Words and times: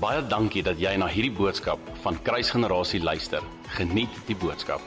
Baie 0.00 0.22
dankie 0.24 0.62
dat 0.64 0.78
jy 0.80 0.94
na 0.96 1.10
hierdie 1.12 1.34
boodskap 1.36 1.80
van 2.00 2.16
Kruisgenerasie 2.24 3.02
luister. 3.04 3.44
Geniet 3.76 4.14
die 4.24 4.36
boodskap. 4.40 4.80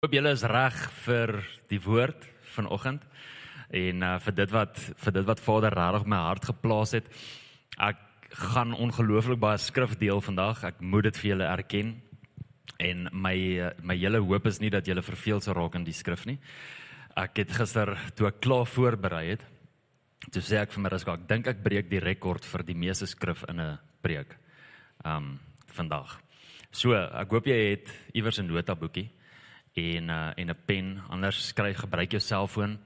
Hoop 0.00 0.14
julle 0.16 0.32
is 0.32 0.44
reg 0.48 0.78
vir 1.04 1.34
die 1.68 1.80
woord 1.84 2.24
vanoggend 2.54 3.04
en 3.76 4.06
uh, 4.06 4.14
vir 4.24 4.36
dit 4.38 4.54
wat 4.54 4.80
vir 5.04 5.16
dit 5.18 5.28
wat 5.28 5.44
Vader 5.44 5.76
regtig 5.76 6.08
my 6.08 6.22
hart 6.24 6.48
geplaas 6.48 6.96
het. 6.96 7.12
Ek 7.76 8.00
gaan 8.48 8.72
ongelooflik 8.72 9.42
baie 9.44 9.60
skrif 9.60 9.92
deel 10.00 10.24
vandag. 10.24 10.64
Ek 10.64 10.80
moet 10.80 11.10
dit 11.10 11.20
vir 11.20 11.32
julle 11.34 11.52
erken. 11.52 11.94
En 12.80 13.10
my 13.12 13.36
uh, 13.60 13.70
my 13.84 13.98
hele 14.00 14.24
hoop 14.24 14.48
is 14.48 14.64
nie 14.64 14.72
dat 14.72 14.88
julle 14.88 15.04
verveel 15.04 15.44
sal 15.44 15.60
raak 15.60 15.76
in 15.76 15.84
die 15.84 15.98
skrif 16.00 16.24
nie. 16.24 16.38
Ek 17.12 17.44
het 17.44 17.52
gister 17.60 17.92
toe 18.16 18.32
ek 18.32 18.40
klaar 18.40 18.64
voorberei 18.64 19.26
het, 19.34 19.44
toe 20.28 20.42
sê 20.42 20.60
ek 20.60 20.72
vir 20.72 20.82
my 20.82 20.88
rask 20.92 21.08
ek 21.08 21.28
dink 21.28 21.46
ek 21.46 21.62
breek 21.62 21.88
die 21.90 22.00
rekord 22.00 22.44
vir 22.44 22.62
die 22.62 22.74
meeste 22.74 23.06
skrif 23.06 23.44
in 23.48 23.60
'n 23.60 23.78
preek. 24.02 24.36
Um 25.04 25.40
vandag. 25.70 26.18
So, 26.70 26.94
ek 26.94 27.30
hoop 27.30 27.46
jy 27.46 27.58
het 27.70 27.88
iewers 28.14 28.38
'n 28.38 28.46
notaboekie 28.46 29.10
en 29.74 30.10
uh, 30.10 30.32
en 30.36 30.50
'n 30.50 30.58
pen, 30.66 31.02
anders 31.08 31.48
skryf 31.48 31.76
gebruik 31.76 32.10
jou 32.10 32.20
selfoon 32.20 32.78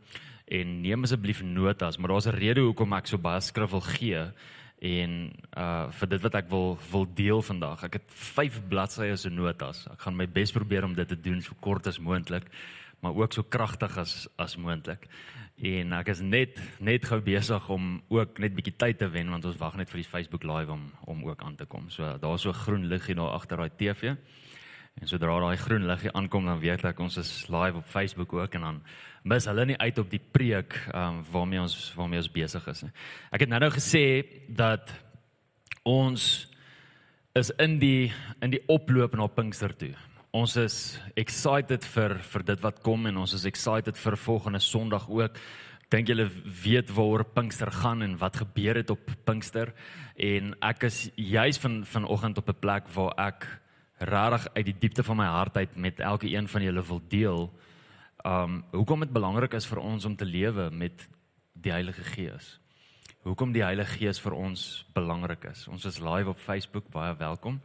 en 0.44 0.80
neem 0.80 1.02
asseblief 1.02 1.42
notas, 1.42 1.96
maar 1.96 2.08
daar's 2.08 2.26
'n 2.26 2.36
rede 2.36 2.60
hoekom 2.60 2.92
ek 2.92 3.06
so 3.06 3.18
baie 3.18 3.40
skrif 3.40 3.70
wil 3.70 3.80
gee 3.80 4.32
en 4.84 5.32
uh 5.56 5.90
vir 5.90 6.08
dit 6.08 6.22
wat 6.22 6.34
ek 6.34 6.48
wil 6.50 6.78
wil 6.90 7.06
deel 7.14 7.42
vandag. 7.42 7.84
Ek 7.84 7.92
het 7.92 8.08
5 8.08 8.60
bladsye 8.68 9.16
se 9.16 9.30
notas. 9.30 9.86
Ek 9.86 10.00
gaan 10.00 10.16
my 10.16 10.26
bes 10.26 10.52
probeer 10.52 10.84
om 10.84 10.94
dit 10.94 11.08
te 11.08 11.16
doen 11.16 11.40
so 11.40 11.54
kort 11.60 11.86
as 11.86 11.98
moontlik, 11.98 12.44
maar 13.00 13.14
ook 13.14 13.32
so 13.32 13.42
kragtig 13.42 13.98
as 13.98 14.28
as 14.36 14.56
moontlik. 14.56 15.08
En 15.54 15.92
ek 15.94 16.08
is 16.10 16.20
net 16.20 16.58
net 16.82 17.04
gou 17.06 17.20
besig 17.22 17.68
om 17.70 18.00
ook 18.10 18.40
net 18.42 18.56
bietjie 18.56 18.74
tyd 18.74 18.98
te 18.98 19.06
wen 19.12 19.30
want 19.30 19.44
ons 19.46 19.58
wag 19.60 19.76
net 19.78 19.90
vir 19.92 20.02
die 20.02 20.08
Facebook 20.08 20.42
live 20.42 20.72
om 20.74 20.88
om 21.06 21.22
ook 21.28 21.42
aan 21.46 21.54
te 21.56 21.66
kom. 21.66 21.86
So 21.90 22.16
daar's 22.18 22.42
so 22.42 22.52
groen 22.52 22.88
liggie 22.90 23.14
daar 23.14 23.36
agter 23.36 23.62
daai 23.62 23.70
TV. 23.70 24.16
En 24.94 25.08
sodra 25.08 25.38
daai 25.40 25.56
groen 25.56 25.86
liggie 25.86 26.10
aankom 26.12 26.46
dan 26.46 26.58
weet 26.58 26.84
ek 26.84 26.98
ons 26.98 27.18
is 27.22 27.46
live 27.48 27.78
op 27.78 27.86
Facebook 27.86 28.32
ook 28.32 28.54
en 28.54 28.66
dan 28.66 28.80
mis 29.22 29.46
hulle 29.46 29.66
nie 29.66 29.78
uit 29.78 29.98
op 29.98 30.10
die 30.10 30.20
preek 30.20 30.74
um, 30.94 31.22
waarmee 31.30 31.60
ons 31.60 31.76
waarmee 31.94 32.18
ons 32.18 32.32
besig 32.34 32.66
is 32.68 32.82
nie. 32.82 32.92
Ek 33.30 33.46
het 33.46 33.48
nou-nou 33.54 33.70
gesê 33.74 34.24
dat 34.48 34.90
ons 35.84 36.48
is 37.34 37.50
in 37.62 37.78
die 37.78 38.10
in 38.42 38.50
die 38.50 38.62
oploop 38.66 39.14
na 39.14 39.30
Pinkster 39.30 39.74
toe 39.76 39.94
ons 40.34 40.56
is 40.58 40.76
excited 41.14 41.84
vir 41.94 42.16
vir 42.32 42.44
dit 42.48 42.62
wat 42.64 42.80
kom 42.82 43.06
en 43.06 43.20
ons 43.22 43.34
is 43.36 43.44
excited 43.46 43.98
vir 44.02 44.16
volgende 44.18 44.60
Sondag 44.62 45.06
ook. 45.06 45.36
Dink 45.94 46.08
julle 46.10 46.26
weet 46.64 46.90
waaroor 46.96 47.22
Pinkster 47.36 47.70
gaan 47.70 48.02
en 48.02 48.16
wat 48.18 48.40
gebeur 48.42 48.80
het 48.80 48.90
op 48.90 49.12
Pinkster 49.28 49.70
en 50.18 50.56
ek 50.58 50.88
is 50.88 51.04
juis 51.14 51.60
van 51.62 51.84
vanoggend 51.86 52.40
op 52.42 52.48
'n 52.50 52.60
plek 52.60 52.88
waar 52.96 53.14
ek 53.28 53.46
regtig 53.98 54.48
uit 54.54 54.66
die 54.66 54.78
diepte 54.80 55.02
van 55.02 55.16
my 55.16 55.26
hart 55.26 55.56
uit 55.56 55.76
met 55.76 56.00
elke 56.00 56.26
een 56.26 56.48
van 56.48 56.62
julle 56.62 56.82
wil 56.82 57.00
deel. 57.08 57.52
Um 58.24 58.64
hoekom 58.72 59.00
dit 59.00 59.12
belangrik 59.12 59.54
is 59.54 59.66
vir 59.66 59.78
ons 59.78 60.04
om 60.04 60.16
te 60.16 60.24
lewe 60.24 60.70
met 60.70 61.08
die 61.52 61.70
Heilige 61.70 62.02
Gees. 62.02 62.58
Hoekom 63.22 63.52
die 63.52 63.62
Heilige 63.62 63.98
Gees 63.98 64.20
vir 64.20 64.32
ons 64.32 64.84
belangrik 64.92 65.44
is. 65.44 65.68
Ons 65.68 65.84
is 65.84 66.00
live 66.00 66.28
op 66.28 66.38
Facebook, 66.38 66.90
baie 66.90 67.14
welkom 67.16 67.60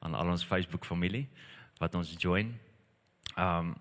aan 0.00 0.14
al 0.14 0.30
ons 0.30 0.44
Facebook 0.44 0.84
familie 0.84 1.28
wat 1.78 1.94
ons 1.94 2.14
join. 2.18 2.54
Um 3.36 3.76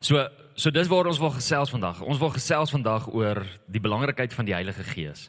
so 0.00 0.28
so 0.54 0.70
dis 0.70 0.88
waar 0.90 1.06
ons 1.06 1.20
wil 1.22 1.30
gesels 1.30 1.70
vandag. 1.70 2.02
Ons 2.02 2.18
wil 2.18 2.32
gesels 2.34 2.70
vandag 2.70 3.06
oor 3.12 3.42
die 3.66 3.80
belangrikheid 3.80 4.34
van 4.34 4.44
die 4.44 4.54
Heilige 4.54 4.84
Gees. 4.84 5.28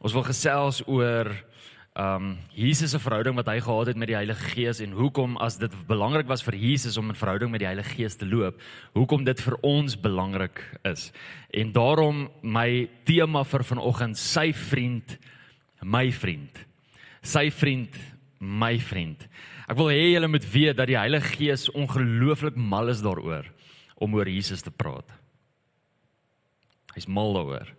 Ons 0.00 0.14
wil 0.16 0.24
gesels 0.26 0.82
oor 0.86 1.32
um 1.92 2.38
Jesus 2.56 2.90
se 2.90 2.98
verhouding 2.98 3.36
wat 3.36 3.50
hy 3.52 3.58
gehad 3.60 3.90
het 3.92 3.98
met 4.00 4.08
die 4.08 4.16
Heilige 4.16 4.54
Gees 4.54 4.80
en 4.80 4.94
hoekom 4.96 5.36
as 5.44 5.58
dit 5.60 5.72
belangrik 5.86 6.26
was 6.26 6.42
vir 6.42 6.56
Jesus 6.56 6.96
om 6.96 7.10
'n 7.10 7.14
verhouding 7.14 7.50
met 7.50 7.60
die 7.60 7.68
Heilige 7.68 7.96
Gees 7.96 8.16
te 8.16 8.26
loop, 8.26 8.60
hoekom 8.94 9.24
dit 9.24 9.40
vir 9.40 9.56
ons 9.60 10.00
belangrik 10.00 10.78
is. 10.84 11.12
En 11.52 11.72
daarom 11.72 12.30
my 12.42 12.88
tema 13.04 13.44
vir 13.44 13.64
vanoggend, 13.64 14.16
sy 14.16 14.52
vriend, 14.52 15.18
my 15.82 16.12
vriend. 16.12 16.66
Sy 17.22 17.50
vriend, 17.50 17.94
my 18.38 18.78
vriend. 18.78 19.28
Ek 19.72 19.78
wil 19.78 19.88
hê 19.88 20.10
julle 20.12 20.28
moet 20.28 20.44
weet 20.52 20.76
dat 20.76 20.90
die 20.90 20.98
Heilige 20.98 21.30
Gees 21.32 21.70
ongelooflik 21.72 22.58
mal 22.60 22.92
is 22.92 23.00
daaroor 23.00 23.46
om 24.04 24.18
oor 24.18 24.28
Jesus 24.28 24.60
te 24.60 24.68
praat. 24.68 25.08
Hy's 26.92 27.08
mal 27.08 27.32
daaroor 27.32 27.70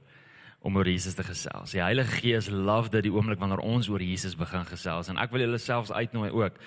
om 0.65 0.79
oor 0.79 0.89
Jesus 0.89 1.13
te 1.13 1.25
gesels. 1.27 1.75
Die 1.75 1.83
Heilige 1.83 2.17
Gees 2.23 2.49
love 2.49 2.89
dit 2.89 3.05
die 3.05 3.13
oomblik 3.13 3.37
wanneer 3.37 3.61
ons 3.61 3.91
oor 3.93 4.01
Jesus 4.01 4.33
begin 4.39 4.65
gesels 4.71 5.11
en 5.13 5.21
ek 5.21 5.35
wil 5.35 5.45
julle 5.45 5.61
selfs 5.61 5.93
uitnooi 5.93 6.31
ook 6.33 6.57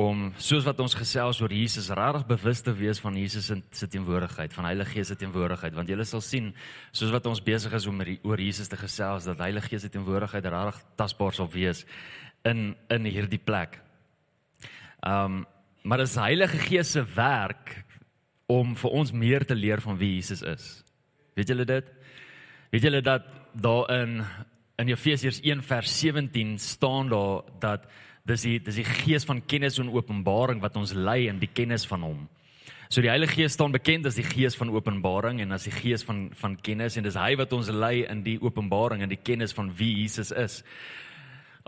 om 0.00 0.24
soos 0.40 0.64
wat 0.64 0.80
ons 0.80 0.96
gesels 0.96 1.42
oor 1.44 1.52
Jesus 1.52 1.92
regtig 1.92 2.24
bewus 2.32 2.64
te 2.64 2.72
wees 2.72 3.04
van 3.04 3.20
Jesus 3.20 3.52
se 3.52 3.92
teenwoordigheid, 3.92 4.56
van 4.56 4.70
Heilige 4.70 4.96
Gees 4.96 5.12
se 5.12 5.20
teenwoordigheid, 5.20 5.76
want 5.76 5.92
julle 5.92 6.08
sal 6.08 6.24
sien 6.24 6.48
soos 6.96 7.12
wat 7.12 7.28
ons 7.28 7.44
besig 7.44 7.76
is 7.76 7.90
om 7.92 8.00
oor 8.00 8.40
Jesus 8.40 8.72
te 8.72 8.80
gesels 8.80 9.28
dat 9.28 9.44
Heilige 9.44 9.74
Gees 9.74 9.84
se 9.84 9.92
teenwoordigheid 9.92 10.48
regtig 10.48 10.80
tasbaar 10.96 11.36
sal 11.36 11.52
wees 11.60 11.84
in 12.48 12.70
in 12.88 13.12
hierdie 13.12 13.44
plek. 13.52 13.82
Um 15.06 15.44
maar 15.82 15.98
dis 15.98 16.14
Heilige 16.14 16.58
Gees 16.62 16.92
se 16.94 17.02
werk 17.16 17.84
om 18.46 18.76
vir 18.78 18.92
ons 18.94 19.10
meer 19.12 19.42
te 19.42 19.54
leer 19.54 19.80
van 19.82 19.96
wie 19.98 20.12
Jesus 20.14 20.44
is. 20.46 20.66
Weet 21.34 21.48
julle 21.50 21.64
dit? 21.66 21.88
Weet 22.70 22.86
julle 22.86 23.00
dat 23.02 23.26
daar 23.52 23.90
in 23.90 24.22
in 24.78 24.88
Efesiërs 24.88 25.40
1 25.42 25.62
vers 25.62 25.98
17 26.00 26.58
staan 26.58 27.08
daar 27.08 27.42
dat 27.60 27.84
dis 28.24 28.46
die 28.46 28.60
dis 28.62 28.78
die 28.78 28.86
gees 28.86 29.26
van 29.26 29.42
kennis 29.46 29.78
en 29.78 29.90
openbaring 29.90 30.62
wat 30.62 30.76
ons 30.76 30.94
lei 30.94 31.26
in 31.28 31.38
die 31.42 31.50
kennis 31.52 31.86
van 31.86 32.02
hom. 32.06 32.22
So 32.88 33.00
die 33.00 33.10
Heilige 33.10 33.34
Gees 33.40 33.52
staan 33.56 33.72
bekend 33.72 34.06
as 34.06 34.18
die 34.20 34.26
gees 34.26 34.56
van 34.56 34.70
openbaring 34.70 35.40
en 35.40 35.52
as 35.56 35.64
die 35.64 35.74
gees 35.74 36.04
van 36.04 36.30
van 36.38 36.56
kennis 36.60 36.96
en 36.96 37.06
dis 37.06 37.18
hy 37.18 37.34
wat 37.40 37.52
ons 37.56 37.70
lei 37.72 38.04
in 38.04 38.22
die 38.22 38.38
openbaring 38.42 39.02
en 39.02 39.08
die 39.08 39.22
kennis 39.22 39.54
van 39.56 39.72
wie 39.78 39.94
Jesus 40.02 40.30
is. 40.30 40.62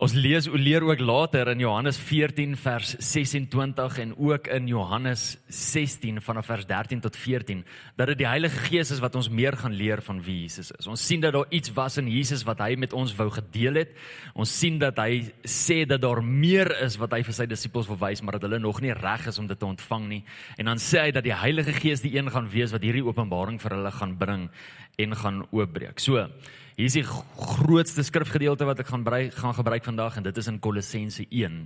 Ons 0.02 0.10
lees 0.18 0.48
o 0.50 0.58
leer 0.58 0.82
ook 0.82 0.98
later 0.98 1.46
in 1.52 1.60
Johannes 1.62 1.94
14 2.02 2.56
vers 2.58 2.96
26 2.98 3.98
en 4.02 4.14
ook 4.18 4.48
in 4.50 4.66
Johannes 4.66 5.36
16 5.46 6.18
vanaf 6.20 6.48
vers 6.50 6.66
13 6.66 7.00
tot 7.00 7.14
14 7.16 7.60
dat 7.94 8.10
dit 8.10 8.18
die 8.18 8.26
Heilige 8.26 8.58
Gees 8.66 8.90
is 8.90 8.98
wat 8.98 9.14
ons 9.14 9.28
meer 9.30 9.54
gaan 9.54 9.76
leer 9.78 10.02
van 10.02 10.18
wie 10.26 10.40
Jesus 10.40 10.72
is. 10.74 10.88
Ons 10.90 11.04
sien 11.06 11.22
dat 11.22 11.36
daar 11.36 11.46
iets 11.54 11.70
was 11.76 12.00
in 12.02 12.10
Jesus 12.10 12.42
wat 12.42 12.58
hy 12.58 12.74
met 12.74 12.92
ons 12.92 13.14
wou 13.14 13.28
gedeel 13.36 13.78
het. 13.84 13.94
Ons 14.34 14.56
sien 14.58 14.80
dat 14.82 14.98
hy 14.98 15.30
sê 15.46 15.84
dat 15.86 16.02
daar 16.02 16.24
meer 16.26 16.72
is 16.82 16.98
wat 16.98 17.14
hy 17.14 17.22
vir 17.22 17.38
sy 17.38 17.46
disippels 17.46 17.86
wil 17.86 18.00
wys, 18.02 18.24
maar 18.26 18.40
dat 18.40 18.48
hulle 18.48 18.58
nog 18.58 18.82
nie 18.82 18.92
reg 18.98 19.30
is 19.30 19.38
om 19.38 19.46
dit 19.46 19.58
te 19.58 19.70
ontvang 19.70 20.10
nie. 20.10 20.20
En 20.58 20.72
dan 20.72 20.82
sê 20.82 21.06
hy 21.06 21.14
dat 21.14 21.22
die 21.22 21.38
Heilige 21.38 21.76
Gees 21.78 22.02
die 22.02 22.16
een 22.18 22.34
gaan 22.34 22.50
wees 22.50 22.74
wat 22.74 22.82
hierdie 22.82 23.06
openbaring 23.06 23.62
vir 23.62 23.78
hulle 23.78 23.94
gaan 23.94 24.18
bring 24.18 24.50
en 24.98 25.18
gaan 25.22 25.42
oopbreek. 25.54 26.02
So, 26.02 26.26
Hier 26.74 26.88
is 26.90 26.96
die 26.96 27.04
grootste 27.06 28.02
skrifgedeelte 28.02 28.66
wat 28.66 28.80
ek 28.82 28.88
gaan 28.90 29.04
gebruik 29.04 29.36
gaan 29.38 29.54
gebruik 29.54 29.84
vandag 29.86 30.16
en 30.18 30.24
dit 30.26 30.38
is 30.40 30.48
in 30.50 30.56
Kolossense 30.58 31.22
1 31.30 31.60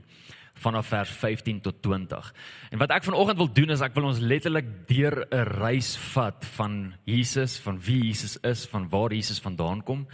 vanaf 0.60 0.90
vers 0.92 1.12
15 1.22 1.62
tot 1.64 1.78
20. 1.80 2.28
En 2.74 2.82
wat 2.82 2.92
ek 2.92 3.06
vanoggend 3.06 3.40
wil 3.40 3.48
doen 3.56 3.72
is 3.72 3.80
ek 3.80 3.94
wil 3.96 4.10
ons 4.10 4.20
letterlik 4.20 4.68
deur 4.90 5.24
'n 5.32 5.46
reis 5.62 5.94
vat 6.12 6.44
van 6.58 6.92
Jesus, 7.08 7.56
van 7.56 7.80
wie 7.80 8.02
Jesus 8.10 8.36
is, 8.42 8.66
van 8.68 8.88
waar 8.92 9.14
Jesus 9.14 9.40
vandaan 9.40 9.80
kom 9.80 10.04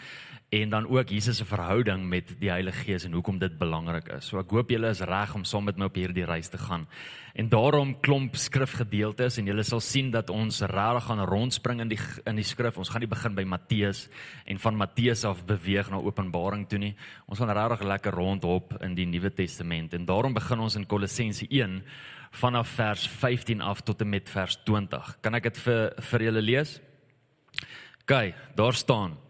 en 0.48 0.70
dan 0.70 0.86
ook 0.86 1.08
Jesus 1.08 1.36
se 1.36 1.44
verhouding 1.44 2.08
met 2.08 2.28
die 2.38 2.50
Heilige 2.50 2.84
Gees 2.84 3.04
en 3.04 3.12
hoekom 3.12 3.38
dit 3.38 3.58
belangrik 3.58 4.08
is. 4.14 4.28
So 4.28 4.38
ek 4.38 4.52
hoop 4.54 4.70
julle 4.70 4.90
is 4.92 5.00
reg 5.02 5.34
om 5.34 5.44
saam 5.44 5.64
met 5.66 5.78
my 5.80 5.88
op 5.88 5.96
hierdie 5.98 6.26
reis 6.28 6.48
te 6.52 6.60
gaan. 6.60 6.86
En 7.34 7.48
daarom 7.50 7.96
klomp 8.04 8.36
skrifgedeeltes 8.38 9.40
en 9.40 9.48
julle 9.50 9.64
sal 9.66 9.82
sien 9.82 10.12
dat 10.14 10.30
ons 10.30 10.60
regtig 10.70 11.08
gaan 11.08 11.24
rondspring 11.26 11.82
in 11.82 11.90
die 11.90 11.98
in 12.28 12.38
die 12.38 12.46
skrif. 12.46 12.78
Ons 12.78 12.92
gaan 12.94 13.02
nie 13.02 13.10
begin 13.10 13.34
by 13.34 13.42
Matteus 13.48 14.06
en 14.46 14.60
van 14.62 14.78
Matteus 14.78 15.24
af 15.24 15.42
beweeg 15.48 15.90
na 15.90 15.98
Openbaring 15.98 16.68
toe 16.68 16.78
nie. 16.78 16.94
Ons 17.26 17.42
gaan 17.42 17.50
regtig 17.50 17.82
lekker 17.88 18.14
rondhop 18.14 18.76
in 18.82 18.94
die 18.94 19.08
Nuwe 19.10 19.34
Testament 19.34 19.94
en 19.94 20.06
daarom 20.06 20.34
begin 20.34 20.60
ons 20.60 20.78
in 20.78 20.86
Kolossense 20.86 21.48
1 21.50 21.82
vanaf 22.34 22.68
vers 22.78 23.08
15 23.08 23.60
af 23.60 23.82
tot 23.82 24.00
en 24.00 24.08
met 24.08 24.30
vers 24.30 24.58
20. 24.66 25.18
Kan 25.22 25.34
ek 25.34 25.50
dit 25.50 25.60
vir 25.66 25.92
vir 26.12 26.28
julle 26.28 26.42
lees? 26.42 26.78
OK, 28.04 28.34
daar 28.54 28.74
staan 28.74 29.23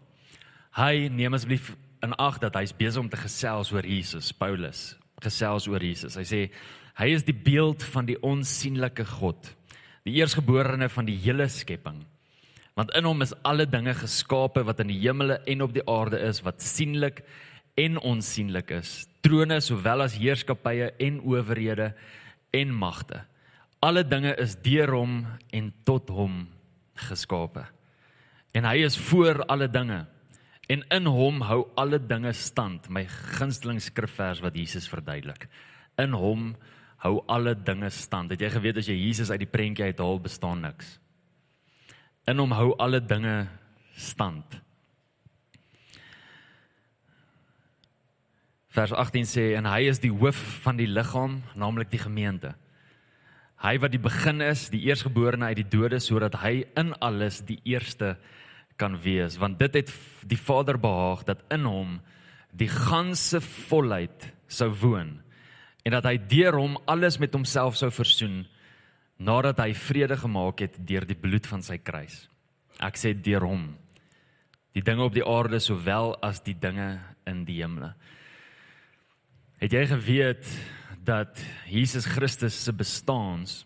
Hy 0.75 1.07
neem 1.07 1.31
asseblief 1.37 1.69
in 2.03 2.11
ag 2.19 2.41
dat 2.43 2.57
hy's 2.59 2.73
besig 2.75 2.99
om 2.99 3.07
te 3.07 3.19
gesels 3.19 3.69
oor 3.71 3.85
Jesus, 3.87 4.33
Paulus, 4.35 4.97
gesels 5.23 5.69
oor 5.71 5.79
Jesus. 5.79 6.17
Hy 6.19 6.25
sê 6.27 6.39
hy 6.99 7.07
is 7.15 7.23
die 7.23 7.35
beeld 7.35 7.83
van 7.93 8.07
die 8.09 8.17
onsigbare 8.19 9.05
God, 9.07 9.47
die 10.03 10.17
eersgeborene 10.19 10.89
van 10.91 11.07
die 11.07 11.15
hele 11.23 11.47
skepping. 11.51 12.01
Want 12.75 12.91
in 12.99 13.07
hom 13.07 13.23
is 13.23 13.31
alle 13.47 13.63
dinge 13.71 13.93
geskape 13.95 14.65
wat 14.67 14.81
in 14.83 14.91
die 14.91 14.99
hemele 14.99 15.37
en 15.47 15.63
op 15.63 15.71
die 15.75 15.83
aarde 15.87 16.19
is, 16.27 16.41
wat 16.43 16.59
sienlik 16.59 17.21
en 17.79 17.95
onsigblik 17.95 18.73
is, 18.75 19.05
trone 19.23 19.61
sowel 19.63 20.03
as 20.03 20.17
heerskappye 20.19 20.89
en 20.99 21.21
owerhede 21.23 21.93
en 22.51 22.75
magte. 22.75 23.21
Alle 23.79 24.03
dinge 24.03 24.35
is 24.43 24.57
deur 24.59 24.91
hom 24.91 25.21
en 25.55 25.71
tot 25.87 26.11
hom 26.11 26.43
geskape. 27.07 27.63
En 28.55 28.67
hy 28.67 28.83
is 28.83 28.99
voor 29.07 29.39
alle 29.47 29.71
dinge 29.71 30.03
En 30.67 30.81
in 30.89 31.05
hom 31.05 31.43
hou 31.45 31.65
alle 31.77 31.99
dinge 32.01 32.33
stand. 32.33 32.89
My 32.89 33.05
gunsteling 33.37 33.81
skrifvers 33.83 34.41
wat 34.41 34.57
Jesus 34.57 34.89
verduidelik. 34.89 35.47
In 36.01 36.15
hom 36.17 36.53
hou 37.05 37.19
alle 37.29 37.53
dinge 37.55 37.89
stand. 37.93 38.33
Het 38.33 38.47
jy 38.47 38.51
geweet 38.55 38.81
as 38.81 38.89
jy 38.89 38.97
Jesus 38.97 39.29
uit 39.29 39.43
die 39.43 39.51
prentjie 39.51 39.91
uithaal, 39.91 40.19
bestaan 40.23 40.63
niks. 40.65 40.97
In 42.25 42.41
hom 42.41 42.55
hou 42.57 42.71
alle 42.81 43.01
dinge 43.03 43.45
stand. 43.93 44.61
Vers 48.75 48.91
18 48.91 49.29
sê 49.29 49.43
en 49.55 49.69
hy 49.69 49.85
is 49.87 50.01
die 50.03 50.11
hoof 50.11 50.39
van 50.65 50.79
die 50.79 50.89
liggaam, 50.89 51.39
naamlik 51.55 51.93
die 51.93 52.01
gemeente. 52.01 52.55
Hy 53.63 53.77
wat 53.79 53.93
die 53.93 54.01
begin 54.01 54.43
is, 54.43 54.65
die 54.73 54.81
eersgeborene 54.89 55.53
uit 55.53 55.61
die 55.61 55.69
dode 55.77 56.01
sodat 56.03 56.35
hy 56.41 56.65
in 56.75 56.91
alles 56.99 57.39
die 57.47 57.61
eerste 57.63 58.15
kan 58.75 58.97
wees, 59.01 59.37
want 59.39 59.59
dit 59.59 59.81
het 59.81 59.91
die 60.27 60.39
Vader 60.39 60.79
behaag 60.81 61.23
dat 61.27 61.43
in 61.53 61.67
hom 61.67 61.99
die 62.55 62.69
ganse 62.71 63.41
volheid 63.41 64.31
sou 64.47 64.69
woon 64.81 65.17
en 65.85 65.93
dat 65.93 66.07
hy 66.09 66.17
deur 66.17 66.57
hom 66.57 66.77
alles 66.89 67.19
met 67.21 67.33
homself 67.35 67.77
sou 67.77 67.91
versoen 67.93 68.43
nadat 69.21 69.61
hy 69.63 69.71
vrede 69.77 70.17
gemaak 70.19 70.63
het 70.65 70.79
deur 70.87 71.05
die 71.07 71.17
bloed 71.19 71.47
van 71.47 71.61
sy 71.63 71.77
kruis. 71.79 72.25
Ek 72.83 72.97
sê 72.99 73.13
deur 73.13 73.45
hom 73.47 73.69
die 74.75 74.83
dinge 74.83 75.05
op 75.05 75.13
die 75.15 75.23
aarde 75.23 75.61
sowel 75.63 76.17
as 76.25 76.41
die 76.43 76.57
dinge 76.59 76.97
in 77.29 77.45
die 77.47 77.61
hemele. 77.61 77.93
Het 79.61 79.77
jy 79.77 79.85
geweet 79.93 80.49
dat 81.05 81.39
Jesus 81.71 82.09
Christus 82.11 82.57
se 82.65 82.73
bestaans 82.75 83.61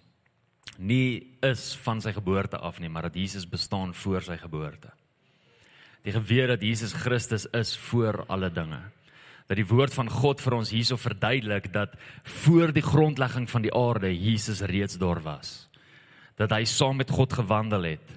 nie 0.78 1.36
is 1.44 1.74
van 1.84 2.00
sy 2.04 2.14
geboorte 2.16 2.60
af 2.62 2.78
nie, 2.80 2.92
maar 2.92 3.10
dat 3.10 3.18
Jesus 3.18 3.48
bestaan 3.50 3.94
voor 3.96 4.24
sy 4.24 4.38
geboorte. 4.40 4.92
Die 6.04 6.16
geweet 6.16 6.48
dat 6.48 6.62
Jesus 6.64 6.94
Christus 6.94 7.46
is 7.52 7.78
voor 7.90 8.24
alle 8.28 8.52
dinge 8.52 8.80
dat 9.50 9.58
die 9.58 9.66
woord 9.66 9.96
van 9.98 10.10
God 10.14 10.44
vir 10.46 10.60
ons 10.60 10.70
hierso 10.70 10.96
verduidelik 11.02 11.72
dat 11.74 11.96
voor 12.44 12.70
die 12.74 12.86
grondlegging 12.86 13.48
van 13.50 13.66
die 13.66 13.74
aarde 13.74 14.12
Jesus 14.14 14.62
reeds 14.70 15.00
daar 15.02 15.24
was. 15.26 15.66
Dat 16.38 16.54
hy 16.54 16.62
saam 16.70 17.02
met 17.02 17.10
God 17.10 17.34
gewandel 17.34 17.88
het 17.96 18.14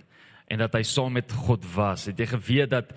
en 0.52 0.60
dat 0.60 0.76
hy 0.76 0.82
saam 0.84 1.16
met 1.16 1.32
God 1.32 1.64
was. 1.72 2.04
Het 2.10 2.20
jy 2.20 2.26
geweet 2.34 2.74
dat 2.74 2.92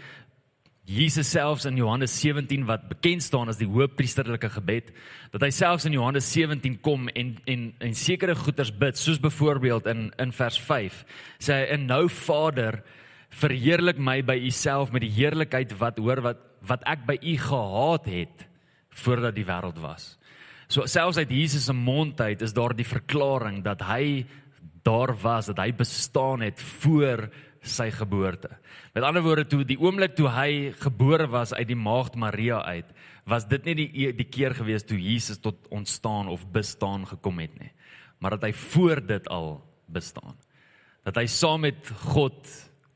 Jesus 0.86 1.32
selfs 1.32 1.64
in 1.66 1.80
Johannes 1.80 2.12
17 2.20 2.68
wat 2.68 2.90
bekend 2.92 3.24
staan 3.24 3.50
as 3.50 3.58
die 3.58 3.70
hoëpriesterlike 3.70 4.52
gebed, 4.54 4.92
dat 5.32 5.42
hy 5.42 5.50
selfs 5.56 5.88
in 5.88 5.96
Johannes 5.96 6.28
17 6.30 6.76
kom 6.86 7.08
en 7.16 7.32
en 7.50 7.64
en 7.80 7.96
sekere 7.98 8.36
goeders 8.38 8.70
bid, 8.70 9.00
soos 9.00 9.18
byvoorbeeld 9.24 9.88
in 9.90 10.12
in 10.22 10.36
vers 10.36 10.60
5, 10.68 11.00
sê 11.40 11.56
hy 11.56 11.72
en 11.80 11.88
nou 11.90 12.04
Vader, 12.12 12.84
verheerlik 13.36 14.00
my 14.00 14.22
by 14.24 14.38
u 14.48 14.52
self 14.54 14.94
met 14.96 15.04
die 15.04 15.14
heerlikheid 15.16 15.74
wat 15.80 16.00
hoor 16.00 16.24
wat 16.24 16.44
wat 16.66 16.86
ek 16.90 17.04
by 17.06 17.18
u 17.22 17.36
gehad 17.38 18.08
het 18.10 18.46
voordat 19.04 19.36
die 19.36 19.46
wêreld 19.46 19.78
was. 19.84 20.16
So 20.68 20.88
selfs 20.90 21.20
uit 21.22 21.30
Jesus 21.30 21.68
se 21.68 21.74
mond 21.78 22.22
uit 22.22 22.42
is 22.42 22.56
daar 22.58 22.74
die 22.74 22.88
verklaring 22.88 23.62
dat 23.66 23.84
hy 23.86 24.26
daar 24.86 25.14
was, 25.22 25.50
dat 25.52 25.60
hy 25.62 25.72
bestaan 25.78 26.42
het 26.46 26.62
voor 26.82 27.28
sy 27.66 27.90
geboorte. 27.94 28.50
Met 28.94 29.06
ander 29.06 29.24
woorde 29.26 29.46
toe 29.50 29.64
die 29.66 29.78
oomblik 29.82 30.16
toe 30.18 30.30
hy 30.30 30.72
gebore 30.82 31.28
was 31.30 31.54
uit 31.54 31.68
die 31.70 31.78
maagd 31.78 32.18
Maria 32.18 32.62
uit, 32.66 32.90
was 33.26 33.48
dit 33.50 33.66
nie 33.66 33.76
die 33.76 34.12
die 34.14 34.30
keer 34.30 34.54
gewees 34.58 34.86
toe 34.86 34.98
Jesus 35.02 35.42
tot 35.42 35.68
ontstaan 35.74 36.30
of 36.30 36.46
bestaan 36.54 37.06
gekom 37.10 37.42
het 37.42 37.54
nie, 37.60 37.72
maar 38.22 38.38
dat 38.38 38.46
hy 38.50 38.54
voor 38.54 39.02
dit 39.06 39.30
al 39.30 39.58
bestaan. 39.86 40.38
Dat 41.06 41.18
hy 41.22 41.26
saam 41.30 41.66
met 41.66 41.90
God 42.14 42.50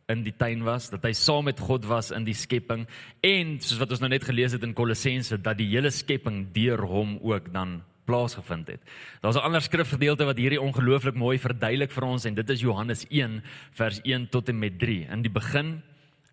in 0.10 0.24
die 0.26 0.34
tuin 0.34 0.64
was, 0.66 0.90
dat 0.90 1.06
hy 1.06 1.14
saam 1.14 1.46
met 1.50 1.62
God 1.62 1.86
was 1.90 2.10
in 2.16 2.26
die 2.26 2.38
skepping 2.38 2.88
en 3.26 3.60
soos 3.62 3.80
wat 3.82 3.94
ons 3.94 4.02
nou 4.02 4.10
net 4.10 4.26
gelees 4.26 4.56
het 4.56 4.66
in 4.66 4.74
Kolossense 4.78 5.38
dat 5.38 5.60
die 5.60 5.70
hele 5.70 5.92
skepping 5.94 6.48
deur 6.56 6.82
hom 6.90 7.18
ook 7.22 7.52
dan 7.54 7.80
plaasgevind 8.10 8.68
het. 8.74 8.82
Daar's 9.22 9.38
'n 9.38 9.46
ander 9.46 9.62
skrifgedeelte 9.62 10.26
wat 10.26 10.38
hierdie 10.38 10.62
ongelooflik 10.62 11.16
mooi 11.16 11.38
verduidelik 11.38 11.92
vir 11.92 12.04
ons 12.04 12.26
en 12.26 12.34
dit 12.34 12.50
is 12.50 12.62
Johannes 12.62 13.06
1 13.10 13.44
vers 13.72 14.00
1 14.04 14.30
tot 14.30 14.50
en 14.50 14.60
met 14.60 14.80
3. 14.80 15.08
In 15.12 15.22
die 15.22 15.32
begin 15.32 15.82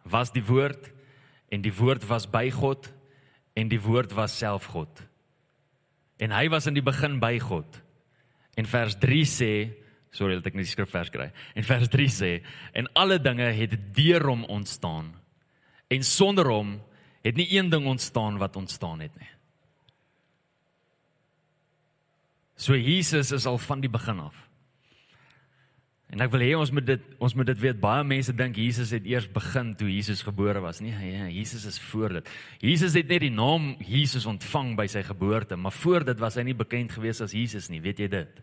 was 0.04 0.32
die 0.32 0.44
woord 0.44 0.90
en 1.50 1.60
die 1.60 1.74
woord 1.74 2.06
was 2.08 2.26
by 2.26 2.50
God 2.50 2.92
en 3.54 3.68
die 3.68 3.80
woord 3.80 4.12
was 4.12 4.38
self 4.38 4.64
God. 4.64 5.02
En 6.18 6.30
hy 6.30 6.48
was 6.48 6.66
in 6.66 6.74
die 6.74 6.82
begin 6.82 7.20
by 7.20 7.38
God. 7.38 7.82
En 8.56 8.64
vers 8.64 8.96
3 8.96 9.24
sê 9.24 9.52
Sorry 10.16 10.38
dat 10.38 10.48
ek 10.48 10.56
nie 10.56 10.64
die 10.64 10.72
skrifvers 10.72 11.12
kry. 11.12 11.28
En 11.54 11.66
vers 11.66 11.90
3 11.92 12.08
sê 12.12 12.32
en 12.76 12.88
alle 12.96 13.18
dinge 13.20 13.50
het 13.58 13.76
deur 13.96 14.24
hom 14.30 14.46
ontstaan. 14.52 15.12
En 15.92 16.06
sonder 16.06 16.48
hom 16.48 16.78
het 17.26 17.36
nie 17.36 17.48
een 17.52 17.68
ding 17.70 17.86
ontstaan 17.86 18.40
wat 18.40 18.56
ontstaan 18.56 19.02
het 19.04 19.14
nie. 19.20 19.30
So 22.56 22.76
Jesus 22.76 23.34
is 23.36 23.46
al 23.46 23.58
van 23.60 23.82
die 23.84 23.92
begin 23.92 24.22
af. 24.24 24.46
En 26.06 26.22
ek 26.22 26.30
wil 26.32 26.44
hê 26.46 26.52
ons 26.54 26.70
moet 26.70 26.86
dit 26.86 27.06
ons 27.20 27.34
moet 27.34 27.48
dit 27.50 27.60
weet 27.64 27.78
baie 27.82 28.04
mense 28.06 28.32
dink 28.32 28.56
Jesus 28.56 28.92
het 28.94 29.04
eers 29.10 29.26
begin 29.34 29.74
toe 29.76 29.88
Jesus 29.90 30.22
gebore 30.24 30.62
was. 30.64 30.80
Nee, 30.80 30.94
ja, 31.10 31.26
Jesus 31.28 31.66
is 31.66 31.80
voor 31.90 32.20
dit. 32.20 32.30
Jesus 32.62 32.94
het 32.96 33.10
net 33.10 33.24
die 33.26 33.34
naam 33.34 33.74
Jesus 33.84 34.28
ontvang 34.30 34.76
by 34.78 34.86
sy 34.88 35.02
geboorte, 35.04 35.58
maar 35.58 35.74
voor 35.74 36.06
dit 36.06 36.22
was 36.22 36.38
hy 36.38 36.46
nie 36.46 36.56
bekend 36.56 36.94
gewees 36.94 37.20
as 37.20 37.34
Jesus 37.36 37.68
nie, 37.72 37.82
weet 37.84 38.00
jy 38.04 38.08
dit? 38.14 38.42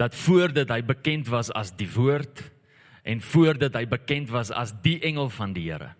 Dat 0.00 0.14
voordat 0.14 0.72
hy 0.74 0.80
bekend 0.86 1.28
was 1.32 1.52
as 1.54 1.72
die 1.78 1.88
woord 1.94 2.42
en 3.04 3.20
voordat 3.20 3.76
hy 3.78 3.84
bekend 3.86 4.32
was 4.32 4.50
as 4.50 4.74
die 4.82 4.98
engel 5.04 5.30
van 5.30 5.52
die 5.54 5.68
Here. 5.68 5.92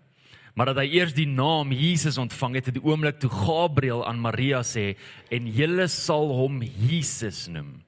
Maar 0.55 0.71
dat 0.71 0.83
hy 0.83 0.87
eers 0.95 1.13
die 1.15 1.27
naam 1.27 1.73
Jesus 1.75 2.17
ontvang 2.17 2.55
het 2.59 2.69
in 2.71 2.77
die 2.77 2.85
oomblik 2.85 3.19
toe 3.19 3.29
Gabriël 3.31 4.05
aan 4.07 4.21
Maria 4.23 4.63
sê 4.63 4.93
en 5.33 5.49
julle 5.51 5.87
sal 5.91 6.31
hom 6.31 6.61
Jesus 6.63 7.45
noem. 7.51 7.81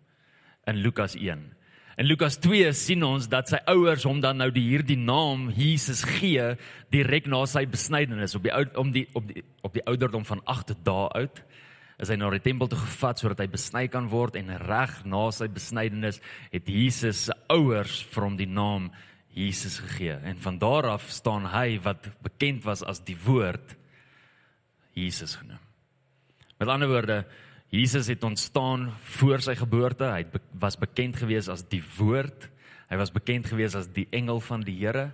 In 0.68 0.84
Lukas 0.84 1.16
1 1.16 1.58
in 1.98 2.06
Lukas 2.06 2.36
2 2.38 2.70
sien 2.78 3.02
ons 3.02 3.26
dat 3.26 3.50
sy 3.50 3.58
ouers 3.72 4.04
hom 4.06 4.20
dan 4.22 4.38
nou 4.38 4.52
die 4.54 4.68
hierdie 4.68 5.00
naam 5.02 5.48
Jesus 5.58 6.04
gee 6.06 6.52
direk 6.94 7.26
na 7.26 7.40
sy 7.50 7.64
besnydenis. 7.66 8.36
Op 8.38 8.46
die 8.46 8.54
om 8.78 8.92
die 8.94 9.08
op 9.18 9.26
die 9.26 9.42
op 9.66 9.74
die 9.74 9.86
ouderdom 9.90 10.26
van 10.28 10.44
8 10.46 10.76
dae 10.86 11.08
oud 11.24 11.42
is 11.98 12.12
hy 12.14 12.18
na 12.20 12.30
die 12.30 12.44
tempel 12.46 12.70
toe 12.70 12.80
gevat 12.80 13.20
sodat 13.20 13.42
hy 13.42 13.48
besny 13.50 13.88
kan 13.90 14.10
word 14.12 14.38
en 14.38 14.54
reg 14.62 15.00
na 15.10 15.24
sy 15.34 15.48
besnydenis 15.50 16.22
het 16.52 16.70
Jesus 16.70 17.28
se 17.28 17.36
ouers 17.54 18.04
vir 18.14 18.28
hom 18.28 18.38
die 18.38 18.50
naam 18.50 18.92
Jesus 19.38 19.80
gegee 19.82 20.18
en 20.26 20.38
van 20.42 20.60
daar 20.62 20.92
af 20.94 21.10
staan 21.14 21.50
hy 21.54 21.80
wat 21.86 22.10
bekend 22.26 22.66
was 22.66 22.84
as 22.86 23.02
die 23.06 23.18
woord 23.26 23.76
Jesus 24.98 25.36
genoem. 25.38 25.62
Met 26.58 26.70
ander 26.74 26.90
woorde 26.90 27.22
Jesus 27.70 28.08
het 28.08 28.24
ontstaan 28.24 28.94
voor 29.18 29.44
sy 29.44 29.54
geboorte. 29.60 30.08
Hy 30.08 30.24
was 30.58 30.78
bekend 30.80 31.20
gewees 31.20 31.50
as 31.52 31.66
die 31.68 31.84
woord. 31.98 32.48
Hy 32.88 32.98
was 32.98 33.12
bekend 33.12 33.50
gewees 33.52 33.76
as 33.76 33.90
die 33.94 34.08
engel 34.16 34.40
van 34.42 34.64
die 34.66 34.78
Here. 34.80 35.12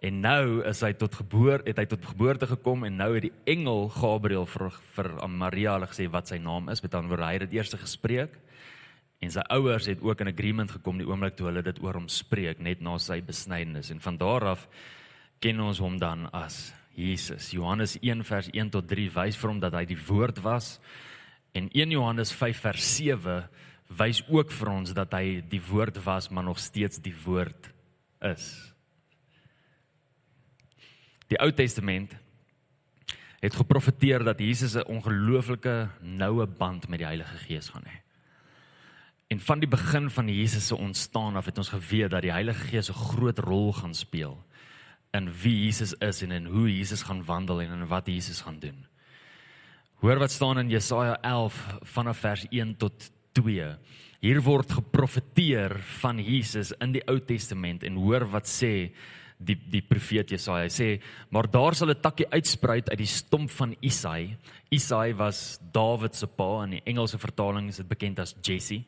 En 0.00 0.20
nou 0.24 0.62
is 0.64 0.80
hy 0.80 0.94
tot 0.96 1.14
geboorte 1.18 1.68
het 1.68 1.80
hy 1.82 1.84
tot 1.90 2.04
geboorte 2.08 2.46
gekom 2.48 2.86
en 2.88 2.94
nou 2.96 3.10
het 3.12 3.26
die 3.26 3.34
engel 3.52 3.90
Gabriël 3.92 4.46
vir 4.48 4.70
vir 4.94 5.10
Maria 5.28 5.74
hulle 5.76 5.90
gesê 5.90 6.06
wat 6.08 6.30
sy 6.30 6.38
naam 6.40 6.70
is. 6.72 6.80
Met 6.80 6.96
ander 6.96 7.12
woorde, 7.12 7.26
hy 7.28 7.36
het 7.36 7.44
dit 7.48 7.58
eers 7.58 7.76
gespreek 7.76 8.38
en 9.20 9.32
sy 9.34 9.44
ouers 9.52 9.90
het 9.90 10.00
ook 10.00 10.22
in 10.24 10.32
agreement 10.32 10.72
gekom 10.72 10.96
die 10.96 11.06
oomblik 11.08 11.36
toe 11.36 11.50
hulle 11.50 11.62
dit 11.64 11.82
oor 11.84 11.98
hom 11.98 12.08
spreek 12.08 12.62
net 12.64 12.80
na 12.80 12.96
sy 12.96 13.20
besnydenis 13.20 13.92
en 13.92 14.00
van 14.00 14.16
daar 14.16 14.46
af 14.54 14.64
ken 15.44 15.60
ons 15.60 15.80
hom 15.84 15.98
dan 16.00 16.26
as 16.32 16.70
Jesus. 16.96 17.50
Johannes 17.52 17.98
1 18.00 18.24
vers 18.24 18.48
1 18.52 18.72
tot 18.72 18.88
3 18.88 19.10
wys 19.14 19.36
vir 19.36 19.52
hom 19.52 19.60
dat 19.60 19.76
hy 19.76 19.84
die 19.92 20.00
woord 20.08 20.40
was 20.44 20.78
en 21.52 21.68
1 21.76 21.92
Johannes 21.92 22.32
5 22.32 22.64
vers 22.64 22.88
7 22.96 23.36
wys 24.00 24.24
ook 24.32 24.52
vir 24.56 24.72
ons 24.72 24.96
dat 24.96 25.12
hy 25.12 25.40
die 25.52 25.62
woord 25.68 26.00
was 26.08 26.30
maar 26.32 26.48
nog 26.48 26.58
steeds 26.58 27.02
die 27.04 27.16
woord 27.24 27.68
is. 28.24 28.48
Die 31.30 31.38
Ou 31.38 31.52
Testament 31.54 32.16
het 33.40 33.54
geprofeteer 33.56 34.24
dat 34.24 34.40
Jesus 34.42 34.74
'n 34.74 34.86
ongelooflike 34.86 35.88
noue 36.00 36.46
band 36.46 36.88
met 36.88 36.98
die 36.98 37.06
Heilige 37.06 37.36
Gees 37.36 37.68
gaan 37.68 37.84
hê. 37.86 38.00
En 39.28 39.40
van 39.40 39.60
die 39.60 39.68
begin 39.68 40.10
van 40.10 40.28
Jesus 40.28 40.66
se 40.66 40.76
ontstaan 40.76 41.36
af 41.36 41.44
het 41.44 41.58
ons 41.58 41.68
geweet 41.68 42.10
dat 42.10 42.22
die 42.22 42.32
Heilige 42.32 42.66
Gees 42.66 42.90
'n 42.90 42.94
groot 42.94 43.38
rol 43.38 43.72
gaan 43.72 43.94
speel 43.94 44.44
in 45.12 45.30
wie 45.42 45.64
Jesus 45.64 45.92
is 45.92 46.22
en 46.22 46.30
in 46.30 46.46
hoe 46.46 46.76
Jesus 46.76 47.02
gaan 47.02 47.24
wandel 47.24 47.60
en 47.60 47.72
in 47.72 47.86
wat 47.86 48.06
Jesus 48.06 48.40
gaan 48.40 48.58
doen. 48.58 48.86
Hoor 49.94 50.18
wat 50.18 50.30
staan 50.30 50.58
in 50.58 50.68
Jesaja 50.68 51.20
11 51.20 51.76
vanaf 51.80 52.18
vers 52.18 52.46
1 52.48 52.76
tot 52.76 53.10
2. 53.32 53.76
Hier 54.20 54.42
word 54.42 54.72
geprofeteer 54.72 55.78
van 55.80 56.18
Jesus 56.22 56.72
in 56.78 56.92
die 56.92 57.02
Ou 57.08 57.18
Testament 57.18 57.82
en 57.82 57.94
hoor 57.94 58.26
wat 58.30 58.48
sê 58.48 58.90
die 59.40 59.56
die 59.72 59.80
profeet 59.82 60.30
Jesaja 60.30 60.68
sê 60.68 61.00
maar 61.32 61.48
daar 61.50 61.74
sal 61.74 61.90
'n 61.90 62.00
takkie 62.00 62.28
uitspruit 62.28 62.90
uit 62.90 62.98
die 62.98 63.06
stomp 63.06 63.50
van 63.50 63.74
Isai. 63.80 64.36
Isai 64.70 65.14
was 65.14 65.58
Dawid 65.72 66.14
se 66.14 66.26
pa 66.26 66.64
in 66.64 66.70
die 66.70 66.82
Engelse 66.84 67.18
vertaling 67.18 67.68
is 67.68 67.76
dit 67.76 67.88
bekend 67.88 68.18
as 68.18 68.34
Jesse. 68.42 68.84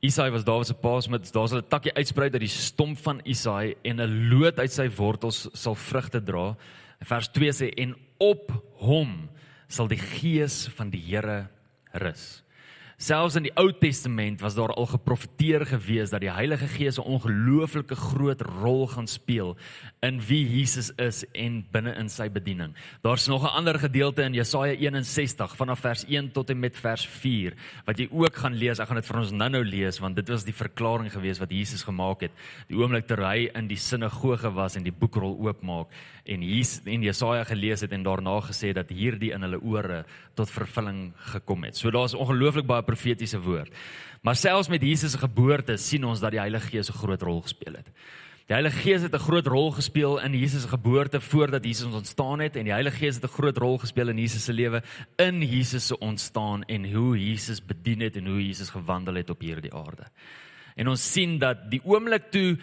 Isai 0.00 0.30
was 0.30 0.44
Dawid 0.44 0.66
se 0.66 0.74
pa, 0.74 1.00
maar 1.08 1.18
daar 1.18 1.48
sal 1.48 1.58
'n 1.58 1.68
takkie 1.68 1.94
uitspruit 1.94 2.32
uit 2.32 2.40
die 2.40 2.48
stomp 2.48 2.98
van 2.98 3.20
Isai 3.24 3.76
en 3.84 4.00
'n 4.00 4.28
loot 4.28 4.58
uit 4.58 4.72
sy 4.72 4.88
wortels 4.88 5.48
sal 5.52 5.74
vrugte 5.74 6.20
dra. 6.20 6.56
Vers 7.00 7.28
2 7.28 7.52
sê 7.52 7.72
en 7.76 7.94
op 8.18 8.52
hom 8.76 9.28
sal 9.68 9.88
die 9.88 9.98
gees 9.98 10.68
van 10.76 10.90
die 10.90 11.00
Here 11.00 11.48
rus. 11.92 12.42
Selfs 12.98 13.36
in 13.38 13.44
die 13.46 13.52
Ou 13.54 13.68
Testament 13.70 14.40
was 14.42 14.56
daar 14.58 14.72
al 14.74 14.86
geprofeteer 14.90 15.62
gewees 15.70 16.10
dat 16.10 16.24
die 16.24 16.32
Heilige 16.34 16.66
Gees 16.66 16.98
'n 16.98 17.06
ongelooflike 17.06 17.94
groot 17.94 18.40
rol 18.40 18.86
gaan 18.86 19.06
speel 19.06 19.56
in 20.00 20.20
wie 20.20 20.44
Jesus 20.46 20.90
is 20.96 21.24
en 21.32 21.62
binne 21.72 21.94
in 21.98 22.08
sy 22.08 22.28
bediening. 22.28 22.74
Daar's 23.02 23.28
nog 23.28 23.42
'n 23.42 23.56
ander 23.56 23.78
gedeelte 23.78 24.22
in 24.22 24.34
Jesaja 24.34 24.74
61 24.74 25.56
vanaf 25.56 25.80
vers 25.80 26.04
1 26.08 26.32
tot 26.32 26.50
en 26.50 26.60
met 26.60 26.76
vers 26.76 27.06
4 27.06 27.54
wat 27.84 27.98
jy 27.98 28.08
ook 28.10 28.36
gaan 28.36 28.54
lees. 28.54 28.78
Ek 28.78 28.86
gaan 28.86 28.96
dit 28.96 29.06
vir 29.06 29.18
ons 29.18 29.30
nou-nou 29.30 29.64
lees 29.64 29.98
want 29.98 30.16
dit 30.16 30.28
was 30.28 30.44
die 30.44 30.54
verklaring 30.54 31.12
gewees 31.12 31.38
wat 31.38 31.50
Jesus 31.50 31.82
gemaak 31.82 32.20
het. 32.20 32.32
Die 32.68 32.76
oomblik 32.76 33.06
terwyl 33.06 33.28
hy 33.28 33.48
in 33.54 33.68
die 33.68 33.78
sinagoge 33.78 34.50
was 34.54 34.76
en 34.78 34.86
die 34.86 34.94
boekrol 34.94 35.36
oopmaak 35.38 35.92
en 36.28 36.44
hier 36.44 36.66
in 36.84 37.04
Jesaja 37.06 37.44
gelees 37.48 37.80
het 37.84 37.92
en 37.92 38.04
daarna 38.06 38.40
gesê 38.44 38.72
dat 38.76 38.90
hierdie 38.92 39.32
in 39.32 39.44
hulle 39.46 39.60
ore 39.60 40.04
tot 40.36 40.50
vervulling 40.50 41.12
gekom 41.34 41.64
het. 41.64 41.76
So 41.76 41.90
daar's 41.90 42.14
ongelooflik 42.14 42.66
baie 42.68 42.82
profetiese 42.82 43.40
woord. 43.40 43.72
Maar 44.22 44.36
selfs 44.36 44.68
met 44.68 44.82
Jesus 44.82 45.12
se 45.14 45.18
geboorte 45.18 45.76
sien 45.76 46.04
ons 46.04 46.20
dat 46.20 46.34
die 46.34 46.40
Heilige 46.42 46.70
Gees 46.70 46.90
'n 46.90 46.98
groot 46.98 47.22
rol 47.22 47.40
gespeel 47.42 47.74
het. 47.74 47.88
Die 48.48 48.56
Heilige 48.56 48.80
Gees 48.80 49.02
het 49.02 49.12
'n 49.12 49.18
groot 49.18 49.46
rol 49.46 49.70
gespeel 49.70 50.20
in 50.24 50.32
Jesus 50.32 50.62
se 50.62 50.68
geboorte 50.68 51.20
voordat 51.20 51.64
Jesus 51.64 51.92
ontstaan 51.92 52.40
het 52.40 52.56
en 52.56 52.64
die 52.64 52.72
Heilige 52.72 52.96
Gees 52.96 53.14
het 53.14 53.24
'n 53.24 53.34
groot 53.34 53.56
rol 53.56 53.78
gespeel 53.78 54.08
in 54.08 54.18
Jesus 54.18 54.44
se 54.44 54.52
lewe 54.52 54.82
in 55.16 55.42
Jesus 55.42 55.86
se 55.86 55.98
ontstaan 55.98 56.64
en 56.64 56.92
hoe 56.92 57.26
Jesus 57.28 57.64
bedien 57.64 58.00
het 58.00 58.16
en 58.16 58.26
hoe 58.26 58.46
Jesus 58.46 58.70
gewandel 58.70 59.14
het 59.14 59.30
op 59.30 59.40
hierdie 59.40 59.74
aarde. 59.74 60.06
En 60.74 60.88
ons 60.88 61.12
sien 61.12 61.38
dat 61.38 61.70
die 61.70 61.80
oomblik 61.84 62.30
toe 62.30 62.58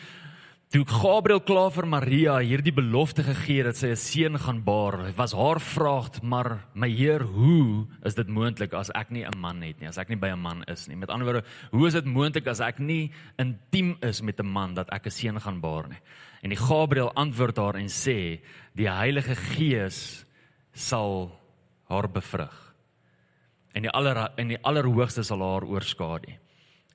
Toe 0.74 0.82
Gabriël 0.90 1.44
klaar 1.46 1.70
vir 1.70 1.86
Maria 1.86 2.36
hierdie 2.42 2.74
belofte 2.74 3.22
gegee 3.24 3.64
dat 3.68 3.78
sy 3.78 3.92
'n 3.94 3.96
seun 3.96 4.40
gaan 4.40 4.64
baar, 4.66 5.14
was 5.16 5.32
haar 5.34 5.60
vraag: 5.60 6.22
"Maar 6.24 6.66
my 6.74 6.90
Heer, 6.90 7.22
hoe 7.22 7.86
is 8.04 8.16
dit 8.16 8.28
moontlik 8.28 8.74
as 8.74 8.90
ek 8.96 9.12
nie 9.12 9.24
'n 9.24 9.38
man 9.38 9.62
het 9.62 9.80
nie, 9.80 9.88
as 9.88 9.98
ek 9.98 10.10
nie 10.10 10.18
by 10.18 10.30
'n 10.30 10.40
man 10.40 10.64
is 10.68 10.88
nie?" 10.88 10.96
Met 10.96 11.10
ander 11.10 11.26
woorde, 11.26 11.48
hoe 11.72 11.88
is 11.88 11.94
dit 11.94 12.06
moontlik 12.06 12.48
as 12.48 12.60
ek 12.60 12.80
nie 12.80 13.12
intiem 13.38 13.98
is 14.02 14.22
met 14.22 14.40
'n 14.40 14.48
man 14.48 14.74
dat 14.74 14.90
ek 14.92 15.06
'n 15.06 15.12
seun 15.12 15.40
gaan 15.40 15.62
baar 15.62 15.88
nie? 15.88 16.00
En 16.42 16.50
die 16.50 16.58
Gabriël 16.58 17.14
antwoord 17.14 17.58
haar 17.58 17.76
en 17.76 17.88
sê: 17.88 18.42
"Die 18.76 18.90
Heilige 18.90 19.36
Gees 19.36 20.26
sal 20.74 21.32
haar 21.90 22.10
bevrug. 22.10 22.74
En 23.74 23.84
die 23.84 23.92
aller 23.92 24.32
en 24.38 24.48
die 24.48 24.64
allerhoogste 24.64 25.24
sal 25.24 25.40
haar 25.40 25.64
oorskadu. 25.64 26.34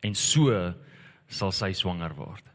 En 0.03 0.15
so 0.15 0.75
sal 1.29 1.53
sy 1.53 1.73
swanger 1.73 2.15
word." 2.17 2.50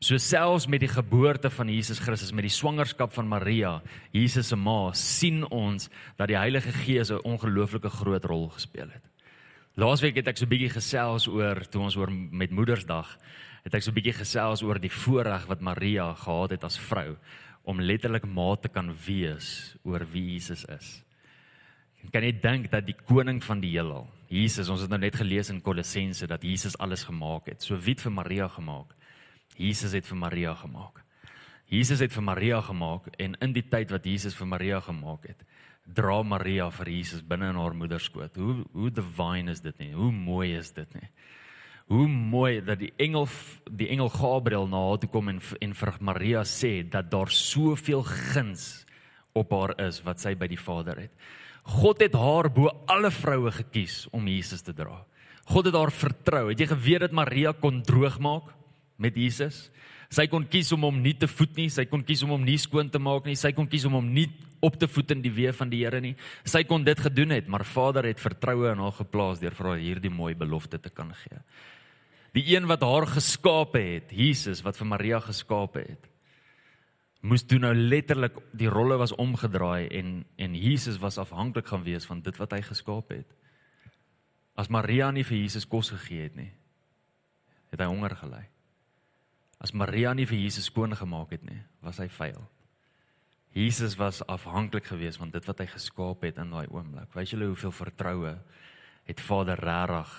So 0.00 0.16
selfs 0.16 0.64
met 0.64 0.80
die 0.80 0.88
geboorte 0.88 1.50
van 1.52 1.68
Jesus 1.68 1.98
Christus, 2.00 2.30
met 2.32 2.46
die 2.46 2.54
swangerskap 2.54 3.12
van 3.12 3.26
Maria, 3.28 3.82
Jesus 4.16 4.48
se 4.48 4.56
ma, 4.56 4.94
sien 4.96 5.42
ons 5.52 5.90
dat 6.16 6.30
die 6.30 6.38
Heilige 6.40 6.72
Gees 6.72 7.10
'n 7.12 7.20
ongelooflike 7.20 7.90
groot 7.90 8.24
rol 8.24 8.48
gespeel 8.48 8.88
het. 8.88 9.04
Laasweek 9.76 10.16
het 10.16 10.28
ek 10.28 10.38
so 10.38 10.46
'n 10.46 10.48
bietjie 10.48 10.72
gesels 10.72 11.28
oor 11.28 11.68
toe 11.68 11.82
ons 11.82 11.96
oor 11.96 12.10
met 12.10 12.50
Moedersdag, 12.50 13.18
het 13.64 13.74
ek 13.74 13.82
so 13.82 13.90
'n 13.90 13.94
bietjie 13.94 14.16
gesels 14.16 14.62
oor 14.62 14.80
die 14.80 14.88
voorreg 14.88 15.46
wat 15.46 15.60
Maria 15.60 16.14
gehad 16.14 16.50
het 16.50 16.64
as 16.64 16.78
vrou 16.78 17.18
om 17.64 17.80
letterlik 17.80 18.24
ma 18.24 18.56
te 18.56 18.68
kan 18.68 18.96
wees 19.06 19.76
oor 19.84 20.06
wie 20.12 20.32
Jesus 20.32 20.64
is. 20.64 21.04
Kan 22.10 22.22
jy 22.22 22.32
dink 22.40 22.70
dat 22.70 22.86
die 22.86 22.96
koning 23.04 23.44
van 23.44 23.60
die 23.60 23.72
heelal, 23.72 24.08
Jesus, 24.28 24.70
ons 24.70 24.80
het 24.80 24.88
nou 24.88 24.98
net 24.98 25.16
gelees 25.16 25.50
in 25.50 25.60
Kolossense 25.60 26.26
dat 26.26 26.42
Jesus 26.42 26.78
alles 26.78 27.04
gemaak 27.04 27.46
het. 27.46 27.62
So 27.62 27.76
wie 27.76 27.92
het 27.92 28.00
vir 28.00 28.12
Maria 28.12 28.48
gemaak? 28.48 28.94
Jesus 29.60 29.92
het 29.92 30.08
vir 30.08 30.16
Maria 30.16 30.54
gemaak. 30.56 31.02
Jesus 31.70 32.00
het 32.02 32.14
vir 32.14 32.24
Maria 32.26 32.60
gemaak 32.64 33.12
en 33.20 33.36
in 33.44 33.52
die 33.54 33.62
tyd 33.62 33.92
wat 33.94 34.06
Jesus 34.08 34.34
vir 34.34 34.48
Maria 34.50 34.80
gemaak 34.82 35.28
het, 35.28 35.44
dra 35.84 36.22
Maria 36.26 36.70
vir 36.74 36.88
Jesus 36.90 37.22
binne 37.22 37.52
in 37.52 37.58
haar 37.60 37.76
moederskoot. 37.76 38.36
Hoe 38.40 38.64
hoe 38.72 38.90
divine 38.90 39.52
is 39.52 39.62
dit 39.62 39.78
nie? 39.78 39.92
Hoe 39.94 40.10
mooi 40.12 40.54
is 40.56 40.72
dit 40.74 40.96
nie? 40.96 41.10
Hoe 41.90 42.06
mooi 42.08 42.60
dat 42.62 42.78
die 42.78 42.92
engel 43.02 43.28
die 43.66 43.90
engel 43.90 44.10
Gabriël 44.14 44.66
na 44.70 44.82
haar 44.88 45.00
toe 45.02 45.10
kom 45.10 45.30
en 45.30 45.40
en 45.60 45.74
vir 45.74 45.94
Maria 46.00 46.42
sê 46.46 46.80
dat 46.82 47.10
daar 47.10 47.30
soveel 47.30 48.02
guns 48.02 48.86
op 49.34 49.52
haar 49.54 49.76
is 49.86 50.00
wat 50.06 50.18
sy 50.22 50.34
by 50.34 50.48
die 50.50 50.58
Vader 50.58 51.06
het. 51.06 51.14
God 51.70 52.00
het 52.02 52.14
haar 52.18 52.50
bo 52.50 52.70
alle 52.90 53.10
vroue 53.14 53.50
gekies 53.54 54.08
om 54.10 54.26
Jesus 54.26 54.62
te 54.62 54.74
dra. 54.74 55.04
God 55.50 55.66
het 55.66 55.74
haar 55.74 55.92
vertrou. 55.92 56.48
Het 56.50 56.62
jy 56.62 56.66
geweet 56.72 57.04
dat 57.06 57.14
Maria 57.14 57.52
kon 57.52 57.82
droog 57.82 58.18
maak? 58.22 58.59
Met 59.00 59.16
Jesus. 59.16 59.68
Sy 60.10 60.26
kon 60.30 60.44
kies 60.50 60.72
om 60.74 60.84
hom 60.88 61.00
nie 61.02 61.14
te 61.18 61.28
voed 61.30 61.56
nie, 61.58 61.68
sy 61.70 61.86
kon 61.88 62.02
kies 62.06 62.24
om 62.26 62.34
hom 62.34 62.44
nie 62.44 62.58
skoon 62.58 62.90
te 62.90 63.00
maak 63.02 63.28
nie, 63.28 63.38
sy 63.38 63.52
kon 63.56 63.68
kies 63.70 63.86
om 63.86 63.96
hom 64.00 64.08
nie 64.14 64.26
op 64.60 64.76
te 64.76 64.88
voed 64.90 65.14
in 65.14 65.22
die 65.24 65.32
weë 65.32 65.54
van 65.56 65.70
die 65.72 65.80
Here 65.84 66.00
nie. 66.02 66.16
Sy 66.44 66.64
kon 66.68 66.84
dit 66.84 66.98
gedoen 67.00 67.32
het, 67.32 67.48
maar 67.48 67.64
Vader 67.64 68.08
het 68.10 68.20
vertroue 68.20 68.72
in 68.74 68.82
haar 68.82 68.96
geplaas 68.98 69.40
deur 69.40 69.56
vir 69.56 69.70
haar 69.70 69.80
hierdie 69.80 70.12
mooi 70.12 70.34
belofte 70.36 70.80
te 70.82 70.92
kan 70.92 71.14
gee. 71.22 71.40
Die 72.36 72.44
een 72.52 72.68
wat 72.70 72.84
haar 72.86 73.08
geskape 73.10 73.80
het, 73.80 74.12
Jesus 74.14 74.62
wat 74.66 74.78
vir 74.78 74.90
Maria 74.92 75.22
geskape 75.24 75.82
het, 75.86 76.06
moes 77.20 77.44
toe 77.44 77.58
nou 77.60 77.72
letterlik 77.74 78.38
die 78.56 78.70
rolle 78.70 78.96
was 79.00 79.12
omgedraai 79.12 79.90
en 79.98 80.22
en 80.40 80.54
Jesus 80.56 81.00
was 81.02 81.18
afhanklik 81.20 81.68
gaan 81.68 81.84
wees 81.84 82.06
van 82.08 82.22
dit 82.24 82.36
wat 82.40 82.54
hy 82.56 82.62
geskaap 82.64 83.12
het. 83.12 83.28
As 84.56 84.70
Maria 84.72 85.10
nie 85.10 85.24
vir 85.24 85.38
Jesus 85.38 85.68
kos 85.68 85.92
gegee 85.92 86.28
het 86.28 86.36
nie, 86.36 86.50
het 87.70 87.80
hy 87.80 87.86
honger 87.86 88.16
gely. 88.16 88.44
As 89.60 89.74
Maria 89.76 90.14
nie 90.16 90.26
vir 90.28 90.40
Jesus 90.40 90.70
skoon 90.70 90.96
gemaak 90.96 91.34
het 91.36 91.44
nie, 91.44 91.60
was 91.84 92.00
hy 92.00 92.08
vuil. 92.08 92.40
Jesus 93.52 93.96
was 93.98 94.22
afhanklik 94.30 94.86
geweest 94.86 95.18
van 95.18 95.32
dit 95.34 95.46
wat 95.46 95.60
hy 95.60 95.66
geskaap 95.68 96.22
het 96.24 96.38
in 96.38 96.52
daai 96.54 96.70
oomblik. 96.70 97.10
Wys 97.14 97.34
julle 97.34 97.50
hoeveel 97.50 97.74
vertroue 97.74 98.36
het 99.08 99.20
Vader 99.20 99.58
regtig 99.58 100.12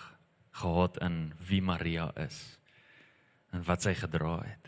gehad 0.61 0.99
in 1.01 1.31
wie 1.47 1.61
Maria 1.63 2.11
is 2.19 2.41
en 3.55 3.63
wat 3.67 3.83
sy 3.83 3.95
gedra 3.95 4.41
het. 4.43 4.67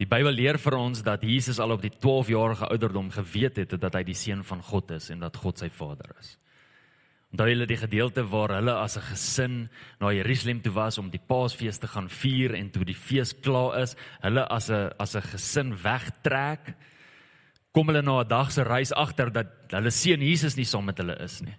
Die 0.00 0.08
Bybel 0.08 0.32
leer 0.32 0.56
vir 0.60 0.76
ons 0.78 1.02
dat 1.04 1.24
Jesus 1.24 1.58
al 1.60 1.74
op 1.74 1.82
die 1.84 1.92
12 1.92 2.30
jarige 2.32 2.68
ouderdom 2.72 3.10
geweet 3.12 3.58
het 3.60 3.74
dat 3.80 3.98
hy 3.98 4.04
die 4.08 4.16
seun 4.16 4.44
van 4.44 4.62
God 4.64 4.94
is 4.96 5.10
en 5.12 5.20
dat 5.20 5.36
God 5.36 5.60
sy 5.60 5.68
Vader 5.68 6.14
is. 6.20 6.36
Onthou 7.30 7.46
julle 7.46 7.66
die 7.70 7.78
gedeelte 7.78 8.24
waar 8.26 8.56
hulle 8.56 8.72
as 8.74 8.96
'n 8.96 9.06
gesin 9.12 9.68
na 10.00 10.10
Jerusalem 10.12 10.60
toe 10.62 10.72
was 10.72 10.98
om 10.98 11.10
die 11.10 11.22
Paasfees 11.26 11.78
te 11.78 11.86
gaan 11.86 12.08
vier 12.08 12.54
en 12.54 12.70
toe 12.70 12.84
die 12.84 12.94
fees 12.94 13.32
klaar 13.32 13.82
is, 13.82 13.96
hulle 14.20 14.48
as 14.50 14.70
'n 14.70 14.90
as 14.98 15.14
'n 15.14 15.22
gesin 15.22 15.74
wegtrek, 15.82 16.74
kom 17.72 17.86
hulle 17.86 18.02
na 18.02 18.20
'n 18.20 18.28
dag 18.28 18.50
se 18.50 18.62
reis 18.62 18.92
agter 18.92 19.30
dat 19.32 19.46
hulle 19.70 19.90
seun 19.90 20.20
Jesus 20.20 20.56
nie 20.56 20.64
saam 20.64 20.84
met 20.84 20.98
hulle 20.98 21.16
is 21.22 21.40
nie. 21.40 21.54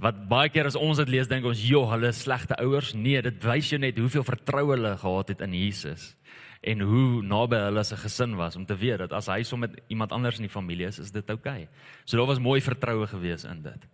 Wat 0.00 0.28
baie 0.28 0.48
keer 0.48 0.66
as 0.66 0.76
ons 0.76 0.98
dit 0.98 1.08
lees 1.08 1.28
dink 1.28 1.44
ons, 1.44 1.68
"Jo, 1.68 1.86
hulle 1.90 2.08
is 2.08 2.22
slegte 2.22 2.54
ouers." 2.58 2.94
Nee, 2.94 3.22
dit 3.22 3.44
wys 3.44 3.70
jou 3.70 3.78
net 3.78 3.98
hoeveel 3.98 4.24
vertroue 4.24 4.76
hulle 4.76 4.96
gehad 4.96 5.28
het 5.28 5.40
in 5.40 5.52
Jesus 5.52 6.16
en 6.62 6.80
hoe 6.80 7.22
naby 7.22 7.56
hulle 7.56 7.78
as 7.78 7.92
'n 7.92 7.96
gesin 7.96 8.36
was 8.36 8.56
om 8.56 8.66
te 8.66 8.76
weet 8.76 8.98
dat 8.98 9.12
as 9.12 9.26
hy 9.26 9.42
saam 9.42 9.60
met 9.60 9.80
iemand 9.88 10.12
anders 10.12 10.36
in 10.36 10.42
die 10.42 10.52
familie 10.52 10.86
is, 10.86 10.98
is 10.98 11.10
dit 11.10 11.30
oukei. 11.30 11.62
Okay. 11.62 11.68
So 12.04 12.16
daar 12.16 12.26
was 12.26 12.38
mooi 12.38 12.60
vertroue 12.60 13.06
gewees 13.06 13.44
in 13.44 13.62
dit. 13.62 13.86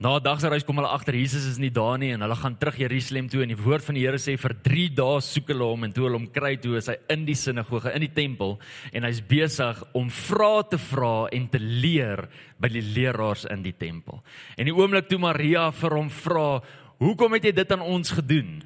Na 0.00 0.16
'n 0.16 0.22
dag 0.22 0.40
se 0.40 0.48
reis 0.48 0.64
kom 0.64 0.78
hulle 0.80 0.88
agter 0.88 1.12
Jesus 1.12 1.44
is 1.44 1.58
nie 1.58 1.68
daar 1.68 1.98
nie 1.98 2.14
en 2.14 2.22
hulle 2.22 2.34
gaan 2.34 2.56
terug 2.56 2.78
Jerusalem 2.78 3.28
toe 3.28 3.42
en 3.42 3.52
die 3.52 3.64
woord 3.64 3.84
van 3.84 3.94
die 3.94 4.06
Here 4.06 4.16
sê 4.16 4.38
vir 4.40 4.54
3 4.64 4.88
dae 4.96 5.20
soek 5.20 5.52
hulle 5.52 5.66
hom 5.68 5.84
en 5.84 5.92
toe 5.92 6.04
hulle 6.06 6.16
hom 6.16 6.32
kry 6.32 6.56
toe 6.56 6.78
is 6.78 6.88
hy 6.88 6.96
in 7.10 7.26
die 7.26 7.34
sinagoge 7.36 7.92
in 7.92 8.00
die 8.00 8.14
tempel 8.16 8.56
en 8.94 9.04
hy's 9.04 9.20
besig 9.20 9.82
om 9.92 10.08
vrae 10.08 10.64
te 10.70 10.78
vra 10.78 11.28
en 11.28 11.48
te 11.52 11.60
leer 11.60 12.30
by 12.58 12.68
die 12.72 12.80
leraars 12.80 13.44
in 13.52 13.62
die 13.62 13.76
tempel. 13.76 14.24
En 14.56 14.64
die 14.64 14.72
oomblik 14.72 15.06
toe 15.06 15.18
Maria 15.18 15.70
vir 15.70 15.90
hom 15.90 16.08
vra, 16.08 16.62
"Hoekom 16.98 17.34
het 17.34 17.44
jy 17.44 17.52
dit 17.52 17.72
aan 17.72 17.82
ons 17.82 18.10
gedoen?" 18.10 18.62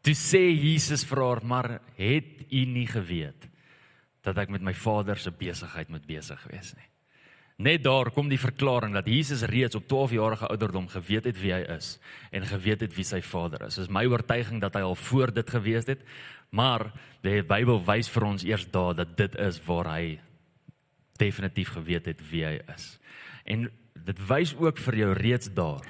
Toe 0.00 0.14
sê 0.14 0.54
Jesus 0.54 1.02
vir 1.02 1.18
haar, 1.18 1.44
"Maar 1.44 1.80
het 1.96 2.46
u 2.52 2.64
nie 2.64 2.86
geweet 2.86 3.48
dat 4.22 4.38
ek 4.38 4.50
met 4.50 4.62
my 4.62 4.74
Vader 4.74 5.16
se 5.16 5.32
besigheid 5.32 5.88
moet 5.88 6.06
besig 6.06 6.38
wees 6.52 6.72
nie?" 6.76 6.95
Net 7.56 7.86
daar 7.86 8.10
kom 8.12 8.28
die 8.28 8.40
verklaring 8.40 8.92
dat 8.92 9.06
Jesus 9.08 9.46
reeds 9.48 9.78
op 9.78 9.86
12 9.88 10.10
jarige 10.12 10.48
ouderdom 10.52 10.88
geweet 10.92 11.24
het 11.24 11.38
wie 11.40 11.54
hy 11.54 11.62
is 11.72 11.94
en 12.30 12.44
geweet 12.44 12.82
het 12.84 12.92
wie 12.92 13.04
sy 13.08 13.22
Vader 13.24 13.64
is. 13.64 13.78
Dis 13.80 13.88
my 13.88 14.04
oortuiging 14.04 14.60
dat 14.60 14.76
hy 14.76 14.82
al 14.84 14.96
voor 15.06 15.32
dit 15.32 15.50
geweet 15.50 15.88
het, 15.88 16.02
maar 16.52 16.90
die 17.24 17.40
Bybel 17.40 17.80
wys 17.86 18.10
vir 18.12 18.26
ons 18.28 18.44
eers 18.44 18.66
daar 18.74 18.92
dat 18.98 19.16
dit 19.16 19.38
is 19.40 19.60
waar 19.64 19.88
hy 19.94 20.18
definitief 21.16 21.72
geweet 21.78 22.12
het 22.12 22.20
wie 22.28 22.44
hy 22.44 22.58
is. 22.74 22.98
En 23.48 23.70
dit 24.04 24.20
wys 24.28 24.52
ook 24.60 24.76
vir 24.84 25.00
jou 25.00 25.12
reeds 25.16 25.48
daar 25.56 25.86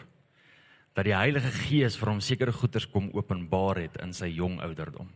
dat 0.94 1.04
die 1.04 1.16
Heilige 1.16 1.50
Gees 1.66 1.98
vir 1.98 2.12
hom 2.12 2.22
sekere 2.22 2.54
goeders 2.54 2.86
kom 2.88 3.10
openbaar 3.12 3.82
het 3.82 3.98
in 4.00 4.14
sy 4.14 4.30
jong 4.38 4.60
ouderdom. 4.64 5.10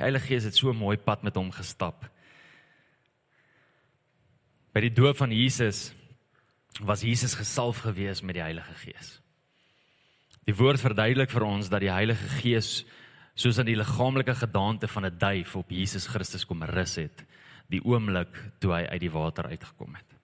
Die 0.00 0.06
Heilige 0.08 0.32
Gees 0.32 0.48
het 0.48 0.56
so 0.56 0.72
mooi 0.72 0.96
pad 0.96 1.22
met 1.28 1.36
hom 1.36 1.52
gestap 1.52 2.08
By 4.72 4.84
die 4.84 4.94
doop 4.94 5.18
van 5.18 5.32
Jesus 5.34 5.90
was 6.80 7.02
Jesus 7.02 7.34
gesalf 7.34 7.82
gewees 7.82 8.22
met 8.22 8.38
die 8.38 8.44
Heilige 8.44 8.74
Gees. 8.84 9.18
Die 10.46 10.54
woord 10.56 10.80
verduidelik 10.80 11.30
vir 11.30 11.44
ons 11.46 11.68
dat 11.68 11.82
die 11.82 11.92
Heilige 11.92 12.28
Gees 12.40 12.84
soos 13.34 13.58
in 13.58 13.66
die 13.66 13.78
liggaamlike 13.78 14.34
gedaante 14.34 14.88
van 14.88 15.06
'n 15.06 15.18
duif 15.18 15.56
op 15.56 15.70
Jesus 15.70 16.06
Christus 16.06 16.44
kom 16.44 16.62
rus 16.62 16.96
het 16.96 17.24
die 17.70 17.82
oomblik 17.86 18.34
toe 18.58 18.74
hy 18.74 18.84
uit 18.90 19.02
die 19.04 19.12
water 19.14 19.46
uitgekom 19.50 19.94
het. 19.94 20.16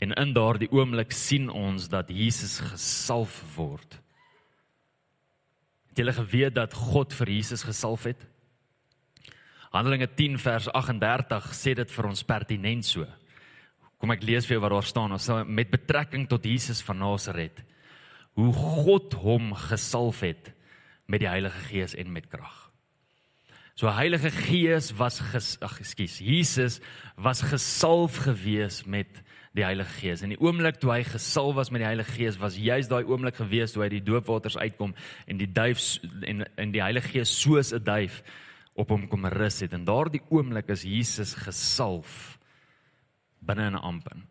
En 0.00 0.12
in 0.12 0.32
daardie 0.36 0.70
oomblik 0.72 1.12
sien 1.12 1.48
ons 1.48 1.88
dat 1.88 2.10
Jesus 2.12 2.58
gesalf 2.60 3.36
word. 3.56 3.98
Het 5.92 6.02
julle 6.02 6.12
geweet 6.12 6.56
dat 6.56 6.74
God 6.76 7.14
vir 7.16 7.32
Jesus 7.32 7.64
gesalf 7.64 8.04
het? 8.04 8.26
Handelinge 9.72 10.08
10 10.16 10.38
vers 10.40 10.68
38 10.72 11.48
sê 11.56 11.74
dit 11.76 11.90
vir 11.92 12.08
ons 12.08 12.24
pertinent 12.24 12.84
so. 12.84 13.06
Kom 13.96 14.12
ek 14.12 14.24
lees 14.28 14.46
vir 14.46 14.58
jou 14.58 14.62
wat 14.64 14.74
daar 14.74 14.86
staan, 14.86 15.14
ons 15.16 15.30
met 15.48 15.70
betrekking 15.72 16.26
tot 16.28 16.44
Jesus 16.44 16.82
van 16.84 17.00
Nasaret. 17.00 17.62
Hoe 18.36 18.52
God 18.52 19.16
hom 19.22 19.54
gesalf 19.56 20.20
het 20.20 20.52
met 21.08 21.22
die 21.22 21.30
Heilige 21.30 21.62
Gees 21.70 21.94
en 21.96 22.12
met 22.12 22.28
krag. 22.28 22.66
So 23.76 23.88
Heilige 23.92 24.30
Gees 24.32 24.90
was 24.96 25.20
ag 25.60 25.80
ekskuus, 25.82 26.18
Jesus 26.24 26.78
was 27.16 27.42
gesalf 27.44 28.22
gewees 28.24 28.84
met 28.88 29.20
die 29.56 29.64
Heilige 29.64 29.92
Gees. 30.00 30.22
In 30.24 30.32
die 30.32 30.40
oomblik 30.40 30.80
toe 30.80 30.94
hy 30.94 31.02
gesalf 31.04 31.58
was 31.58 31.70
met 31.72 31.82
die 31.82 31.88
Heilige 31.88 32.12
Gees, 32.16 32.38
was 32.40 32.56
juist 32.56 32.92
daai 32.92 33.04
oomblik 33.04 33.36
gewees 33.36 33.72
toe 33.72 33.84
hy 33.84 33.90
die 33.92 34.04
doopwaters 34.04 34.56
uitkom 34.56 34.94
en 35.28 35.40
die 35.40 35.48
duif 35.48 35.80
en 36.24 36.44
en 36.56 36.72
die 36.72 36.84
Heilige 36.84 37.18
Gees 37.18 37.32
soos 37.32 37.72
'n 37.72 37.84
duif 37.84 38.22
op 38.76 38.88
hom 38.92 39.08
kom 39.08 39.24
rus 39.26 39.60
het. 39.60 39.72
En 39.72 39.84
daardie 39.84 40.22
oomblik 40.28 40.68
is 40.68 40.82
Jesus 40.82 41.34
gesalf 41.34 42.35
binne 43.46 43.70
'n 43.70 43.82
amp 43.82 44.08
in. 44.14 44.26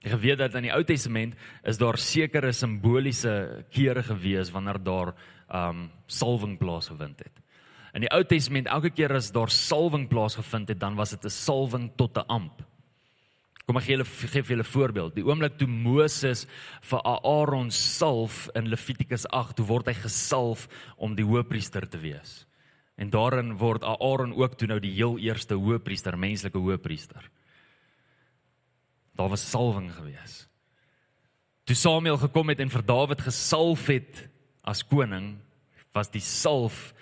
Jy 0.00 0.16
weet 0.16 0.38
dat 0.38 0.54
in 0.54 0.62
die 0.62 0.72
Ou 0.72 0.82
Testament 0.84 1.34
is 1.62 1.78
daar 1.78 1.98
sekere 1.98 2.52
simboliese 2.52 3.66
kere 3.70 4.02
gewees 4.02 4.50
wanneer 4.50 4.78
daar 4.78 5.14
um 5.52 5.90
salwing 6.06 6.58
plaasgevind 6.58 7.18
het. 7.18 7.36
In 7.92 8.06
die 8.06 8.12
Ou 8.14 8.22
Testament 8.24 8.70
elke 8.70 8.90
keer 8.90 9.12
as 9.12 9.32
daar 9.34 9.50
salwing 9.50 10.08
plaasgevind 10.08 10.68
het, 10.68 10.78
dan 10.78 10.96
was 10.96 11.10
dit 11.10 11.24
'n 11.24 11.30
salwing 11.30 11.90
tot 11.96 12.16
'n 12.16 12.24
amp. 12.28 12.62
Kom 13.66 13.76
ek 13.76 13.84
gee 13.84 13.96
julle 13.96 14.04
gee 14.04 14.42
vir 14.42 14.56
julle 14.56 14.64
voorbeeld. 14.64 15.14
Die 15.14 15.24
oomblik 15.24 15.58
toe 15.58 15.68
Moses 15.68 16.46
vir 16.82 17.00
Aaron 17.04 17.70
salf 17.70 18.48
in 18.54 18.66
Levitikus 18.68 19.26
8, 19.30 19.56
toe 19.56 19.66
word 19.66 19.86
hy 19.86 19.94
gesalf 19.94 20.68
om 20.96 21.14
die 21.14 21.24
hoëpriester 21.24 21.88
te 21.88 21.98
wees. 21.98 22.46
En 22.96 23.10
daarin 23.10 23.56
word 23.56 23.84
Aaron 23.84 24.34
ook 24.34 24.58
toe 24.58 24.68
nou 24.68 24.80
die 24.80 24.94
heel 24.94 25.18
eerste 25.18 25.54
hoëpriester, 25.54 26.18
menslike 26.18 26.58
hoëpriester. 26.58 27.30
Daar 29.20 29.28
was 29.28 29.50
salwing 29.50 29.90
gewees. 29.92 30.46
Toe 31.68 31.76
Samuel 31.76 32.16
gekom 32.16 32.48
het 32.48 32.60
en 32.64 32.70
vir 32.72 32.82
Dawid 32.88 33.20
gesalf 33.20 33.82
het 33.92 34.22
as 34.64 34.80
koning, 34.80 35.34
was 35.92 36.08
die 36.08 36.24
salf 36.24 36.94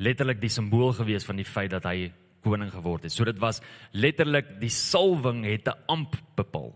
letterlik 0.00 0.40
die 0.40 0.52
simbool 0.52 0.94
gewees 0.96 1.26
van 1.28 1.36
die 1.36 1.44
feit 1.44 1.74
dat 1.74 1.84
hy 1.84 2.14
koning 2.46 2.72
geword 2.72 3.04
het. 3.04 3.12
So 3.12 3.28
dit 3.28 3.36
was 3.42 3.60
letterlik 3.92 4.54
die 4.62 4.72
salwing 4.72 5.44
het 5.44 5.68
'n 5.68 5.76
amp 5.86 6.16
bepaal. 6.36 6.72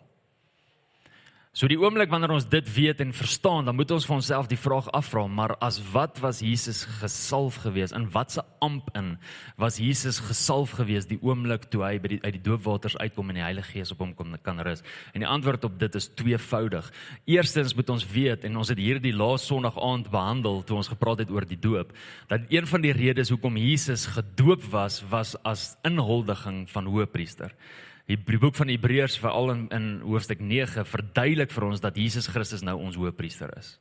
So 1.50 1.66
die 1.66 1.80
oomblik 1.82 2.12
wanneer 2.12 2.30
ons 2.30 2.44
dit 2.46 2.66
weet 2.76 3.00
en 3.02 3.08
verstaan, 3.10 3.64
dan 3.66 3.74
moet 3.74 3.90
ons 3.90 4.04
vir 4.06 4.14
onsself 4.14 4.46
die 4.46 4.58
vraag 4.58 4.86
afvra, 4.94 5.24
maar 5.26 5.56
as 5.58 5.80
wat 5.90 6.20
was 6.22 6.38
Jesus 6.46 6.84
gesalf 7.00 7.56
gewees? 7.64 7.90
In 7.90 8.06
watse 8.14 8.44
amp 8.62 8.92
in 8.94 9.16
was 9.58 9.80
Jesus 9.82 10.20
gesalf 10.22 10.76
gewees 10.78 11.08
die 11.10 11.18
oomblik 11.18 11.66
toe 11.72 11.82
hy 11.82 11.96
by 11.98 12.12
die 12.12 12.20
uit 12.22 12.36
die 12.36 12.44
doopwaters 12.46 12.94
uitkom 13.02 13.34
en 13.34 13.40
die 13.40 13.44
Heilige 13.48 13.74
Gees 13.74 13.90
op 13.90 14.06
hom 14.06 14.14
kom 14.14 14.38
kan 14.46 14.62
rus? 14.62 14.84
En 15.10 15.26
die 15.26 15.32
antwoord 15.32 15.66
op 15.66 15.74
dit 15.82 15.98
is 15.98 16.06
tweevoudig. 16.22 16.92
Eerstens 17.26 17.74
moet 17.74 17.90
ons 17.98 18.06
weet 18.14 18.46
en 18.46 18.62
ons 18.62 18.70
het 18.70 18.78
hierdie 18.78 19.16
laaste 19.16 19.50
Sondag 19.50 19.82
aand 19.82 20.06
behandel 20.14 20.62
toe 20.62 20.78
ons 20.78 20.94
gepraat 20.94 21.24
het 21.24 21.34
oor 21.34 21.50
die 21.50 21.58
doop, 21.58 21.90
dat 22.30 22.46
een 22.46 22.70
van 22.70 22.86
die 22.86 22.94
redes 22.94 23.34
hoekom 23.34 23.58
Jesus 23.58 24.06
gedoop 24.14 24.70
was 24.70 25.02
was 25.10 25.34
as 25.42 25.72
inhuldiging 25.82 26.68
van 26.70 26.86
hoëpriester. 26.86 27.50
Die 28.10 28.18
boek 28.18 28.56
van 28.58 28.70
Hebreërs 28.72 29.20
veral 29.22 29.52
in, 29.52 29.60
in 29.74 29.84
hoofstuk 30.02 30.40
9 30.42 30.82
verduidelik 30.88 31.52
vir 31.54 31.66
ons 31.68 31.82
dat 31.82 31.98
Jesus 31.98 32.26
Christus 32.32 32.64
nou 32.66 32.74
ons 32.82 32.98
hoëpriester 32.98 33.52
is. 33.54 33.76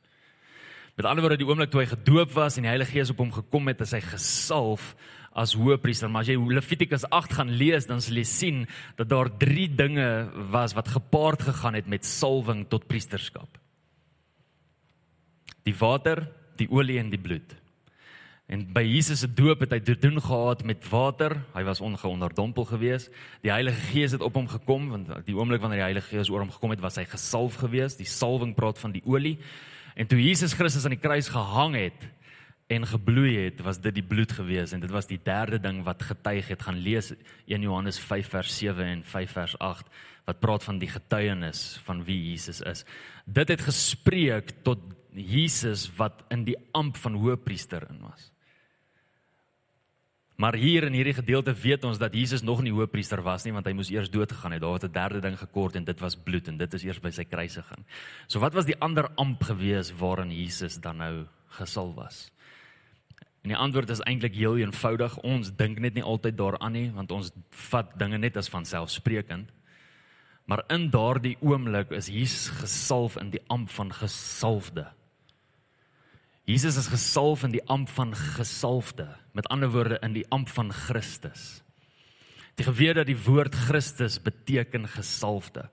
Met 0.94 1.08
ander 1.08 1.24
woorde, 1.24 1.40
die 1.40 1.48
oomblik 1.48 1.72
toe 1.72 1.80
hy 1.82 1.88
gedoop 1.90 2.34
was 2.36 2.58
en 2.58 2.66
die 2.66 2.70
Heilige 2.70 2.94
Gees 2.94 3.10
op 3.10 3.22
hom 3.22 3.32
gekom 3.34 3.70
het, 3.70 3.80
is 3.82 3.94
hy 3.96 4.02
gesalf 4.04 4.92
as 5.34 5.54
hoëpriester. 5.58 6.10
Maar 6.10 6.26
as 6.26 6.30
jy 6.30 6.36
Levitikus 6.38 7.06
8 7.10 7.38
gaan 7.40 7.50
lees, 7.58 7.88
dan 7.90 8.02
sal 8.04 8.20
jy 8.20 8.26
sien 8.28 8.60
dat 8.98 9.10
daar 9.10 9.30
drie 9.40 9.66
dinge 9.66 10.06
was 10.52 10.76
wat 10.78 10.92
gepaard 10.94 11.42
gegaan 11.48 11.78
het 11.78 11.90
met 11.90 12.06
salwing 12.06 12.66
tot 12.70 12.86
priesterskap. 12.90 13.58
Die 15.66 15.74
water, 15.78 16.26
die 16.60 16.70
olie 16.70 17.00
en 17.02 17.10
die 17.10 17.20
bloed. 17.22 17.59
En 18.50 18.64
by 18.74 18.82
Jesus 18.82 19.20
se 19.22 19.28
doop 19.30 19.60
het 19.62 19.76
hy 19.76 19.78
te 19.86 19.94
doen 19.94 20.16
gehad 20.18 20.64
met 20.66 20.82
water. 20.90 21.36
Hy 21.54 21.62
was 21.68 21.80
ongeonderdompel 21.86 22.64
gewees. 22.66 23.06
Die 23.44 23.52
Heilige 23.52 23.78
Gees 23.92 24.16
het 24.16 24.24
op 24.26 24.34
hom 24.34 24.48
gekom 24.50 24.88
want 24.90 25.12
die 25.28 25.36
oomblik 25.38 25.62
wanneer 25.62 25.84
die 25.84 25.88
Heilige 25.92 26.16
Gees 26.16 26.30
oor 26.32 26.42
hom 26.42 26.50
gekom 26.50 26.74
het, 26.74 26.82
was 26.82 26.98
hy 26.98 27.04
gesalf 27.06 27.60
gewees. 27.62 27.94
Die 28.00 28.08
salwing 28.10 28.56
praat 28.58 28.80
van 28.82 28.96
die 28.96 29.04
olie. 29.06 29.36
En 29.94 30.10
toe 30.10 30.18
Jesus 30.18 30.56
Christus 30.58 30.82
aan 30.88 30.96
die 30.96 31.02
kruis 31.02 31.30
gehang 31.30 31.76
het 31.78 32.08
en 32.70 32.86
gebloei 32.86 33.36
het, 33.36 33.62
was 33.66 33.78
dit 33.82 33.94
die 33.94 34.06
bloed 34.06 34.34
gewees 34.34 34.74
en 34.74 34.82
dit 34.82 34.90
was 34.90 35.06
die 35.10 35.20
derde 35.22 35.60
ding 35.62 35.84
wat 35.86 36.02
getuig 36.10 36.50
het. 36.50 36.66
Gaan 36.66 36.82
lees 36.82 37.12
1 37.46 37.62
Johannes 37.62 38.02
5 38.02 38.34
vers 38.34 38.58
7 38.58 38.82
en 38.96 39.04
5 39.06 39.36
vers 39.38 39.54
8 39.62 39.94
wat 40.26 40.42
praat 40.42 40.66
van 40.66 40.82
die 40.82 40.90
getuienis 40.90 41.78
van 41.86 42.02
wie 42.06 42.18
Jesus 42.32 42.64
is. 42.66 42.82
Dit 43.30 43.54
het 43.54 43.62
gespreek 43.62 44.50
tot 44.66 44.82
Jesus 45.14 45.86
wat 45.98 46.26
in 46.34 46.42
die 46.50 46.58
amp 46.74 46.98
van 46.98 47.14
hoëpriester 47.18 47.86
in 47.90 48.02
was. 48.02 48.29
Maar 50.40 50.56
hier 50.56 50.86
in 50.88 50.94
hierdie 50.96 51.12
gedeelte 51.12 51.52
weet 51.52 51.82
ons 51.84 51.98
dat 52.00 52.14
Jesus 52.16 52.40
nog 52.40 52.62
nie 52.64 52.72
hoëpriester 52.72 53.20
was 53.20 53.44
nie 53.44 53.52
want 53.52 53.66
hy 53.68 53.74
moes 53.76 53.90
eers 53.92 54.08
dood 54.08 54.30
gegaan 54.32 54.54
het. 54.56 54.62
Daar 54.62 54.78
het 54.78 54.88
'n 54.88 54.92
derde 54.92 55.20
ding 55.20 55.36
gekort 55.38 55.76
en 55.76 55.84
dit 55.84 56.00
was 56.00 56.16
bloed 56.16 56.48
en 56.48 56.56
dit 56.56 56.74
is 56.74 56.84
eers 56.84 57.00
by 57.00 57.10
sy 57.10 57.24
kruisiging. 57.24 57.84
So 58.26 58.40
wat 58.40 58.54
was 58.54 58.64
die 58.64 58.78
ander 58.80 59.10
amp 59.16 59.42
gewees 59.42 59.92
waarin 59.92 60.30
Jesus 60.32 60.80
dan 60.80 60.96
nou 60.96 61.26
gesal 61.48 61.94
was? 61.94 62.32
En 63.42 63.48
die 63.48 63.56
antwoord 63.56 63.90
is 63.90 64.00
eintlik 64.00 64.34
heel 64.34 64.56
eenvoudig. 64.56 65.18
Ons 65.18 65.52
dink 65.56 65.78
net 65.78 65.94
nie 65.94 66.02
altyd 66.02 66.36
daaraan 66.36 66.72
nie 66.72 66.90
want 66.92 67.10
ons 67.10 67.32
vat 67.50 67.98
dinge 67.98 68.18
net 68.18 68.36
as 68.36 68.48
vanselfsprekend. 68.48 69.50
Maar 70.44 70.64
in 70.68 70.90
daardie 70.90 71.36
oomblik 71.40 71.90
is 71.90 72.06
Jesus 72.06 72.48
gesalf 72.48 73.16
in 73.16 73.30
die 73.30 73.42
amp 73.46 73.70
van 73.70 73.92
gesalfde. 73.92 74.86
Jesus 76.50 76.76
is 76.80 76.88
gesalf 76.90 77.44
in 77.46 77.52
die 77.54 77.62
amp 77.70 77.90
van 77.94 78.14
gesalfde, 78.16 79.06
met 79.38 79.46
ander 79.54 79.70
woorde 79.70 80.00
in 80.02 80.16
die 80.16 80.26
amp 80.34 80.48
van 80.50 80.72
Christus. 80.74 81.62
Die 82.58 82.66
geweet 82.66 82.98
dat 82.98 83.06
die 83.06 83.18
woord 83.24 83.54
Christus 83.54 84.18
beteken 84.22 84.88
gesalfde. 84.90 85.68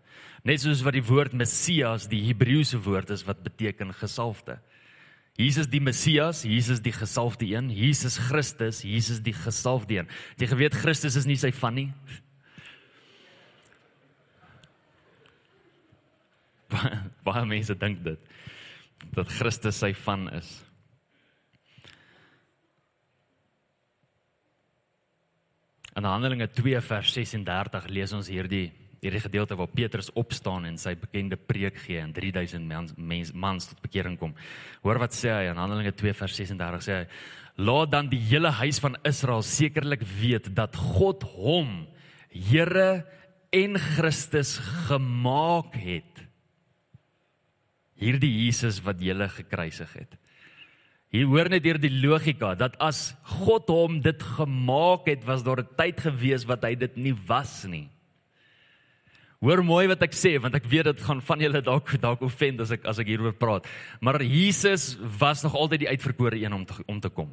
Net 0.45 0.61
soos 0.61 0.83
wat 0.85 0.93
die 0.93 1.03
woord 1.03 1.33
Messias 1.33 2.05
die 2.11 2.21
Hebreëse 2.27 2.77
woord 2.85 3.09
is 3.15 3.25
wat 3.25 3.41
beteken 3.43 3.89
gesalfde. 3.97 4.59
Jesus 5.37 5.67
die 5.69 5.81
Messias, 5.81 6.43
Jesus 6.45 6.81
die 6.81 6.93
gesalfde 6.93 7.45
een, 7.49 7.69
Jesus 7.73 8.17
Christus, 8.29 8.81
Jesus 8.85 9.19
die 9.25 9.35
gesalfde 9.35 9.99
een. 9.99 10.07
Jy 10.37 10.47
geweet 10.53 10.77
Christus 10.77 11.17
is 11.17 11.27
nie 11.29 11.37
sy 11.41 11.51
van 11.57 11.77
nie. 11.77 11.89
Baie 17.25 17.45
mense 17.49 17.75
dink 17.77 18.03
dit 18.05 18.19
dat 19.13 19.29
Christus 19.29 19.77
sy 19.81 19.93
van 20.05 20.29
is. 20.33 20.66
In 25.97 26.05
Handelinge 26.05 26.47
2 26.53 26.81
vers 26.85 27.13
36 27.15 27.87
lees 27.89 28.13
ons 28.13 28.29
hierdie 28.29 28.69
hierdie 28.97 29.21
gedeelte 29.21 29.53
waar 29.53 29.69
Petrus 29.69 30.07
opstaan 30.17 30.65
en 30.65 30.79
sy 30.81 30.95
bekende 30.97 31.37
preek 31.37 31.75
gee 31.83 31.99
en 32.01 32.09
3000 32.15 32.65
mens, 32.65 32.95
mens 32.97 33.29
mans 33.29 33.67
tot 33.69 33.81
bekering 33.83 34.15
kom. 34.17 34.33
Hoor 34.81 34.97
wat 35.03 35.13
sê 35.13 35.29
hy 35.29 35.51
in 35.51 35.59
Handelinge 35.61 35.93
2 35.93 36.15
vers 36.17 36.39
36 36.39 36.85
sê 36.85 36.95
hy: 36.95 37.03
"Laat 37.61 37.91
dan 37.93 38.09
die 38.09 38.21
hele 38.29 38.49
huis 38.57 38.81
van 38.81 38.97
Israel 39.05 39.45
sekerlik 39.45 40.01
weet 40.01 40.49
dat 40.55 40.75
God 40.75 41.23
hom 41.37 41.85
Here 42.33 43.05
en 43.53 43.77
Christus 43.77 44.57
gemaak 44.89 45.77
het." 45.77 46.27
hierdie 47.97 48.31
Jesus 48.45 48.79
wat 48.85 49.01
jy 49.01 49.15
gekruisig 49.33 49.93
het. 49.97 50.17
Hier 51.17 51.25
hoor 51.25 51.47
net 51.49 51.65
hier 51.65 51.79
die 51.81 51.89
logika 51.89 52.51
dat 52.53 52.75
as 52.83 53.15
God 53.39 53.71
hom 53.73 54.01
dit 54.05 54.21
gemaak 54.37 55.07
het, 55.09 55.23
was 55.25 55.41
daar 55.41 55.63
'n 55.63 55.75
tyd 55.77 55.97
gewees 55.99 56.45
wat 56.45 56.63
hy 56.63 56.75
dit 56.75 56.97
nie 56.97 57.15
was 57.25 57.65
nie. 57.65 57.89
Hoor 59.41 59.63
mooi 59.63 59.87
wat 59.87 60.01
ek 60.03 60.13
sê 60.13 60.37
want 60.41 60.53
ek 60.55 60.69
weet 60.69 60.85
dit 60.85 61.01
gaan 61.01 61.21
van 61.21 61.39
julle 61.39 61.61
dalk 61.61 61.99
dalk 62.01 62.21
offend 62.21 62.61
as 62.61 62.71
ek 62.71 62.85
as 62.85 62.99
ek 62.99 63.07
hieroor 63.07 63.33
praat. 63.33 63.65
Maar 63.99 64.21
Jesus 64.21 64.97
was 65.19 65.43
nog 65.43 65.55
altyd 65.55 65.79
die 65.79 65.89
uitverkore 65.89 66.37
een 66.37 66.53
om 66.53 66.65
te, 66.65 66.73
om 66.85 66.99
te 66.99 67.09
kom. 67.09 67.29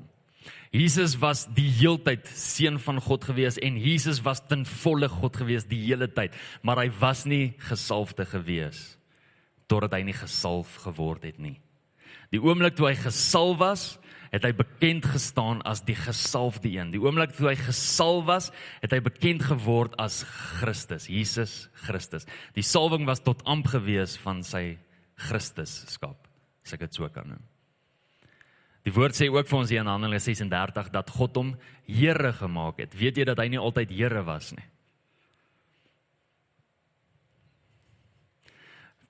Jesus 0.70 1.16
was 1.16 1.46
die 1.46 1.68
heeltyd 1.68 2.26
seun 2.26 2.78
van 2.78 3.00
God 3.00 3.24
gewees 3.24 3.58
en 3.58 3.76
Jesus 3.76 4.22
was 4.22 4.40
ten 4.40 4.64
volle 4.64 5.08
God 5.08 5.36
gewees 5.36 5.64
die 5.64 5.86
hele 5.86 6.08
tyd, 6.08 6.32
maar 6.62 6.76
hy 6.76 6.90
was 7.00 7.24
nie 7.24 7.54
gesalfde 7.58 8.24
gewees 8.24 8.98
totdat 9.66 9.92
hy 9.92 10.02
nie 10.02 10.16
gesalf 10.16 10.76
geword 10.84 11.24
het 11.24 11.38
nie. 11.38 11.63
Die 12.34 12.42
oomblik 12.42 12.74
toe 12.74 12.90
hy 12.90 12.96
gesalf 12.98 13.60
was 13.62 13.84
het 14.34 14.42
hy 14.42 14.50
bekend 14.58 15.06
gestaan 15.06 15.60
as 15.62 15.84
die 15.86 15.94
gesalfde 15.94 16.72
een. 16.72 16.90
Die 16.90 16.98
oomblik 16.98 17.36
toe 17.36 17.52
hy 17.52 17.54
gesalf 17.54 18.24
was, 18.26 18.50
het 18.82 18.90
hy 18.90 18.98
bekend 19.04 19.44
geword 19.46 19.94
as 20.02 20.24
Christus, 20.58 21.06
Jesus 21.06 21.68
Christus. 21.84 22.26
Die 22.56 22.66
salwing 22.66 23.06
was 23.06 23.22
tot 23.22 23.44
amp 23.46 23.70
gewees 23.70 24.16
van 24.24 24.42
sy 24.42 24.74
Christusskap, 25.28 26.26
as 26.66 26.74
ek 26.74 26.88
dit 26.88 26.98
so 26.98 27.06
kan 27.14 27.30
noem. 27.30 27.44
Die 28.84 28.92
woord 28.92 29.16
sê 29.16 29.30
ook 29.30 29.46
vir 29.48 29.58
ons 29.60 29.70
hier 29.70 29.84
in 29.84 29.88
Handelinge 29.88 30.20
36 30.20 30.90
dat 30.92 31.14
God 31.14 31.38
hom 31.40 31.54
Here 31.86 32.34
gemaak 32.36 32.82
het. 32.82 32.96
Weet 32.98 33.20
jy 33.20 33.28
dat 33.28 33.38
hy 33.40 33.52
nie 33.52 33.60
altyd 33.60 33.94
Here 33.94 34.24
was 34.26 34.50
nie? 34.56 34.66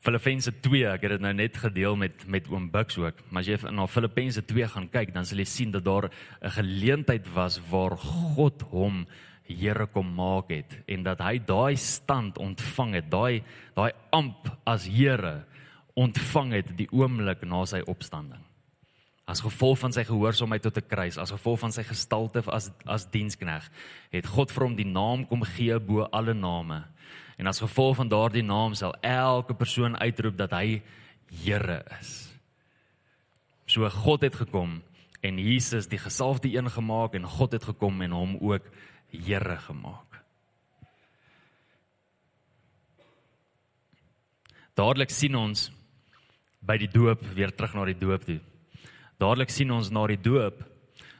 Filippense 0.04 0.52
2, 0.60 0.82
ek 0.92 1.04
het 1.06 1.14
dit 1.14 1.22
nou 1.24 1.32
net 1.32 1.54
gedeel 1.56 1.94
met 1.96 2.26
met 2.28 2.48
oom 2.52 2.66
Bux 2.68 2.98
ook, 3.00 3.22
maar 3.32 3.40
as 3.40 3.48
jy 3.48 3.70
na 3.72 3.86
Filippense 3.88 4.42
2 4.44 4.66
gaan 4.74 4.88
kyk, 4.92 5.14
dan 5.14 5.24
sal 5.24 5.40
jy 5.40 5.46
sien 5.48 5.70
dat 5.72 5.86
daar 5.86 6.10
'n 6.42 6.50
geleentheid 6.60 7.26
was 7.34 7.60
waar 7.70 7.96
God 7.96 8.62
hom 8.70 9.06
Here 9.44 9.86
kom 9.86 10.14
maak 10.14 10.48
het 10.48 10.72
en 10.88 11.02
dat 11.02 11.20
hy 11.20 11.38
daai 11.38 11.76
stand 11.76 12.38
ontvang 12.38 12.94
het, 12.94 13.10
daai 13.10 13.42
daai 13.74 13.92
amp 14.10 14.48
as 14.66 14.86
Here 14.86 15.44
ontvang 15.94 16.52
het 16.52 16.76
die 16.76 16.88
oomblik 16.92 17.42
na 17.44 17.64
sy 17.64 17.80
opstanding. 17.80 18.40
As 19.26 19.40
gevolg 19.40 19.78
van 19.78 19.92
sy 19.92 20.04
gehoorsaamheid 20.04 20.62
tot 20.62 20.76
'n 20.76 20.88
kruis, 20.88 21.18
as 21.18 21.30
gevolg 21.30 21.60
van 21.60 21.72
sy 21.72 21.82
gestalte 21.82 22.42
as 22.46 22.70
as 22.86 23.06
dienskneg, 23.10 23.70
het 24.10 24.26
God 24.26 24.50
vir 24.52 24.64
hom 24.64 24.76
die 24.76 24.92
naam 24.92 25.26
kom 25.26 25.42
gee 25.42 25.78
bo 25.80 26.08
alle 26.12 26.34
name 26.34 26.84
En 27.36 27.46
as 27.46 27.62
gevolg 27.62 27.96
van 27.96 28.08
daardie 28.08 28.42
naam 28.42 28.74
sal 28.74 28.94
elke 29.00 29.54
persoon 29.54 29.98
uitroep 29.98 30.36
dat 30.38 30.54
hy 30.54 30.82
Here 31.34 31.82
is. 32.00 32.30
So 33.66 33.88
God 33.90 34.22
het 34.22 34.36
gekom 34.36 34.82
en 35.24 35.38
Jesus 35.40 35.88
die 35.88 35.98
gesalfde 35.98 36.52
een 36.52 36.70
gemaak 36.70 37.14
en 37.14 37.24
God 37.24 37.52
het 37.52 37.64
gekom 37.64 38.02
en 38.02 38.12
hom 38.12 38.36
ook 38.40 38.68
Here 39.10 39.56
gemaak. 39.58 40.20
Dadelik 44.74 45.10
sien 45.10 45.34
ons 45.38 45.70
by 46.60 46.76
die 46.82 46.90
doop 46.90 47.22
weer 47.34 47.52
terug 47.54 47.74
na 47.74 47.84
die 47.86 47.98
doop 47.98 48.24
toe. 48.26 48.40
Dadelik 49.22 49.52
sien 49.54 49.70
ons 49.70 49.90
na 49.94 50.06
die 50.10 50.20
doop 50.20 50.58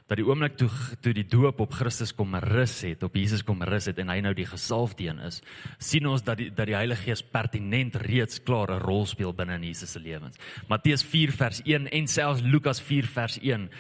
dat 0.05 0.21
die 0.21 0.27
oomblik 0.27 0.59
toe 0.61 0.69
toe 1.01 1.15
die 1.17 1.25
doop 1.25 1.63
op 1.65 1.73
Christus 1.73 2.13
kom 2.13 2.35
rus 2.45 2.77
het, 2.85 3.03
op 3.07 3.15
Jesus 3.17 3.45
kom 3.47 3.63
rus 3.65 3.89
het 3.89 3.99
en 4.03 4.11
hy 4.13 4.19
nou 4.25 4.35
die 4.37 4.49
gesalfde 4.49 5.07
een 5.09 5.23
is, 5.25 5.41
sien 5.79 6.07
ons 6.07 6.25
dat 6.25 6.39
die 6.43 6.51
dat 6.53 6.69
die 6.69 6.77
Heilige 6.77 7.09
Gees 7.09 7.23
pertinent 7.25 7.97
reeds 8.05 8.43
klaar 8.45 8.71
'n 8.75 8.85
rol 8.85 9.07
speel 9.07 9.33
binne 9.33 9.55
in 9.55 9.65
Jesus 9.65 9.93
se 9.93 10.01
lewens. 10.01 10.37
Matteus 10.69 11.03
4 11.03 11.33
vers 11.33 11.63
1 11.65 11.89
en 11.89 12.07
selfs 12.07 12.43
Lukas 12.43 12.81
4 12.81 13.07
vers 13.07 13.39
1 13.41 13.71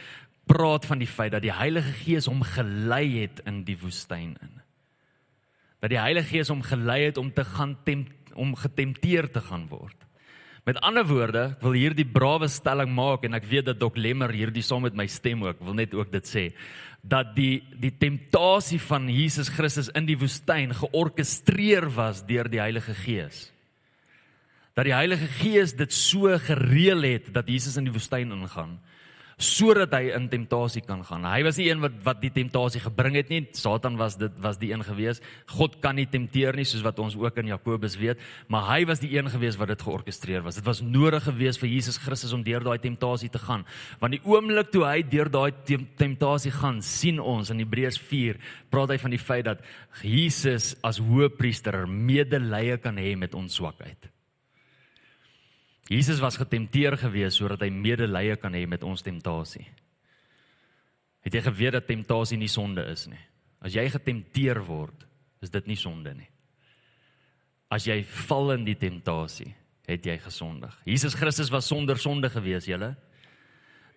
praat 0.46 0.86
van 0.86 0.98
die 0.98 1.08
feit 1.08 1.32
dat 1.32 1.42
die 1.42 1.52
Heilige 1.52 1.92
Gees 2.04 2.26
hom 2.26 2.42
gelei 2.42 3.20
het 3.20 3.40
in 3.46 3.64
die 3.64 3.78
woestyn 3.80 4.36
in. 4.40 4.60
Dat 5.80 5.90
die 5.90 6.00
Heilige 6.00 6.36
Gees 6.36 6.48
hom 6.48 6.62
gelei 6.62 7.04
het 7.04 7.18
om 7.20 7.32
te 7.32 7.44
gaan 7.44 7.76
tem, 7.84 8.06
om 8.34 8.54
getempteer 8.56 9.30
te 9.30 9.40
gaan 9.40 9.68
word. 9.68 9.96
Met 10.64 10.80
ander 10.80 11.04
woorde, 11.04 11.42
ek 11.52 11.64
wil 11.64 11.76
hierdie 11.76 12.06
brawe 12.08 12.48
stelling 12.48 12.88
maak 12.96 13.26
en 13.28 13.36
ek 13.36 13.44
weet 13.50 13.66
dat 13.68 13.80
Dok 13.82 13.98
Lemmer 14.00 14.32
hierdie 14.32 14.64
saam 14.64 14.86
met 14.86 14.96
my 14.96 15.04
stem 15.12 15.44
ook, 15.44 15.60
wil 15.60 15.76
net 15.76 15.92
ook 15.96 16.12
dit 16.12 16.28
sê 16.28 16.46
dat 17.04 17.34
die 17.36 17.60
die 17.76 17.92
temptasie 18.00 18.78
van 18.80 19.10
Jesus 19.12 19.50
Christus 19.52 19.90
in 19.92 20.06
die 20.08 20.16
woestyn 20.16 20.72
georkestreer 20.72 21.84
was 21.92 22.22
deur 22.24 22.48
die 22.48 22.62
Heilige 22.62 22.94
Gees. 22.96 23.50
Dat 24.74 24.88
die 24.88 24.96
Heilige 24.96 25.28
Gees 25.36 25.76
dit 25.76 25.92
so 25.92 26.32
gereël 26.46 27.04
het 27.04 27.28
dat 27.34 27.50
Jesus 27.52 27.76
in 27.76 27.84
die 27.84 27.92
woestyn 27.92 28.32
ingaan 28.32 28.78
sodat 29.40 29.94
hy 29.96 30.12
in 30.14 30.28
temptasie 30.30 30.82
kan 30.86 31.02
gaan. 31.06 31.24
Hy 31.26 31.42
was 31.46 31.58
die 31.58 31.66
een 31.70 31.82
wat 31.82 31.96
wat 32.06 32.20
die 32.22 32.30
temptasie 32.34 32.82
gebring 32.84 33.16
het 33.18 33.30
nie. 33.32 33.42
Satan 33.56 33.98
was 33.98 34.16
dit 34.20 34.32
was 34.42 34.60
die 34.60 34.70
een 34.72 34.84
gewees. 34.86 35.20
God 35.54 35.80
kan 35.82 35.98
nie 35.98 36.06
tempteer 36.10 36.56
nie 36.56 36.66
soos 36.68 36.84
wat 36.86 37.00
ons 37.02 37.16
ook 37.18 37.40
in 37.42 37.50
Jakobus 37.50 37.98
weet, 38.00 38.22
maar 38.48 38.68
hy 38.70 38.84
was 38.88 39.02
die 39.02 39.12
een 39.16 39.30
gewees 39.32 39.58
wat 39.60 39.72
dit 39.72 39.82
georkestreer 39.82 40.44
was. 40.46 40.60
Dit 40.60 40.68
was 40.68 40.82
nodig 40.82 41.24
gewees 41.26 41.58
vir 41.60 41.72
Jesus 41.72 41.98
Christus 41.98 42.34
om 42.36 42.44
deur 42.46 42.64
daai 42.64 42.78
temptasie 42.78 43.30
te 43.32 43.42
gaan. 43.42 43.66
Want 44.02 44.18
die 44.18 44.22
oomblik 44.24 44.70
toe 44.74 44.84
hy 44.86 45.02
deur 45.02 45.30
daai 45.32 45.52
temptasie 45.98 46.54
gaan, 46.54 46.82
sien 46.82 47.20
ons 47.20 47.50
in 47.50 47.62
Hebreërs 47.64 47.98
4 47.98 48.40
praat 48.70 48.94
hy 48.94 48.98
van 49.02 49.14
die 49.14 49.22
feit 49.22 49.46
dat 49.50 49.62
Jesus 50.02 50.74
as 50.86 51.02
hoëpriester 51.02 51.84
medelee 51.88 52.78
kan 52.82 52.98
hê 52.98 53.14
met 53.18 53.34
ons 53.38 53.60
swakheid. 53.60 54.13
Jesus 55.90 56.20
was 56.20 56.38
getempteer 56.40 56.96
gewees 56.96 57.36
sodat 57.36 57.64
hy 57.64 57.70
medelee 57.72 58.38
kan 58.40 58.54
hê 58.56 58.64
met 58.68 58.84
ons 58.86 59.04
temptasie. 59.04 59.66
Het 61.24 61.38
jy 61.38 61.42
geweet 61.44 61.76
dat 61.78 61.88
temptasie 61.88 62.38
nie 62.40 62.50
sonde 62.52 62.84
is 62.92 63.06
nie? 63.08 63.20
As 63.64 63.76
jy 63.76 63.84
getempteer 63.92 64.60
word, 64.64 65.06
is 65.44 65.52
dit 65.52 65.68
nie 65.68 65.78
sonde 65.80 66.12
nie. 66.16 66.28
As 67.72 67.86
jy 67.88 68.02
val 68.28 68.54
in 68.56 68.64
die 68.66 68.76
temptasie, 68.76 69.50
het 69.88 70.04
jy 70.04 70.16
gesondig. 70.20 70.72
Jesus 70.88 71.16
Christus 71.16 71.50
was 71.52 71.68
sonder 71.68 72.00
sonde 72.00 72.30
gewees, 72.32 72.68
julle. 72.68 72.94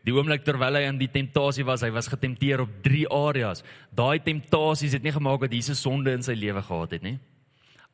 Die 0.08 0.15
oomblik 0.15 0.43
terwyl 0.47 0.80
hy 0.80 0.86
in 0.88 1.00
die 1.00 1.10
temptasie 1.12 1.65
was, 1.67 1.84
hy 1.84 1.91
was 1.95 2.08
getempteer 2.12 2.63
op 2.63 2.78
3 2.84 3.06
areas. 3.12 3.63
Daai 3.95 4.19
temptasies 4.23 4.95
het 4.95 5.04
nie 5.04 5.15
gemaak 5.15 5.43
dat 5.43 5.56
Jesus 5.56 5.84
sonde 5.84 6.13
in 6.15 6.23
sy 6.23 6.36
lewe 6.36 6.63
gehad 6.63 6.95
het 6.95 7.04
nie. 7.04 7.17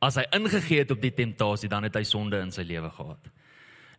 As 0.03 0.19
hy 0.19 0.25
ingegee 0.35 0.83
het 0.83 0.91
op 0.93 1.01
die 1.01 1.13
temptasie, 1.15 1.69
dan 1.71 1.87
het 1.87 1.97
hy 1.97 2.03
sonde 2.05 2.41
in 2.43 2.53
sy 2.53 2.65
lewe 2.69 2.91
gehad. 2.93 3.33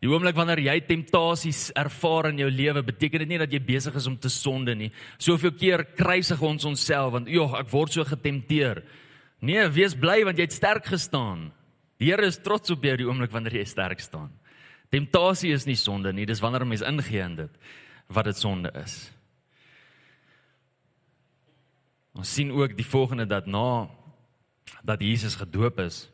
Die 0.04 0.10
oomblik 0.12 0.36
wanneer 0.36 0.60
jy 0.60 0.74
temptasies 0.84 1.70
ervaar 1.80 2.26
in 2.28 2.42
jou 2.42 2.50
lewe, 2.52 2.82
beteken 2.84 3.22
dit 3.22 3.30
nie 3.30 3.38
dat 3.40 3.54
jy 3.54 3.60
besig 3.64 3.94
is 3.96 4.04
om 4.10 4.18
te 4.20 4.28
sonde 4.28 4.74
nie. 4.76 4.90
Soveel 5.16 5.54
keer 5.56 5.86
kruisig 5.96 6.42
ons 6.44 6.66
onsself 6.68 7.14
want 7.14 7.30
joh, 7.32 7.54
ek 7.56 7.70
word 7.72 7.96
so 7.96 8.04
getempteer. 8.04 8.82
Nee, 9.40 9.64
wees 9.72 9.96
bly 9.96 10.18
want 10.28 10.36
jy 10.36 10.44
het 10.44 10.58
sterk 10.58 10.92
gestaan. 10.92 11.48
Die 11.96 12.10
Here 12.10 12.28
is 12.28 12.36
trots 12.36 12.74
op 12.74 12.84
jou 12.84 12.98
die 13.00 13.08
oomblik 13.08 13.32
wanneer 13.32 13.56
jy 13.62 13.64
sterk 13.64 14.04
staan. 14.04 14.28
Temptasie 14.92 15.54
is 15.56 15.64
nie 15.64 15.78
sonde 15.80 16.12
nie, 16.12 16.28
dis 16.28 16.44
wanneer 16.44 16.68
'n 16.68 16.68
mens 16.68 16.84
ingee 16.84 17.24
in 17.24 17.36
dit 17.36 17.52
wat 18.12 18.24
dit 18.24 18.36
sonde 18.36 18.70
is. 18.84 19.10
Ons 22.12 22.28
sien 22.28 22.52
ook 22.52 22.76
die 22.76 22.84
volgende 22.84 23.26
dat 23.26 23.46
na 23.46 23.88
dat 24.84 25.00
Jesus 25.00 25.34
gedoop 25.34 25.78
is, 25.78 26.10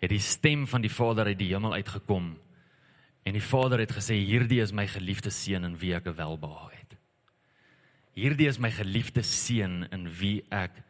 het 0.00 0.10
die 0.10 0.18
stem 0.18 0.66
van 0.66 0.80
die 0.80 0.90
Vader 0.90 1.26
uit 1.26 1.38
die 1.38 1.54
hemel 1.54 1.74
uitgekom 1.74 2.36
En 3.22 3.36
die 3.36 3.44
Vader 3.44 3.78
het 3.78 3.94
gesê 3.94 4.18
hierdie 4.18 4.60
is 4.62 4.74
my 4.74 4.86
geliefde 4.90 5.30
seun 5.30 5.64
in 5.68 5.76
wie 5.78 5.94
ek 5.94 6.08
welbehaag 6.16 6.72
het. 6.74 6.96
Hierdie 8.18 8.48
is 8.50 8.58
my 8.60 8.70
geliefde 8.74 9.22
seun 9.22 9.86
in 9.94 10.08
wie 10.18 10.42
ek 10.50 10.82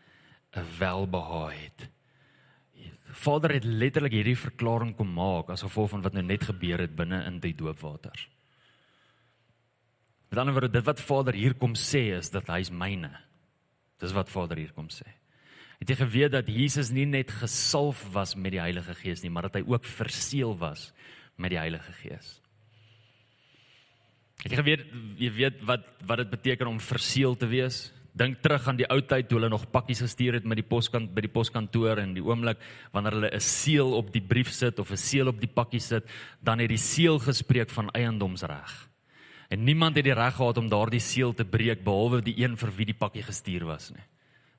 'n 0.57 0.65
welbehaag 0.79 1.53
het. 1.53 1.89
Vader 3.13 3.53
het 3.53 3.65
letterlik 3.65 4.13
hierdie 4.13 4.37
verklaring 4.37 4.97
kom 4.97 5.13
maak 5.13 5.51
as 5.51 5.63
gevolg 5.63 5.91
van 5.91 6.03
wat 6.03 6.13
nou 6.13 6.23
net 6.25 6.45
gebeur 6.49 6.81
het 6.81 6.97
binne 6.97 7.25
in 7.27 7.41
die 7.41 7.55
doopwaters. 7.55 8.29
Met 10.31 10.39
ander 10.39 10.55
woorde, 10.55 10.73
dit 10.73 10.85
wat 10.85 11.01
Vader 11.01 11.35
hier 11.35 11.55
kom 11.55 11.75
sê 11.75 12.17
is 12.17 12.31
dat 12.31 12.49
hy's 12.49 12.71
myne. 12.71 13.11
Dis 14.01 14.15
wat 14.17 14.31
Vader 14.33 14.57
hier 14.57 14.73
kom 14.73 14.89
sê. 14.89 15.05
Het 15.79 15.91
jy 15.93 15.97
geweet 15.97 16.33
dat 16.33 16.49
Jesus 16.49 16.91
nie 16.91 17.05
net 17.05 17.31
gesalf 17.31 18.05
was 18.15 18.35
met 18.35 18.53
die 18.53 18.63
Heilige 18.63 18.95
Gees 18.95 19.23
nie, 19.23 19.31
maar 19.31 19.43
dat 19.51 19.61
hy 19.61 19.65
ook 19.67 19.85
verseël 19.85 20.57
was 20.57 20.93
met 21.43 21.55
die 21.55 21.61
Heilige 21.61 21.93
Gees. 21.99 22.39
Het 24.43 24.55
jy 24.55 24.59
geweet 24.59 24.87
jy 25.23 25.33
weet 25.37 25.59
wat 25.67 25.85
wat 26.07 26.23
dit 26.23 26.31
beteken 26.31 26.71
om 26.71 26.81
verseël 26.83 27.37
te 27.39 27.47
wees? 27.51 27.91
Dink 28.13 28.43
terug 28.45 28.67
aan 28.69 28.77
die 28.77 28.89
ou 28.93 28.99
tyd 29.01 29.29
toe 29.29 29.39
hulle 29.39 29.49
nog 29.49 29.69
pakkies 29.73 30.03
gestuur 30.05 30.37
het 30.37 30.47
met 30.49 30.59
die 30.61 30.67
poskant 30.69 31.15
by 31.15 31.23
die 31.25 31.33
poskantoor 31.33 32.03
en 32.03 32.13
die 32.17 32.25
oomblik 32.25 32.61
wanneer 32.93 33.17
hulle 33.17 33.31
'n 33.33 33.41
seël 33.41 33.95
op 33.97 34.13
die 34.13 34.21
brief 34.21 34.51
sit 34.53 34.79
of 34.79 34.91
'n 34.91 34.97
seël 34.97 35.29
op 35.29 35.41
die 35.41 35.49
pakkie 35.49 35.81
sit, 35.81 36.05
dan 36.43 36.59
het 36.59 36.69
die 36.69 36.77
seël 36.77 37.19
gespreek 37.19 37.71
van 37.71 37.91
eiendomsreg. 37.91 38.89
En 39.49 39.65
niemand 39.65 39.97
het 39.97 40.05
die 40.05 40.15
reg 40.15 40.35
gehad 40.35 40.59
om 40.59 40.69
daardie 40.69 41.01
seël 41.01 41.35
te 41.35 41.45
breek 41.45 41.85
behalwe 41.85 42.23
die 42.23 42.39
een 42.39 42.57
vir 42.57 42.71
wie 42.77 42.87
die 42.87 42.95
pakkie 42.99 43.23
gestuur 43.23 43.65
was 43.65 43.91
nie. 43.91 44.05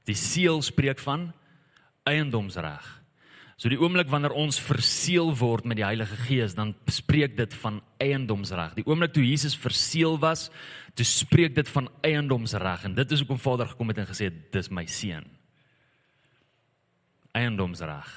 Die 0.06 0.16
seël 0.16 0.62
spreek 0.62 1.00
van 1.00 1.34
eiendomsreg. 2.04 3.03
So 3.58 3.70
die 3.70 3.80
oomblik 3.80 4.10
wanneer 4.10 4.34
ons 4.36 4.58
verseël 4.62 5.30
word 5.38 5.68
met 5.70 5.78
die 5.78 5.86
Heilige 5.86 6.18
Gees, 6.26 6.56
dan 6.58 6.74
spreek 6.90 7.38
dit 7.38 7.54
van 7.62 7.82
eiendomsreg. 8.02 8.74
Die 8.80 8.86
oomblik 8.90 9.14
toe 9.14 9.26
Jesus 9.26 9.56
verseël 9.58 10.18
was, 10.22 10.50
toe 10.98 11.06
spreek 11.06 11.56
dit 11.56 11.70
van 11.70 11.90
eiendomsreg 12.06 12.88
en 12.90 12.98
dit 12.98 13.14
is 13.14 13.24
hoekom 13.24 13.42
Vader 13.42 13.70
gekom 13.72 13.94
het 13.94 14.02
en 14.04 14.10
gesê 14.10 14.30
dis 14.54 14.70
my 14.74 14.86
seun. 14.90 15.26
Eiendomsreg. 17.34 18.10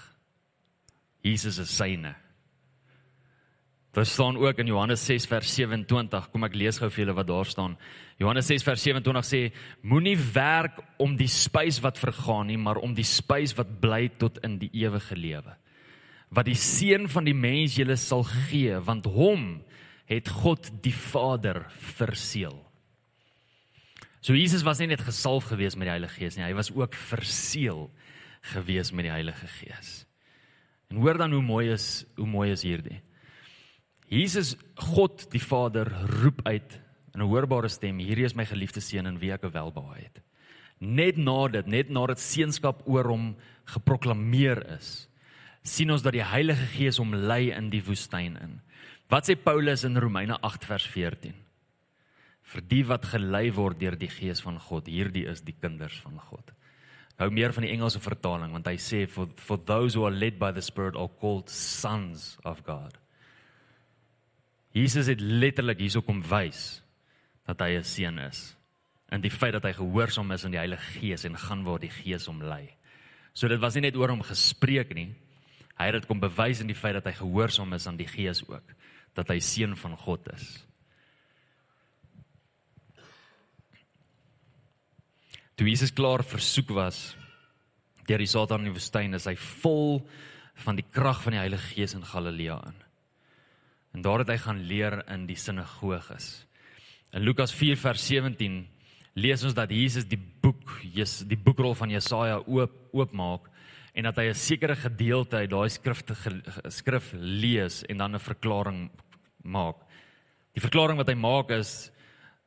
Jesus 1.24 1.58
is 1.58 1.72
syne. 1.72 2.14
Daar 3.96 4.06
staan 4.06 4.36
ook 4.36 4.58
in 4.58 4.66
Johannes 4.66 5.04
6 5.06 5.24
vers 5.24 5.54
27, 5.54 6.26
kom 6.28 6.44
ek 6.44 6.56
lees 6.60 6.76
gou 6.76 6.90
vir 6.92 7.00
julle 7.00 7.14
wat 7.16 7.28
daar 7.30 7.48
staan. 7.48 7.78
Johannes 8.20 8.44
6 8.50 8.66
vers 8.66 8.82
27 8.84 9.24
sê: 9.24 9.40
Moenie 9.88 10.18
werk 10.34 10.82
om 11.00 11.14
die 11.16 11.30
spys 11.32 11.78
wat 11.80 11.96
vergaan 11.96 12.50
nie, 12.50 12.58
maar 12.60 12.76
om 12.76 12.92
die 12.92 13.06
spys 13.08 13.54
wat 13.56 13.70
bly 13.80 14.10
tot 14.20 14.36
in 14.44 14.58
die 14.60 14.68
ewige 14.82 15.16
lewe. 15.16 15.54
Wat 16.28 16.44
die 16.44 16.58
seun 16.60 17.08
van 17.08 17.24
die 17.24 17.32
mens 17.32 17.78
julle 17.80 17.96
sal 17.96 18.26
gee, 18.28 18.76
want 18.84 19.08
hom 19.08 19.62
het 20.12 20.28
God 20.42 20.68
die 20.84 20.92
Vader 20.92 21.64
verseël. 21.96 22.60
So 24.20 24.36
Jesus 24.36 24.66
was 24.66 24.76
nie 24.82 24.90
net 24.92 25.06
gesalf 25.08 25.48
gewees 25.48 25.72
met 25.72 25.88
die 25.88 25.94
Heilige 25.94 26.20
Gees 26.20 26.36
nie, 26.36 26.44
hy 26.44 26.52
was 26.58 26.68
ook 26.74 26.92
verseël 26.92 27.86
gewees 28.52 28.92
met 28.92 29.08
die 29.08 29.16
Heilige 29.16 29.48
Gees. 29.56 30.02
En 30.92 31.00
hoor 31.00 31.16
dan 31.16 31.32
hoe 31.32 31.42
mooi 31.42 31.70
is 31.72 32.04
hoe 32.20 32.28
mooi 32.28 32.50
is 32.52 32.68
hierdie. 32.68 33.00
Jesus 34.08 34.54
God 34.78 35.26
die 35.32 35.42
Vader 35.42 35.90
roep 36.22 36.44
uit 36.46 36.78
in 37.14 37.22
'n 37.22 37.26
hoorbare 37.26 37.68
stem: 37.68 37.98
"Hierdie 37.98 38.24
is 38.24 38.36
my 38.36 38.44
geliefde 38.44 38.80
seun 38.80 39.06
in 39.06 39.18
wie 39.18 39.32
ek 39.32 39.42
welbehaag 39.42 40.02
het." 40.02 40.22
Net 40.78 41.16
na 41.16 41.48
dit, 41.48 41.66
net 41.66 41.88
nadat 41.88 42.18
seunskap 42.18 42.86
oor 42.86 43.04
hom 43.04 43.36
geproklaameer 43.64 44.76
is, 44.76 45.08
sien 45.62 45.90
ons 45.90 46.02
dat 46.02 46.12
die 46.12 46.22
Heilige 46.24 46.66
Gees 46.66 46.98
hom 46.98 47.14
lei 47.14 47.50
in 47.50 47.70
die 47.70 47.82
woestyn 47.82 48.36
in. 48.36 48.60
Wat 49.08 49.26
sê 49.28 49.34
Paulus 49.34 49.84
in 49.84 49.96
Romeine 49.96 50.38
8 50.42 50.64
vers 50.64 50.86
14? 50.86 51.34
Vir 52.42 52.62
die 52.68 52.84
wat 52.84 53.04
gelei 53.04 53.50
word 53.54 53.80
deur 53.80 53.96
die 53.96 54.10
Gees 54.10 54.40
van 54.40 54.58
God, 54.58 54.86
hierdie 54.86 55.26
is 55.26 55.40
die 55.40 55.56
kinders 55.60 55.98
van 56.04 56.18
God. 56.18 56.52
Hou 57.18 57.30
meer 57.30 57.52
van 57.52 57.64
die 57.64 57.72
Engelse 57.72 57.98
vertaling 57.98 58.52
want 58.52 58.66
hy 58.66 58.76
sê 58.76 59.06
for 59.08 59.26
for 59.36 59.56
those 59.56 59.96
who 59.96 60.04
are 60.04 60.14
led 60.14 60.38
by 60.38 60.52
the 60.52 60.62
Spirit 60.62 60.94
are 60.94 61.08
called 61.20 61.48
sons 61.48 62.36
of 62.44 62.62
God. 62.66 62.98
Jesus 64.76 65.08
het 65.08 65.22
letterlik 65.24 65.80
hierso 65.80 66.02
kom 66.04 66.20
wys 66.28 66.82
dat 67.48 67.62
hy 67.64 67.78
'n 67.78 67.84
seun 67.84 68.18
is 68.18 68.56
in 69.12 69.22
die 69.22 69.30
feit 69.30 69.54
dat 69.54 69.64
hy 69.64 69.72
gehoorsaam 69.76 70.32
is 70.34 70.44
aan 70.44 70.54
die 70.54 70.60
Heilige 70.60 70.98
Gees 70.98 71.24
en 71.24 71.38
gaan 71.38 71.62
waar 71.66 71.78
die 71.78 71.90
Gees 71.90 72.26
hom 72.26 72.42
lei. 72.42 72.74
So 73.34 73.48
dit 73.48 73.60
was 73.60 73.76
nie 73.76 73.86
net 73.86 73.96
oor 73.96 74.10
hom 74.10 74.24
gespreek 74.26 74.94
nie. 74.94 75.14
Hy 75.76 75.90
het 75.90 76.00
dit 76.00 76.08
kom 76.08 76.20
bewys 76.20 76.60
in 76.60 76.70
die 76.70 76.78
feit 76.78 76.96
dat 76.98 77.06
hy 77.06 77.12
gehoorsaam 77.12 77.76
is 77.76 77.86
aan 77.86 77.98
die 78.00 78.08
Gees 78.08 78.42
ook, 78.48 78.64
dat 79.14 79.28
hy 79.28 79.38
seun 79.44 79.76
van 79.76 79.96
God 79.96 80.28
is. 80.32 80.64
Toe 85.56 85.68
Jesus 85.68 85.92
klaar 85.92 86.24
versoek 86.24 86.72
was 86.76 87.16
deur 88.06 88.18
die 88.18 88.30
Satan 88.30 88.64
in 88.64 88.70
die 88.70 88.76
woestyn, 88.76 89.14
is 89.14 89.26
hy 89.26 89.34
vol 89.36 90.00
van 90.64 90.76
die 90.78 90.84
krag 90.84 91.22
van 91.24 91.32
die 91.36 91.42
Heilige 91.42 91.74
Gees 91.74 91.94
in 91.94 92.04
Galilea 92.04 92.60
in. 92.66 92.85
En 93.96 94.02
daar 94.04 94.20
het 94.20 94.28
hy 94.28 94.36
gaan 94.36 94.58
leer 94.68 94.98
in 95.08 95.22
die 95.24 95.38
sinagoges. 95.40 96.44
In 97.16 97.24
Lukas 97.24 97.54
4 97.56 97.78
vers 97.80 98.02
17 98.04 98.58
lees 99.16 99.44
ons 99.48 99.54
dat 99.56 99.70
Jesus 99.72 100.04
die 100.04 100.20
boek 100.20 100.74
die 100.84 101.38
boekrol 101.40 101.72
van 101.78 101.94
Jesaja 101.94 102.42
oop 102.44 102.74
oopmaak 102.92 103.48
en 103.96 104.04
dat 104.04 104.18
hy 104.20 104.28
'n 104.28 104.34
sekere 104.34 104.76
gedeelte 104.76 105.36
uit 105.36 105.50
daai 105.50 105.68
skrifte 105.70 106.14
skrif 106.68 107.14
lees 107.16 107.84
en 107.88 107.96
dan 107.96 108.14
'n 108.14 108.20
verklaring 108.20 108.90
maak. 109.42 109.76
Die 110.52 110.60
verklaring 110.60 110.98
wat 110.98 111.08
hy 111.08 111.14
maak 111.14 111.50
is 111.50 111.90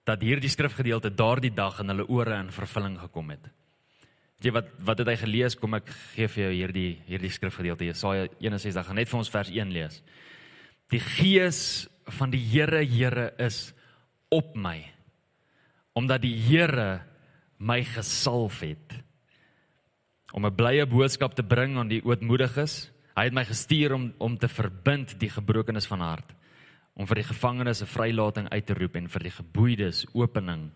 dat 0.06 0.22
hierdie 0.22 0.50
skrifgedeelte 0.50 1.10
daardie 1.10 1.54
dag 1.54 1.80
in 1.80 1.88
hulle 1.88 2.08
ore 2.08 2.40
in 2.40 2.52
vervulling 2.52 3.00
gekom 3.00 3.30
het. 3.30 3.50
Weet 4.38 4.46
jy 4.46 4.52
wat 4.52 4.68
wat 4.80 4.98
het 5.00 5.08
hy 5.08 5.16
gelees? 5.16 5.56
Kom 5.56 5.74
ek 5.74 5.90
gee 6.14 6.28
vir 6.28 6.44
jou 6.44 6.54
hierdie 6.54 7.02
hierdie 7.08 7.32
skrifgedeelte 7.32 7.86
Jesaja 7.86 8.28
61. 8.40 8.86
Gaan 8.86 8.96
net 8.96 9.10
vir 9.10 9.18
ons 9.18 9.30
vers 9.30 9.50
1 9.50 9.72
lees. 9.72 10.04
Die 10.90 11.02
gees 11.02 11.88
van 12.18 12.32
die 12.34 12.42
Here 12.42 12.82
Here 12.86 13.34
is 13.38 13.74
op 14.30 14.56
my 14.56 14.82
omdat 15.98 16.22
die 16.24 16.36
Here 16.38 17.02
my 17.60 17.82
gesalf 17.84 18.62
het 18.64 18.96
om 20.32 20.46
'n 20.46 20.56
blye 20.56 20.86
boodskap 20.86 21.34
te 21.36 21.44
bring 21.44 21.78
aan 21.78 21.90
die 21.90 22.04
ootmoediges. 22.06 22.92
Hy 23.16 23.24
het 23.24 23.34
my 23.34 23.44
gestuur 23.44 23.94
om 23.94 24.14
om 24.18 24.38
te 24.38 24.48
verbind 24.48 25.20
die 25.20 25.30
gebrokenes 25.30 25.88
van 25.88 26.00
hart, 26.00 26.36
om 26.94 27.08
vir 27.08 27.16
die 27.16 27.30
gevangenes 27.34 27.82
'n 27.82 27.86
vrylating 27.86 28.50
uit 28.50 28.66
te 28.66 28.74
roep 28.74 28.96
en 28.96 29.10
vir 29.10 29.24
die 29.24 29.32
geboeides 29.32 30.06
opening 30.14 30.72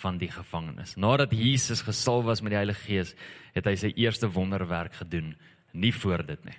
van 0.00 0.18
die 0.18 0.30
gevangenes. 0.30 0.96
Nadat 0.96 1.30
Jesus 1.32 1.82
gesalf 1.82 2.24
was 2.24 2.40
met 2.40 2.50
die 2.50 2.56
Heilige 2.56 2.80
Gees, 2.80 3.14
het 3.54 3.64
hy 3.64 3.74
sy 3.74 3.92
eerste 3.96 4.28
wonderwerk 4.32 4.94
gedoen, 4.94 5.36
nie 5.72 5.92
voor 5.94 6.26
dit 6.26 6.44
nie. 6.44 6.56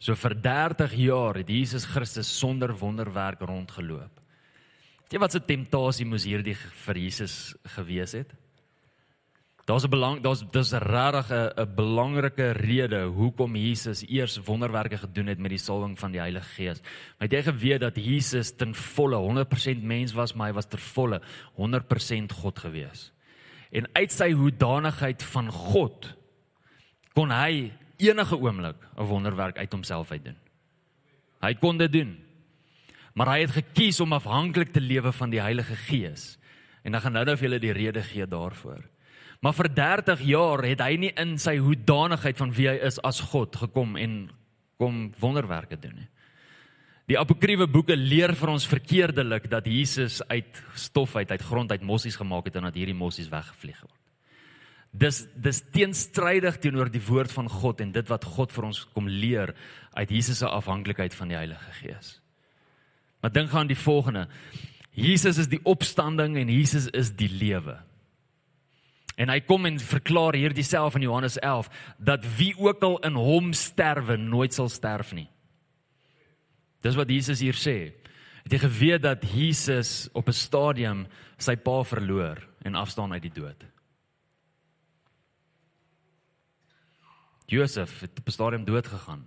So 0.00 0.16
vir 0.16 0.32
30 0.40 0.94
jaar 0.96 1.36
het 1.36 1.50
Jesus 1.52 1.84
Christus 1.84 2.30
sonder 2.32 2.72
wonderwerk 2.72 3.42
rondgeloop. 3.44 4.14
Weet 5.04 5.12
jy 5.12 5.20
wat 5.20 5.34
se 5.34 5.42
temptasie 5.44 6.06
moes 6.08 6.24
hierdie 6.24 6.56
vir 6.56 7.00
Jesus 7.02 7.34
gewees 7.76 8.14
het? 8.16 8.32
Daar's 9.68 9.84
'n 9.84 9.90
belang 9.90 10.22
daar's 10.22 10.42
dis 10.52 10.72
regtig 10.72 11.30
'n 11.30 11.52
'n 11.52 11.74
belangrike 11.76 12.52
rede 12.52 13.12
hoekom 13.12 13.56
Jesus 13.56 14.02
eers 14.08 14.40
wonderwerke 14.40 14.96
gedoen 14.96 15.26
het 15.26 15.38
met 15.38 15.50
die 15.50 15.58
salwing 15.58 15.98
van 15.98 16.12
die 16.12 16.20
Heilige 16.20 16.48
Gees. 16.56 16.80
Maar 17.18 17.28
het 17.28 17.32
jy 17.32 17.42
geweet 17.42 17.80
dat 17.80 17.96
Jesus 17.96 18.56
ten 18.56 18.74
volle 18.74 19.16
100% 19.16 19.82
mens 19.82 20.12
was, 20.12 20.34
maar 20.34 20.48
hy 20.48 20.54
was 20.54 20.66
ter 20.66 20.78
volle 20.78 21.20
100% 21.56 22.32
God 22.32 22.58
gewees. 22.58 23.12
En 23.70 23.86
uit 23.92 24.12
sy 24.12 24.32
hoedanigheid 24.32 25.22
van 25.22 25.50
God 25.50 26.16
kon 27.12 27.30
hy 27.30 27.72
enige 28.00 28.36
oomblik 28.36 28.76
'n 28.96 29.04
wonderwerk 29.04 29.58
uit 29.58 29.72
homself 29.72 30.10
uit 30.10 30.24
doen. 30.24 30.38
Hy 31.40 31.54
kon 31.54 31.78
dit 31.78 31.92
doen. 31.92 32.18
Maar 33.14 33.26
hy 33.26 33.40
het 33.40 33.50
gekies 33.50 34.00
om 34.00 34.12
afhanklik 34.12 34.72
te 34.72 34.80
lewe 34.80 35.12
van 35.12 35.30
die 35.30 35.40
Heilige 35.40 35.76
Gees. 35.76 36.38
En 36.82 36.92
dan 36.92 37.00
gaan 37.00 37.12
nou 37.12 37.24
nou 37.24 37.36
vir 37.36 37.48
julle 37.48 37.60
die 37.60 37.72
rede 37.72 38.02
gee 38.02 38.26
daarvoor. 38.26 38.84
Maar 39.40 39.54
vir 39.56 39.74
30 39.74 40.20
jaar 40.20 40.62
het 40.64 40.80
hy 40.80 40.96
nie 40.96 41.12
in 41.16 41.38
sy 41.38 41.56
hoedanigheid 41.56 42.36
van 42.36 42.52
wie 42.52 42.68
hy 42.68 42.76
is 42.84 43.00
as 43.00 43.20
God 43.32 43.56
gekom 43.56 43.96
en 43.96 44.30
kom 44.80 45.12
wonderwerke 45.20 45.78
doen 45.80 45.94
nie. 45.94 46.08
Die 47.10 47.18
apokriewe 47.18 47.66
boeke 47.66 47.96
leer 47.96 48.36
vir 48.38 48.52
ons 48.52 48.68
verkeerdelik 48.70 49.48
dat 49.50 49.66
Jesus 49.66 50.20
uit 50.28 50.60
stof 50.78 51.16
uit 51.16 51.30
uit 51.30 51.42
grond 51.42 51.72
uit 51.72 51.82
mossies 51.82 52.16
gemaak 52.16 52.46
het 52.46 52.60
en 52.60 52.68
dat 52.68 52.76
hierdie 52.78 52.94
mossies 52.94 53.32
weggevlieg 53.32 53.80
het. 53.80 53.99
Dis 54.90 55.22
dis 55.38 55.60
teenstrydig 55.70 56.58
teenoor 56.58 56.90
die 56.90 57.02
woord 57.06 57.30
van 57.32 57.48
God 57.48 57.80
en 57.80 57.92
dit 57.94 58.08
wat 58.10 58.24
God 58.26 58.52
vir 58.52 58.66
ons 58.72 58.80
kom 58.94 59.06
leer 59.06 59.54
uit 59.94 60.10
Jesus 60.10 60.42
se 60.42 60.48
afhanklikheid 60.48 61.14
van 61.14 61.30
die 61.30 61.38
Heilige 61.38 61.76
Gees. 61.78 62.16
Maar 63.22 63.32
dink 63.32 63.52
gaan 63.52 63.70
die 63.70 63.78
volgende. 63.78 64.26
Jesus 64.90 65.38
is 65.38 65.48
die 65.48 65.60
opstanding 65.62 66.36
en 66.40 66.50
Jesus 66.50 66.88
is 66.96 67.12
die 67.14 67.30
lewe. 67.30 67.78
En 69.20 69.28
hy 69.28 69.38
kom 69.44 69.68
en 69.68 69.78
verklaar 69.78 70.34
hierdie 70.34 70.64
self 70.64 70.96
in 70.96 71.04
Johannes 71.04 71.38
11 71.38 71.68
dat 71.98 72.24
wie 72.38 72.54
ook 72.58 72.82
al 72.82 72.98
in 73.06 73.18
hom 73.20 73.52
sterwe 73.54 74.16
nooit 74.18 74.56
sal 74.56 74.70
sterf 74.72 75.12
nie. 75.14 75.28
Dis 76.82 76.96
wat 76.96 77.10
Jesus 77.12 77.42
hier 77.44 77.58
sê. 77.58 77.92
Het 78.46 78.56
jy 78.56 78.62
geweet 78.64 79.02
dat 79.04 79.22
Jesus 79.22 80.08
op 80.16 80.28
'n 80.28 80.32
stadium 80.32 81.06
sy 81.38 81.54
pa 81.56 81.82
verloor 81.84 82.40
en 82.64 82.74
afstaan 82.74 83.12
uit 83.12 83.22
die 83.22 83.36
dood? 83.42 83.69
Josef 87.50 88.00
het 88.00 88.18
op 88.18 88.26
'n 88.26 88.30
stadium 88.30 88.64
dood 88.64 88.86
gegaan. 88.86 89.26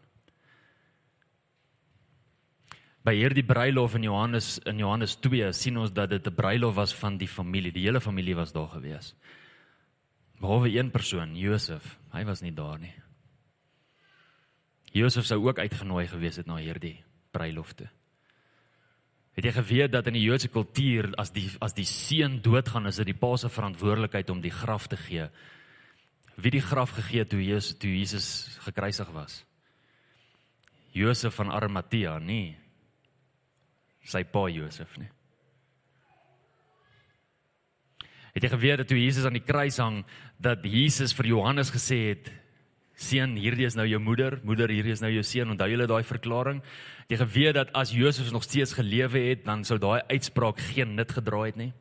By 3.04 3.16
hierdie 3.16 3.44
bruilof 3.44 3.96
in 3.96 4.02
Johannes 4.08 4.60
in 4.60 4.78
Johannes 4.78 5.16
2 5.16 5.52
sien 5.52 5.78
ons 5.78 5.92
dat 5.92 6.10
dit 6.10 6.28
'n 6.28 6.36
bruilof 6.36 6.76
was 6.76 6.96
van 6.96 7.18
die 7.18 7.28
familie. 7.28 7.72
Die 7.72 7.84
hele 7.84 8.02
familie 8.02 8.36
was 8.36 8.52
daar 8.52 8.70
gewees. 8.70 9.16
Behalwe 10.40 10.78
een 10.78 10.92
persoon, 10.92 11.36
Josef. 11.36 12.00
Hy 12.12 12.24
was 12.24 12.42
nie 12.42 12.54
daar 12.54 12.80
nie. 12.80 12.94
Josef 14.92 15.26
sou 15.26 15.48
ook 15.48 15.60
uitgenooi 15.60 16.08
gewees 16.08 16.36
het 16.36 16.46
na 16.46 16.56
hierdie 16.56 17.04
bruilof 17.32 17.74
toe. 17.74 17.90
Het 19.34 19.44
jy 19.44 19.52
geweet 19.52 19.92
dat 19.92 20.08
in 20.08 20.14
die 20.14 20.22
Joodse 20.22 20.48
kultuur 20.48 21.16
as 21.16 21.32
die 21.32 21.50
as 21.60 21.74
die 21.74 21.86
seun 21.86 22.42
doodgaan, 22.42 22.88
is 22.88 22.96
dit 22.96 23.06
die 23.06 23.18
pa 23.18 23.36
se 23.38 23.50
verantwoordelikheid 23.50 24.30
om 24.30 24.42
die 24.42 24.52
graf 24.52 24.88
te 24.88 24.98
gee 24.98 25.30
wie 26.36 26.52
die 26.56 26.64
graf 26.64 26.96
gegee 26.98 27.26
toe 27.26 27.42
Jesus 27.44 27.78
toe 27.78 27.92
Jesus 27.92 28.28
gekruisig 28.66 29.10
was. 29.14 29.44
Josef 30.94 31.36
van 31.36 31.52
Arimatea, 31.52 32.20
nie 32.20 32.56
sy 34.04 34.24
pa 34.28 34.48
Josef 34.52 34.98
nie. 35.00 35.10
Het 38.34 38.48
jy 38.48 38.50
geweet 38.56 38.82
dat 38.82 38.90
toe 38.90 38.98
Jesus 38.98 39.28
aan 39.30 39.38
die 39.38 39.46
kruis 39.46 39.78
hang 39.80 40.02
dat 40.42 40.66
Jesus 40.66 41.14
vir 41.16 41.30
Johannes 41.36 41.72
gesê 41.72 42.00
het 42.10 42.32
seun 42.98 43.36
hierdie 43.38 43.66
is 43.68 43.78
nou 43.78 43.86
jou 43.88 44.00
moeder, 44.02 44.40
moeder 44.46 44.70
hierdie 44.70 44.94
is 44.94 45.02
nou 45.02 45.12
jou 45.14 45.24
seun. 45.26 45.54
Onthou 45.54 45.70
julle 45.70 45.88
daai 45.90 46.04
verklaring? 46.06 46.62
Het 47.06 47.16
jy 47.16 47.20
geweet 47.24 47.58
dat 47.58 47.74
as 47.78 47.94
Josef 47.94 48.32
nog 48.34 48.46
steeds 48.46 48.76
gelewe 48.78 49.22
het, 49.30 49.44
dan 49.46 49.64
sou 49.68 49.80
daai 49.82 50.02
uitspraak 50.10 50.62
geen 50.74 50.96
nut 50.98 51.14
gedra 51.14 51.46
het 51.48 51.60
nie? 51.60 51.72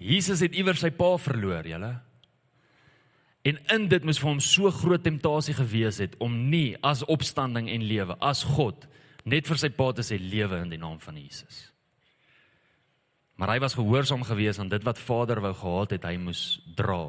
Jesus 0.00 0.40
het 0.40 0.56
iewers 0.56 0.80
sy 0.80 0.92
pa 0.96 1.14
verloor, 1.20 1.66
julle. 1.68 1.94
En 3.42 3.58
in 3.72 3.88
dit 3.88 4.04
moes 4.04 4.18
vir 4.20 4.28
hom 4.28 4.40
so 4.44 4.70
groot 4.70 5.02
temptasie 5.02 5.54
gewees 5.56 6.00
het 6.02 6.16
om 6.20 6.34
nie 6.52 6.76
as 6.84 7.04
opstanding 7.08 7.70
en 7.72 7.86
lewe 7.88 8.16
as 8.20 8.44
God 8.44 8.84
net 9.24 9.48
vir 9.48 9.60
sy 9.60 9.70
pa 9.72 9.90
te 9.96 10.04
sê 10.04 10.18
lewe 10.20 10.60
in 10.64 10.72
die 10.72 10.80
naam 10.80 10.98
van 11.00 11.16
Jesus. 11.16 11.70
Maar 13.40 13.54
hy 13.54 13.60
was 13.64 13.76
gehoorsaam 13.78 14.24
gewees 14.28 14.58
aan 14.60 14.68
dit 14.68 14.84
wat 14.84 15.00
Vader 15.00 15.40
wou 15.40 15.54
gehad 15.56 15.94
het 15.96 16.04
hy 16.04 16.18
moes 16.20 16.60
dra. 16.76 17.08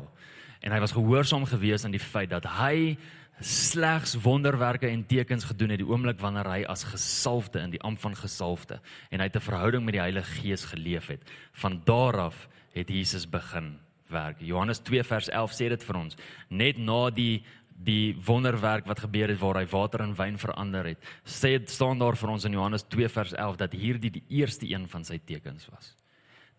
En 0.64 0.72
hy 0.72 0.80
was 0.80 0.96
gehoorsaam 0.96 1.44
gewees 1.50 1.84
aan 1.84 1.96
die 1.96 2.04
feit 2.04 2.32
dat 2.32 2.48
hy 2.60 2.96
slegs 3.42 4.14
wonderwerke 4.22 4.88
en 4.88 5.04
tekens 5.10 5.48
gedoen 5.50 5.74
het 5.74 5.82
die 5.82 5.90
oomblik 5.90 6.20
wanneer 6.22 6.48
hy 6.48 6.62
as 6.70 6.86
gesalfde 6.88 7.60
in 7.60 7.74
die 7.74 7.82
ampt 7.84 8.04
van 8.04 8.16
gesalfde 8.16 8.78
en 9.10 9.20
hy 9.20 9.28
het 9.28 9.36
'n 9.36 9.50
verhouding 9.50 9.84
met 9.84 9.98
die 9.98 10.06
Heilige 10.06 10.42
Gees 10.42 10.66
geleef 10.66 11.08
het. 11.08 11.24
Van 11.52 11.82
daar 11.84 12.18
af 12.18 12.48
het 12.72 12.90
Jesus 12.90 13.30
begin 13.30 13.80
werk. 14.12 14.42
Johannes 14.46 14.84
2 14.86 15.04
vers 15.08 15.30
11 15.30 15.56
sê 15.58 15.70
dit 15.74 15.84
vir 15.88 16.00
ons. 16.04 16.18
Net 16.50 16.78
na 16.78 17.10
die 17.10 17.42
die 17.82 18.14
wonderwerk 18.28 18.86
wat 18.86 19.00
gebeur 19.02 19.32
het 19.32 19.40
waar 19.42 19.58
hy 19.58 19.66
water 19.72 20.04
in 20.06 20.14
wyn 20.14 20.38
verander 20.38 20.92
het. 20.92 21.08
Sê 21.26 21.56
dit 21.58 21.72
staan 21.72 21.98
daar 21.98 22.18
vir 22.20 22.30
ons 22.30 22.46
in 22.46 22.54
Johannes 22.54 22.86
2 22.94 23.10
vers 23.10 23.34
11 23.34 23.58
dat 23.58 23.74
hierdie 23.74 24.12
die 24.20 24.24
eerste 24.38 24.70
een 24.70 24.86
van 24.92 25.06
sy 25.08 25.18
tekens 25.26 25.66
was. 25.72 25.96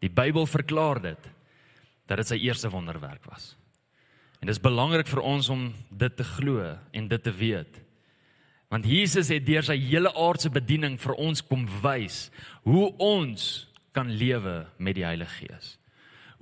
Die 0.03 0.11
Bybel 0.11 0.49
verklaar 0.51 0.99
dit 1.03 1.31
dat 2.11 2.19
dit 2.19 2.33
sy 2.33 2.41
eerste 2.43 2.73
wonderwerk 2.73 3.25
was. 3.31 3.53
En 4.43 4.51
dit 4.51 4.57
is 4.57 4.63
belangrik 4.63 5.07
vir 5.07 5.23
ons 5.23 5.49
om 5.55 5.69
dit 5.89 6.17
te 6.17 6.27
glo 6.27 6.65
en 6.91 7.09
dit 7.09 7.23
te 7.23 7.31
weet. 7.31 7.79
Want 8.73 8.89
Jesus 8.89 9.29
het 9.31 9.45
deur 9.47 9.63
sy 9.63 9.77
hele 9.79 10.11
aardse 10.19 10.51
bediening 10.51 10.97
vir 10.99 11.15
ons 11.21 11.45
kom 11.47 11.69
wys 11.85 12.25
hoe 12.67 12.89
ons 12.99 13.69
kan 13.95 14.09
lewe 14.09 14.65
met 14.83 14.97
die 14.97 15.07
Heilige 15.07 15.45
Gees. 15.45 15.77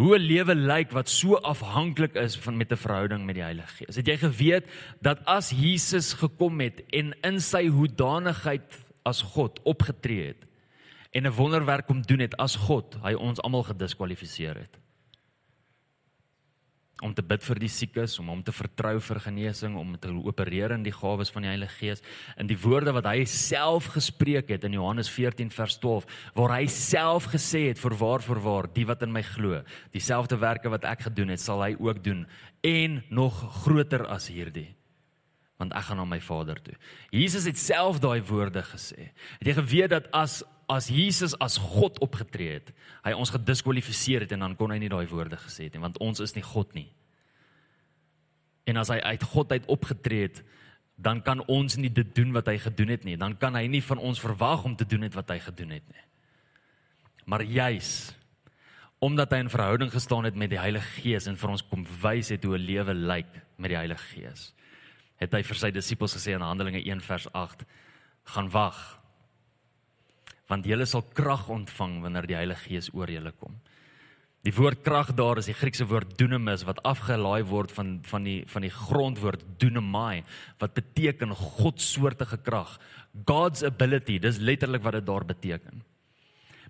Hoe 0.00 0.16
'n 0.16 0.22
lewe 0.24 0.54
lyk 0.54 0.94
wat 0.96 1.08
so 1.12 1.36
afhanklik 1.36 2.14
is 2.14 2.36
van 2.36 2.56
met 2.56 2.72
'n 2.72 2.76
verhouding 2.76 3.24
met 3.24 3.34
die 3.34 3.44
Heilige 3.44 3.68
Gees. 3.68 3.96
Het 3.96 4.06
jy 4.06 4.16
geweet 4.16 4.64
dat 5.00 5.24
as 5.24 5.50
Jesus 5.50 6.12
gekom 6.12 6.60
het 6.60 6.82
en 6.90 7.12
in 7.20 7.40
sy 7.40 7.68
hoedanigheid 7.68 8.84
as 9.02 9.22
God 9.22 9.60
opgetree 9.62 10.26
het 10.26 10.46
en 11.10 11.26
'n 11.26 11.36
wonderwerk 11.36 11.86
kom 11.86 12.00
doen 12.02 12.18
het 12.18 12.36
as 12.36 12.56
God, 12.56 12.96
hy 13.02 13.12
ons 13.12 13.40
almal 13.40 13.62
gediskwalifiseer 13.62 14.56
het? 14.56 14.79
Om 17.02 17.14
te 17.16 17.24
bid 17.24 17.44
vir 17.44 17.60
die 17.62 17.70
siekes, 17.72 18.18
om 18.20 18.28
hom 18.32 18.42
te 18.44 18.52
vertrou 18.52 18.98
vir 19.00 19.20
genesing, 19.24 19.76
om 19.80 19.94
te 20.00 20.12
opereer 20.12 20.74
in 20.76 20.84
die 20.84 20.94
gawes 20.94 21.32
van 21.32 21.46
die 21.46 21.52
Heilige 21.52 21.76
Gees, 21.78 22.04
in 22.40 22.50
die 22.50 22.58
woorde 22.60 22.94
wat 22.96 23.08
hy 23.08 23.24
self 23.28 23.90
gespreek 23.94 24.52
het 24.52 24.66
in 24.68 24.76
Johannes 24.76 25.10
14 25.12 25.52
vers 25.54 25.78
12, 25.80 26.08
waar 26.36 26.56
hy 26.58 26.66
self 26.72 27.30
gesê 27.32 27.68
het 27.68 27.80
vir 27.80 27.96
waar 28.00 28.24
vir 28.24 28.42
waar 28.44 28.68
die 28.74 28.86
wat 28.88 29.06
in 29.06 29.14
my 29.14 29.24
glo, 29.24 29.62
dieselfde 29.94 30.40
werke 30.40 30.72
wat 30.72 30.84
ek 30.88 31.08
gedoen 31.08 31.32
het, 31.32 31.40
sal 31.40 31.64
hy 31.64 31.72
ook 31.78 32.04
doen 32.04 32.26
en 32.66 33.00
nog 33.08 33.40
groter 33.64 34.04
as 34.12 34.28
hierdie 34.28 34.70
want 35.60 35.74
ek 35.76 35.90
gaan 35.90 36.00
na 36.00 36.06
my 36.08 36.16
Vader 36.24 36.56
toe. 36.64 36.72
Jesus 37.12 37.44
het 37.44 37.58
self 37.60 37.98
daai 38.00 38.22
woorde 38.24 38.62
gesê. 38.64 39.10
Het 39.42 39.50
jy 39.50 39.54
geweet 39.58 39.92
dat 39.92 40.06
as 40.16 40.38
as 40.70 40.86
Jesus 40.92 41.34
as 41.42 41.58
God 41.58 41.98
opgetree 42.04 42.60
het, 42.60 42.70
hy 43.02 43.12
ons 43.18 43.32
gediskwalifiseer 43.34 44.26
het 44.26 44.32
en 44.36 44.46
dan 44.46 44.56
kon 44.58 44.70
hy 44.70 44.78
nie 44.78 44.92
daai 44.92 45.08
woorde 45.10 45.38
gesê 45.40 45.66
het 45.66 45.74
nie, 45.74 45.82
want 45.82 45.98
ons 45.98 46.22
is 46.22 46.36
nie 46.36 46.46
God 46.46 46.72
nie. 46.78 46.88
En 48.70 48.78
as 48.78 48.92
hy 48.92 49.00
uit 49.02 49.26
God 49.32 49.52
uit 49.52 49.66
opgetree 49.72 50.28
het, 50.28 50.42
dan 51.00 51.22
kan 51.24 51.40
ons 51.48 51.78
nie 51.80 51.90
dit 51.90 52.14
doen 52.14 52.32
wat 52.36 52.50
hy 52.52 52.58
gedoen 52.60 52.92
het 52.92 53.04
nie. 53.08 53.16
Dan 53.16 53.34
kan 53.40 53.56
hy 53.56 53.64
nie 53.72 53.80
van 53.82 53.98
ons 54.04 54.20
verwag 54.20 54.66
om 54.68 54.76
te 54.76 54.86
doen 54.86 55.06
het 55.06 55.16
wat 55.16 55.32
hy 55.32 55.38
gedoen 55.40 55.72
het 55.78 55.86
nie. 55.88 56.06
Maar 57.24 57.46
juis 57.46 58.12
omdat 59.00 59.30
hy 59.32 59.38
in 59.40 59.48
verhouding 59.48 59.88
gestaan 59.88 60.26
het 60.28 60.36
met 60.36 60.50
die 60.52 60.60
Heilige 60.60 61.00
Gees 61.00 61.24
en 61.24 61.38
vir 61.40 61.54
ons 61.54 61.62
kom 61.64 61.86
wys 62.02 62.28
het 62.34 62.44
hoe 62.44 62.58
'n 62.58 62.66
lewe 62.68 62.94
lyk 62.94 63.32
met 63.56 63.72
die 63.72 63.78
Heilige 63.80 64.04
Gees, 64.12 64.52
het 65.16 65.32
hy 65.32 65.42
vir 65.42 65.56
sy 65.56 65.70
disippels 65.70 66.14
gesê 66.14 66.34
in 66.36 66.44
Handelinge 66.44 66.84
1 66.84 67.00
vers 67.00 67.32
8: 67.32 67.64
"Gaan 68.24 68.50
wag 68.50 68.99
want 70.50 70.66
julle 70.66 70.86
sal 70.86 71.04
krag 71.14 71.46
ontvang 71.48 72.00
wanneer 72.02 72.26
die 72.26 72.38
Heilige 72.38 72.68
Gees 72.68 72.90
oor 72.92 73.10
julle 73.10 73.32
kom. 73.38 73.54
Die 74.40 74.54
woord 74.56 74.80
krag 74.80 75.12
daar 75.18 75.36
is 75.36 75.50
die 75.50 75.56
Griekse 75.56 75.84
woord 75.84 76.14
dunamis 76.16 76.64
wat 76.64 76.80
afgelaai 76.88 77.42
word 77.50 77.72
van 77.76 77.98
van 78.08 78.24
die 78.24 78.38
van 78.48 78.64
die 78.64 78.72
grondwoord 78.72 79.44
dunamai 79.60 80.22
wat 80.62 80.74
beteken 80.78 81.34
God 81.36 81.80
soortige 81.84 82.38
krag. 82.40 82.78
God's 83.28 83.62
ability, 83.62 84.18
dis 84.18 84.40
letterlik 84.40 84.82
wat 84.82 84.96
dit 84.96 85.06
daar 85.06 85.26
beteken. 85.28 85.84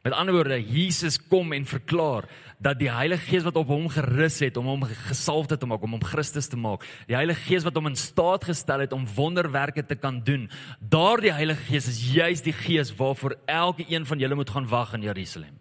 Met 0.00 0.14
ander 0.16 0.32
woorde, 0.32 0.56
Jesus 0.64 1.18
kom 1.28 1.52
en 1.52 1.66
verklaar 1.68 2.24
dat 2.58 2.78
die 2.80 2.88
Heilige 2.88 3.26
Gees 3.28 3.44
wat 3.44 3.56
op 3.60 3.68
hom 3.68 3.88
gerus 3.92 4.38
het 4.40 4.56
om 4.56 4.68
hom 4.68 4.84
gesalf 4.88 5.50
te 5.50 5.66
maak, 5.68 5.82
om 5.84 5.98
hom 5.98 6.04
Christus 6.04 6.48
te 6.48 6.56
maak, 6.56 6.86
die 7.08 7.16
Heilige 7.16 7.42
Gees 7.44 7.66
wat 7.66 7.76
hom 7.76 7.90
in 7.90 7.98
staat 8.00 8.46
gestel 8.48 8.86
het 8.86 8.94
om 8.96 9.04
wonderwerke 9.16 9.84
te 9.84 9.98
kan 10.00 10.22
doen, 10.24 10.46
daardie 10.80 11.34
Heilige 11.36 11.68
Gees 11.68 11.88
is 11.92 12.00
juis 12.14 12.40
die 12.44 12.56
Gees 12.56 12.94
waarvoor 12.96 13.36
elke 13.44 13.84
een 13.88 14.08
van 14.08 14.22
julle 14.24 14.40
moet 14.40 14.50
gaan 14.50 14.68
wag 14.72 14.94
in 14.96 15.04
Jerusalem. 15.04 15.58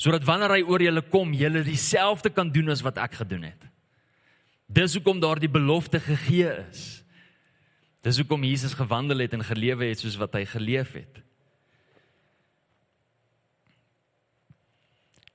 Sodat 0.00 0.24
wanneer 0.24 0.56
hy 0.56 0.64
oor 0.64 0.82
julle 0.82 1.04
kom, 1.12 1.36
julle 1.36 1.62
dieselfde 1.68 2.32
kan 2.32 2.48
doen 2.52 2.72
as 2.72 2.82
wat 2.82 2.96
ek 2.98 3.20
gedoen 3.20 3.44
het. 3.50 3.68
Dis 4.72 4.96
hoekom 4.96 5.20
daardie 5.20 5.52
belofte 5.52 6.00
gegee 6.00 6.48
is. 6.64 7.04
Dis 8.04 8.16
hoekom 8.20 8.42
Jesus 8.44 8.72
gewandel 8.76 9.20
het 9.24 9.36
en 9.36 9.44
gelewe 9.44 9.92
het 9.92 10.00
soos 10.00 10.16
wat 10.20 10.32
hy 10.36 10.46
geleef 10.48 10.96
het. 10.96 11.20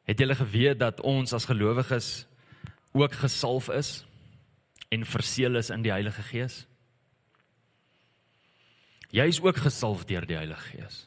Het 0.09 0.23
julle 0.23 0.35
geweet 0.35 0.79
dat 0.81 1.01
ons 1.05 1.33
as 1.37 1.45
gelowiges 1.45 2.25
ook 2.97 3.13
gesalf 3.13 3.69
is 3.69 3.91
en 4.89 5.05
verseël 5.05 5.59
is 5.61 5.69
in 5.69 5.83
die 5.85 5.93
Heilige 5.93 6.23
Gees? 6.31 6.63
Jy 9.13 9.27
is 9.29 9.41
ook 9.41 9.61
gesalf 9.61 10.07
deur 10.09 10.25
die 10.25 10.37
Heilige 10.37 10.65
Gees. 10.71 11.03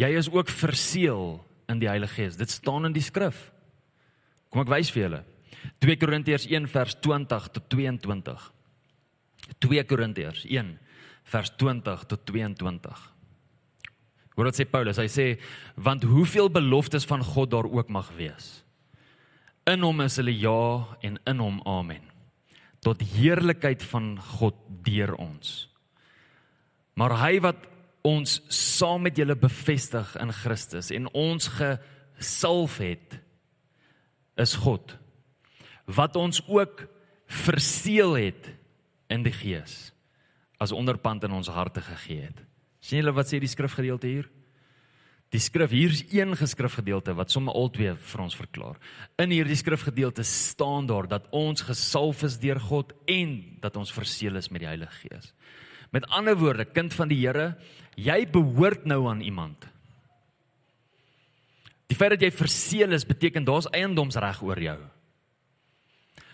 Jy 0.00 0.08
is 0.16 0.30
ook 0.32 0.48
verseël 0.48 1.36
in 1.68 1.80
die 1.82 1.90
Heilige 1.90 2.22
Gees. 2.22 2.40
Dit 2.40 2.50
staan 2.50 2.88
in 2.88 2.96
die 2.96 3.04
skrif. 3.04 3.50
Kom 4.48 4.64
ek 4.64 4.72
wys 4.72 4.92
vir 4.94 5.04
julle. 5.04 5.20
2 5.84 6.00
Korintiërs 6.00 6.48
1 6.48 6.68
vers 6.72 6.96
20 7.04 7.52
tot 7.52 7.68
22. 7.74 8.48
2 9.64 9.84
Korintiërs 9.92 10.46
1 10.48 10.72
vers 11.28 11.52
20 11.60 12.08
tot 12.08 12.24
22. 12.32 13.17
Hoor 14.38 14.52
wat 14.52 14.58
sê 14.60 14.68
Paulus? 14.70 15.00
Hy 15.02 15.08
sê 15.10 15.24
want 15.82 16.04
hoeveel 16.06 16.46
beloftes 16.54 17.02
van 17.10 17.24
God 17.26 17.50
daar 17.50 17.66
ook 17.66 17.88
mag 17.90 18.12
wees. 18.14 18.60
In 19.66 19.82
hom 19.82 20.04
is 20.04 20.20
hulle 20.20 20.30
ja 20.30 20.86
en 21.02 21.18
in 21.26 21.42
hom 21.42 21.58
amen. 21.66 22.04
Tot 22.78 23.02
heerlikheid 23.02 23.82
van 23.90 24.12
God 24.38 24.54
deur 24.86 25.16
ons. 25.18 25.66
Maar 26.94 27.16
hy 27.18 27.32
wat 27.42 27.66
ons 28.06 28.38
saam 28.54 29.02
met 29.08 29.18
julle 29.18 29.34
bevestig 29.34 30.14
in 30.22 30.30
Christus 30.32 30.92
en 30.94 31.10
ons 31.18 31.50
gesalf 31.58 32.78
het 32.78 33.18
is 34.38 34.54
God 34.62 34.94
wat 35.90 36.14
ons 36.20 36.38
ook 36.46 36.84
verseël 37.26 38.14
het 38.22 38.52
in 39.10 39.26
die 39.26 39.34
Gees 39.34 39.88
as 40.62 40.72
onderpand 40.72 41.26
in 41.26 41.34
ons 41.34 41.50
harte 41.50 41.82
gegee 41.82 42.28
het 42.28 42.47
sien 42.88 43.02
julle 43.02 43.12
wat 43.12 43.28
sê 43.28 43.40
die 43.42 43.50
skrifgedeelte 43.50 44.08
hier? 44.08 44.28
Die 45.28 45.40
skrif 45.44 45.74
hier 45.76 45.92
is 45.92 46.06
een 46.08 46.32
geskrifgedeelte 46.40 47.12
wat 47.18 47.32
sommer 47.32 47.52
al 47.52 47.68
twee 47.74 47.92
vir 47.92 48.22
ons 48.24 48.36
verklaar. 48.36 48.78
In 49.20 49.32
hierdie 49.34 49.58
skrifgedeelte 49.60 50.24
staan 50.24 50.88
daar 50.88 51.08
dat 51.10 51.26
ons 51.36 51.66
gesalf 51.68 52.22
is 52.24 52.38
deur 52.40 52.60
God 52.64 52.94
en 53.04 53.34
dat 53.60 53.76
ons 53.76 53.92
verseël 53.92 54.40
is 54.40 54.48
met 54.48 54.64
die 54.64 54.70
Heilige 54.70 55.02
Gees. 55.02 55.34
Met 55.92 56.08
ander 56.08 56.36
woorde, 56.36 56.64
kind 56.64 56.96
van 56.96 57.12
die 57.12 57.20
Here, 57.20 57.58
jy 57.96 58.22
behoort 58.32 58.88
nou 58.88 59.02
aan 59.10 59.20
iemand. 59.20 59.68
Die 61.88 61.96
feit 61.96 62.16
dat 62.16 62.24
jy 62.24 62.32
verseël 62.32 62.96
is 62.96 63.04
beteken 63.08 63.44
daar's 63.44 63.68
eiendomsreg 63.76 64.40
oor 64.44 64.60
jou 64.60 64.80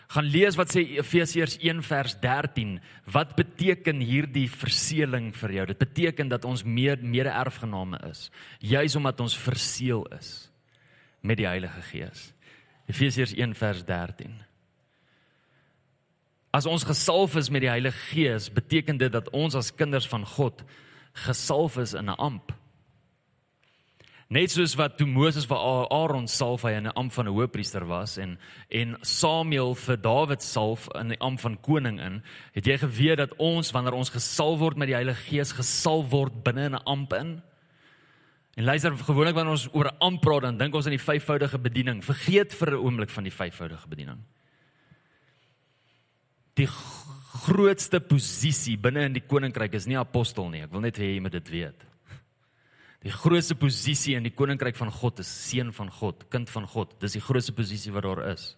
gaan 0.08 0.28
lees 0.28 0.56
wat 0.56 0.72
sê 0.72 0.84
Efesiërs 0.98 1.58
1 1.60 1.82
vers 1.82 2.16
13. 2.20 2.78
Wat 3.12 3.34
beteken 3.36 4.00
hierdie 4.04 4.48
verseëling 4.50 5.32
vir 5.36 5.52
jou? 5.58 5.66
Dit 5.66 5.78
beteken 5.78 6.28
dat 6.28 6.44
ons 6.44 6.64
meer 6.64 6.98
mede-erfgename 7.00 8.00
is, 8.10 8.30
juis 8.60 8.96
omdat 8.96 9.20
ons 9.20 9.38
verseël 9.38 10.06
is 10.18 10.50
met 11.24 11.40
die 11.40 11.48
Heilige 11.48 11.82
Gees. 11.90 12.32
Efesiërs 12.86 13.32
1 13.32 13.54
vers 13.56 13.84
13. 13.84 14.34
As 16.54 16.66
ons 16.70 16.84
gesalf 16.86 17.34
is 17.40 17.50
met 17.50 17.64
die 17.64 17.72
Heilige 17.72 17.98
Gees, 18.12 18.50
beteken 18.52 19.00
dit 19.00 19.12
dat 19.12 19.30
ons 19.34 19.56
as 19.58 19.72
kinders 19.74 20.06
van 20.06 20.26
God 20.36 20.62
gesalf 21.24 21.78
is 21.78 21.94
in 21.94 22.10
'n 22.10 22.18
amp. 22.18 22.52
Net 24.34 24.50
soos 24.50 24.72
wat 24.74 24.96
toe 24.98 25.06
Moses 25.06 25.44
vir 25.46 25.60
Aaron 25.94 26.24
salf 26.26 26.64
hy 26.66 26.72
in 26.74 26.88
'n 26.88 26.96
amp 26.98 27.12
van 27.12 27.28
'n 27.28 27.34
hoëpriester 27.36 27.86
was 27.86 28.18
en 28.18 28.38
en 28.68 28.96
Samuel 29.02 29.74
vir 29.74 29.96
Dawid 29.96 30.42
salf 30.42 30.88
in 30.94 31.08
die 31.08 31.20
amp 31.20 31.40
van 31.40 31.60
koning 31.60 32.00
in, 32.00 32.22
het 32.52 32.66
jy 32.66 32.78
geweet 32.78 33.18
dat 33.18 33.36
ons 33.38 33.70
wanneer 33.70 33.94
ons 33.94 34.10
gesalf 34.10 34.58
word 34.58 34.76
met 34.76 34.88
die 34.88 34.94
Heilige 34.94 35.30
Gees 35.30 35.52
gesalf 35.52 36.10
word 36.10 36.42
binne 36.42 36.64
in 36.64 36.74
'n 36.74 36.84
amp 36.84 37.12
in? 37.12 37.42
En 38.56 38.64
luister, 38.64 38.96
gewoonlik 38.96 39.34
wanneer 39.34 39.52
ons 39.52 39.68
oor 39.72 39.86
'n 39.86 39.98
amp 40.00 40.20
praat, 40.20 40.42
dan 40.42 40.58
dink 40.58 40.74
ons 40.74 40.86
aan 40.86 40.98
die 40.98 41.10
vyfvoudige 41.12 41.58
bediening. 41.58 42.02
Vergeet 42.04 42.54
vir 42.54 42.70
'n 42.70 42.84
oomblik 42.84 43.10
van 43.10 43.24
die 43.24 43.32
vyfvoudige 43.32 43.88
bediening. 43.88 44.18
Die 46.54 46.68
grootste 47.46 48.00
posisie 48.00 48.78
binne 48.78 49.04
in 49.04 49.12
die 49.12 49.26
koninkryk 49.26 49.74
is 49.74 49.86
nie 49.86 49.98
apostel 49.98 50.48
nie. 50.48 50.62
Ek 50.62 50.72
wil 50.72 50.80
net 50.80 50.96
hê 50.98 51.14
jy 51.14 51.20
moet 51.20 51.32
dit 51.32 51.50
weet. 51.50 51.93
Die 53.04 53.12
grootste 53.12 53.54
posisie 53.60 54.14
in 54.16 54.24
die 54.24 54.32
koninkryk 54.32 54.78
van 54.80 54.92
God 54.92 55.20
is 55.20 55.28
seun 55.28 55.74
van 55.76 55.90
God, 55.92 56.24
kind 56.32 56.48
van 56.48 56.64
God. 56.68 56.94
Dis 57.02 57.18
die 57.18 57.24
grootste 57.24 57.52
posisie 57.52 57.92
wat 57.92 58.06
daar 58.06 58.22
is. 58.30 58.54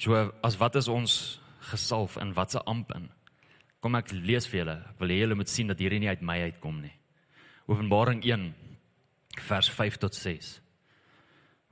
So 0.00 0.16
as 0.44 0.56
wat 0.60 0.76
is 0.80 0.88
ons 0.88 1.36
gesalf 1.68 2.16
in 2.20 2.32
watse 2.36 2.62
amp 2.64 2.94
in? 2.96 3.10
Kom 3.84 3.96
ek 3.98 4.12
lees 4.12 4.48
vir 4.48 4.62
julle. 4.62 4.76
Ek 4.88 5.02
wil 5.02 5.12
hê 5.12 5.20
julle 5.20 5.36
moet 5.36 5.52
sien 5.52 5.68
dat 5.68 5.80
hierdie 5.80 6.00
nie 6.00 6.12
uit 6.12 6.24
my 6.24 6.38
uitkom 6.48 6.80
nie. 6.80 6.94
Openbaring 7.68 8.22
1 8.24 8.46
vers 9.46 9.68
5 9.76 9.98
tot 10.00 10.16
6. 10.16 10.52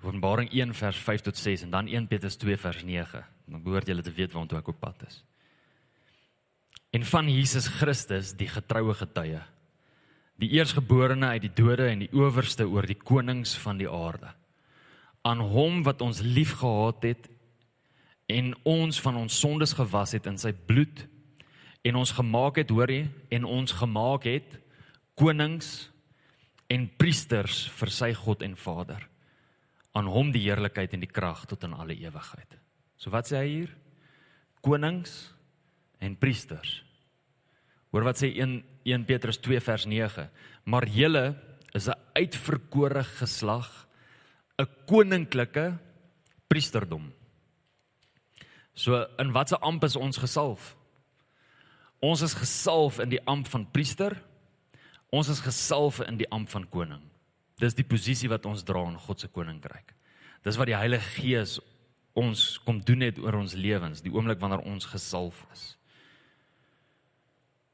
Openbaring 0.05 0.51
1 0.53 0.77
vers 0.77 1.01
5 1.01 1.31
tot 1.31 1.41
6 1.41 1.65
en 1.65 1.73
dan 1.73 1.89
1 1.89 2.11
Petrus 2.13 2.37
2 2.37 2.61
vers 2.61 2.85
9. 2.85 3.25
Dan 3.49 3.65
behoort 3.65 3.89
julle 3.89 4.05
te 4.05 4.13
weet 4.13 4.37
waartoe 4.37 4.61
ek 4.61 4.69
op 4.75 4.81
pad 4.85 5.07
is. 5.09 5.23
En 6.95 7.03
van 7.03 7.27
Jesus 7.27 7.67
Christus, 7.67 8.37
die 8.39 8.47
getroue 8.47 8.95
getuie, 8.95 9.41
die 10.39 10.51
eersgeborene 10.55 11.33
uit 11.35 11.43
die 11.47 11.55
dode 11.55 11.89
en 11.91 12.05
die 12.05 12.11
owerste 12.15 12.67
oor 12.71 12.87
die 12.87 12.99
konings 12.99 13.55
van 13.59 13.81
die 13.81 13.91
aarde. 13.91 14.31
Aan 15.27 15.43
hom 15.55 15.83
wat 15.87 16.03
ons 16.07 16.23
liefgehad 16.23 17.03
het 17.07 17.27
en 18.31 18.53
ons 18.63 19.01
van 19.03 19.19
ons 19.25 19.41
sondes 19.41 19.75
gewas 19.75 20.15
het 20.15 20.29
in 20.31 20.39
sy 20.39 20.53
bloed 20.55 21.05
en 21.85 21.99
ons 22.01 22.15
gemaak 22.17 22.63
het, 22.63 22.71
hoor 22.71 22.91
jy, 22.91 23.09
en 23.35 23.45
ons 23.45 23.75
gemaak 23.83 24.29
het 24.31 24.57
konings 25.19 25.91
en 26.73 26.87
priesters 26.99 27.67
vir 27.75 27.93
sy 27.93 28.13
God 28.17 28.43
en 28.47 28.55
Vader. 28.59 29.03
Aan 29.95 30.09
hom 30.11 30.31
die 30.35 30.47
heerlikheid 30.47 30.95
en 30.95 31.03
die 31.03 31.11
krag 31.11 31.45
tot 31.51 31.67
in 31.67 31.75
alle 31.75 31.99
ewigheid. 31.99 32.59
So 32.99 33.11
wat 33.15 33.29
sê 33.31 33.43
hy 33.43 33.51
hier? 33.51 33.75
Konings 34.65 35.35
en 36.05 36.19
priesters. 36.21 36.83
Hoor 37.95 38.07
wat 38.07 38.21
sê 38.21 38.31
1 38.37 38.61
1 38.85 39.07
Petrus 39.09 39.41
2 39.41 39.63
vers 39.65 39.87
9. 39.89 40.29
Maar 40.69 40.85
julle 40.93 41.25
is 41.73 41.89
'n 41.89 41.97
uitverkore 42.13 43.05
geslag, 43.05 43.87
'n 44.59 44.69
koninklike 44.87 45.79
priesterdom. 46.49 47.13
So 48.75 49.07
in 49.19 49.33
watter 49.33 49.59
amp 49.59 49.85
is 49.85 49.97
ons 49.97 50.17
gesalf? 50.17 50.77
Ons 52.01 52.23
is 52.23 52.35
gesalf 52.35 52.99
in 52.99 53.09
die 53.09 53.25
amp 53.27 53.47
van 53.47 53.71
priester 53.71 54.21
Ons 55.15 55.31
is 55.31 55.43
gesalf 55.45 56.01
in 56.03 56.17
die 56.19 56.29
amp 56.35 56.51
van 56.51 56.65
koning. 56.71 57.03
Dis 57.63 57.77
die 57.79 57.87
posisie 57.87 58.31
wat 58.33 58.47
ons 58.51 58.65
dra 58.67 58.83
in 58.89 58.99
God 58.99 59.23
se 59.23 59.29
koninkryk. 59.31 59.93
Dis 60.43 60.59
wat 60.59 60.67
die 60.67 60.77
Heilige 60.77 61.21
Gees 61.21 61.61
ons 62.19 62.59
kom 62.67 62.81
doen 62.87 63.03
het 63.03 63.19
oor 63.23 63.39
ons 63.41 63.55
lewens, 63.59 64.03
die 64.03 64.13
oomblik 64.15 64.41
wanneer 64.43 64.63
ons 64.67 64.87
gesalf 64.91 65.41
is. 65.55 65.63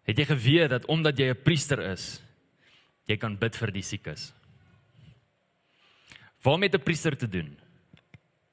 Het 0.09 0.19
jy 0.19 0.25
geweet 0.25 0.71
dat 0.71 0.87
omdat 0.87 1.19
jy 1.19 1.31
'n 1.31 1.43
priester 1.43 1.81
is, 1.93 2.23
jy 3.07 3.17
kan 3.17 3.37
bid 3.37 3.57
vir 3.57 3.71
die 3.71 3.83
siekes? 3.83 4.33
Waarmee 6.43 6.69
het 6.69 6.81
'n 6.81 6.85
priester 6.85 7.17
te 7.17 7.29
doen? 7.29 7.57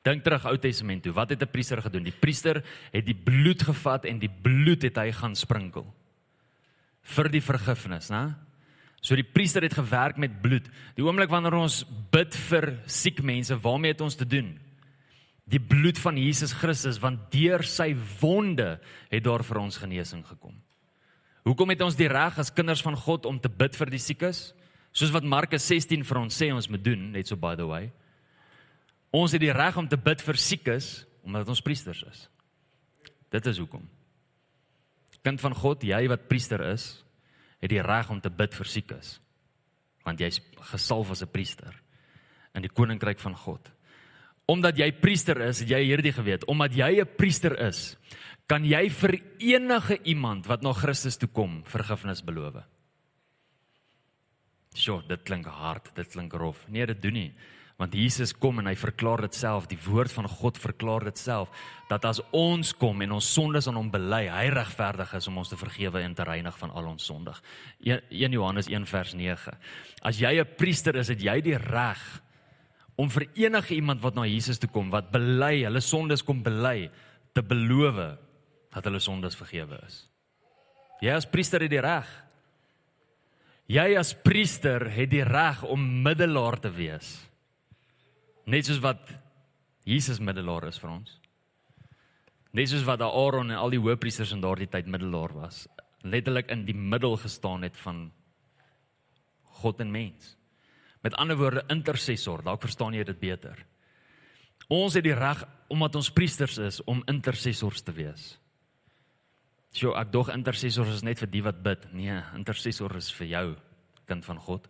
Dink 0.03 0.23
terug 0.23 0.45
Ou 0.45 0.57
Testament 0.57 1.03
toe. 1.03 1.13
Wat 1.13 1.29
het 1.29 1.41
'n 1.41 1.51
priester 1.51 1.81
gedoen? 1.81 2.03
Die 2.03 2.19
priester 2.19 2.63
het 2.91 3.05
die 3.05 3.15
bloed 3.15 3.61
gevat 3.63 4.05
en 4.05 4.19
die 4.19 4.31
bloed 4.41 4.81
het 4.81 4.95
hy 4.95 5.11
gaan 5.11 5.35
sprinkel 5.35 5.93
vir 7.01 7.29
die 7.29 7.41
vergifnis, 7.41 8.09
né? 8.09 8.35
So 9.01 9.15
die 9.15 9.23
priester 9.23 9.63
het 9.63 9.73
gewerk 9.73 10.17
met 10.17 10.41
bloed. 10.41 10.67
Die 10.95 11.03
oomblik 11.05 11.29
wanneer 11.29 11.53
ons 11.53 11.85
bid 12.11 12.35
vir 12.49 12.73
siek 12.85 13.21
mense, 13.21 13.55
waarmee 13.55 13.91
het 13.91 14.01
ons 14.01 14.15
te 14.15 14.25
doen? 14.25 14.59
Die 15.47 15.59
bloed 15.59 15.97
van 15.97 16.17
Jesus 16.17 16.51
Christus, 16.53 16.99
want 16.99 17.31
deur 17.31 17.63
sy 17.63 17.95
wonde 18.19 18.79
het 19.09 19.23
daar 19.23 19.43
vir 19.43 19.57
ons 19.57 19.77
genesing 19.77 20.25
gekom. 20.25 20.57
Hoekom 21.47 21.71
het 21.71 21.81
ons 21.85 21.95
die 21.95 22.09
reg 22.11 22.35
as 22.41 22.51
kinders 22.51 22.81
van 22.83 22.97
God 22.99 23.25
om 23.29 23.37
te 23.39 23.47
bid 23.47 23.75
vir 23.79 23.91
die 23.93 24.01
siekes? 24.03 24.51
Soos 24.91 25.13
wat 25.15 25.23
Markus 25.23 25.63
16 25.69 26.03
vir 26.07 26.19
ons 26.19 26.35
sê 26.35 26.49
ons 26.51 26.67
moet 26.67 26.83
doen, 26.83 27.11
net 27.13 27.29
so 27.29 27.39
by 27.39 27.53
the 27.55 27.67
way. 27.67 27.87
Ons 29.15 29.31
het 29.31 29.43
die 29.43 29.53
reg 29.55 29.77
om 29.79 29.87
te 29.87 29.99
bid 29.99 30.23
vir 30.23 30.39
siekes 30.41 31.05
omdat 31.27 31.47
ons 31.51 31.63
priesters 31.63 32.03
is. 32.07 32.25
Dit 33.31 33.47
is 33.47 33.59
hoekom. 33.59 33.83
Kind 35.23 35.41
van 35.43 35.55
God, 35.55 35.83
jy 35.83 36.01
wat 36.11 36.27
priester 36.27 36.61
is, 36.69 36.89
het 37.63 37.71
die 37.71 37.83
reg 37.83 38.11
om 38.11 38.19
te 38.23 38.31
bid 38.31 38.55
vir 38.55 38.69
siekes. 38.71 39.17
Want 40.07 40.23
jy's 40.23 40.39
gesalf 40.71 41.11
as 41.11 41.23
'n 41.23 41.31
priester 41.31 41.73
in 42.55 42.61
die 42.61 42.71
koninkryk 42.71 43.19
van 43.19 43.35
God. 43.35 43.71
Omdat 44.47 44.77
jy 44.79 44.91
priester 44.95 45.41
is, 45.43 45.59
het 45.59 45.69
jy 45.69 45.81
hierdie 45.83 46.13
geweet, 46.15 46.45
omdat 46.47 46.73
jy 46.73 47.01
'n 47.01 47.15
priester 47.17 47.53
is, 47.67 47.97
kan 48.47 48.63
jy 48.63 48.89
vir 48.89 49.19
enige 49.39 49.99
iemand 50.03 50.47
wat 50.47 50.63
na 50.63 50.73
Christus 50.73 51.17
toe 51.17 51.27
kom, 51.27 51.63
vergifnis 51.67 52.23
beloof. 52.23 52.63
Sjoe, 54.73 55.01
dit 55.07 55.23
klink 55.23 55.45
hard, 55.45 55.95
dit 55.95 56.07
klink 56.07 56.33
rof. 56.33 56.65
Nee, 56.69 56.85
dit 56.85 57.01
doen 57.01 57.13
nie. 57.13 57.31
Want 57.77 57.93
Jesus 57.93 58.31
kom 58.33 58.57
en 58.57 58.65
hy 58.65 58.75
verklaar 58.75 59.21
dit 59.21 59.35
self. 59.37 59.67
Die 59.69 59.77
woord 59.85 60.11
van 60.11 60.27
God 60.27 60.57
verklaar 60.57 61.03
dit 61.03 61.17
self 61.17 61.49
dat 61.89 62.05
as 62.05 62.21
ons 62.31 62.73
kom 62.73 63.01
en 63.01 63.11
ons 63.19 63.33
sondes 63.33 63.67
aan 63.69 63.77
hom 63.77 63.91
bely 63.93 64.23
hy 64.33 64.47
regverdig 64.49 65.13
is 65.13 65.27
om 65.29 65.37
ons 65.37 65.49
te 65.49 65.59
vergewe 65.59 66.01
en 66.01 66.15
te 66.17 66.25
reinig 66.25 66.57
van 66.57 66.73
al 66.73 66.89
ons 66.89 67.05
sondig. 67.05 67.37
1 67.85 68.33
Johannes 68.33 68.69
1 68.71 68.85
vers 68.89 69.13
9 69.13 69.53
as 70.01 70.19
jy 70.19 70.39
'n 70.41 70.55
priester 70.57 70.95
is 70.95 71.07
het 71.09 71.21
jy 71.21 71.41
die 71.41 71.57
reg 71.57 72.01
om 72.97 73.09
vir 73.13 73.27
enige 73.37 73.75
iemand 73.77 74.01
wat 74.03 74.17
na 74.17 74.25
Jesus 74.27 74.59
toe 74.59 74.69
kom 74.73 74.91
wat 74.93 75.11
bely 75.13 75.63
hulle 75.63 75.81
sondes 75.81 76.25
kom 76.25 76.43
bely 76.43 76.89
te 77.37 77.43
beloof 77.45 78.01
dat 78.73 78.85
hulle 78.89 79.01
sondes 79.03 79.37
vergewe 79.37 79.79
is 79.85 80.01
jy 81.01 81.13
as 81.13 81.29
priester 81.29 81.61
het 81.63 81.73
die 81.73 81.83
reg 81.83 82.09
jy 83.69 83.87
as 83.99 84.15
priester 84.25 84.89
het 84.91 85.11
die 85.13 85.25
reg 85.25 85.63
om 85.67 85.87
middelaar 86.03 86.59
te 86.61 86.73
wees 86.73 87.15
Net 88.47 88.67
soos 88.67 88.79
wat 88.79 89.09
Jesus 89.87 90.21
middelaar 90.23 90.69
is 90.69 90.79
vir 90.79 90.93
ons. 90.93 91.17
Net 92.55 92.71
soos 92.71 92.85
wat 92.87 93.03
Aaron 93.03 93.51
en 93.51 93.59
al 93.59 93.73
die 93.75 93.81
hoëpriesters 93.81 94.31
in 94.35 94.43
daardie 94.43 94.69
tyd 94.71 94.87
middelaar 94.87 95.33
was, 95.35 95.65
letterlik 96.07 96.47
in 96.53 96.63
die 96.67 96.75
middel 96.75 97.17
gestaan 97.19 97.67
het 97.67 97.75
van 97.83 98.07
God 99.59 99.83
en 99.83 99.91
mens. 99.91 100.36
Met 101.05 101.15
ander 101.21 101.37
woorde 101.37 101.65
intercessor, 101.73 102.43
dalk 102.43 102.61
verstaan 102.65 102.95
jy 102.97 103.05
dit 103.07 103.19
beter. 103.19 103.59
Ons 104.67 104.97
het 104.97 105.05
die 105.05 105.15
reg 105.15 105.43
omdat 105.71 105.95
ons 105.99 106.11
priesters 106.11 106.57
is 106.57 106.81
om 106.87 107.03
intercessors 107.07 107.83
te 107.83 107.93
wees. 107.95 108.35
Sjoe, 109.75 109.93
ek 109.99 110.11
dog 110.11 110.31
intercessors 110.33 110.95
is 110.95 111.03
net 111.05 111.19
vir 111.21 111.29
die 111.31 111.43
wat 111.45 111.59
bid. 111.63 111.87
Nee, 111.95 112.15
intercessor 112.35 112.95
is 112.97 113.11
vir 113.13 113.27
jou, 113.31 113.47
kind 114.09 114.25
van 114.25 114.39
God. 114.41 114.67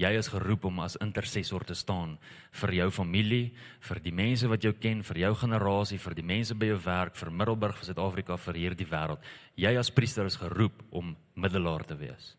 Jy 0.00 0.10
is 0.16 0.30
geroep 0.32 0.64
om 0.64 0.78
as 0.80 0.96
intercessor 1.04 1.64
te 1.68 1.74
staan 1.76 2.14
vir 2.62 2.72
jou 2.78 2.86
familie, 2.94 3.50
vir 3.84 4.00
die 4.00 4.14
mense 4.16 4.48
wat 4.48 4.64
jou 4.64 4.72
ken, 4.72 5.02
vir 5.04 5.26
jou 5.26 5.32
generasie, 5.42 5.98
vir 6.00 6.16
die 6.16 6.24
mense 6.24 6.56
by 6.56 6.70
jou 6.70 6.78
werk, 6.86 7.18
vir 7.20 7.32
Middelburg, 7.36 7.76
vir 7.76 7.90
Suid-Afrika, 7.90 8.38
vir 8.40 8.60
hierdie 8.62 8.88
wêreld. 8.88 9.26
Jy 9.60 9.74
as 9.76 9.92
priester 9.92 10.28
is 10.30 10.40
geroep 10.40 10.86
om 10.96 11.12
middelaar 11.36 11.84
te 11.84 11.98
wees. 12.00 12.32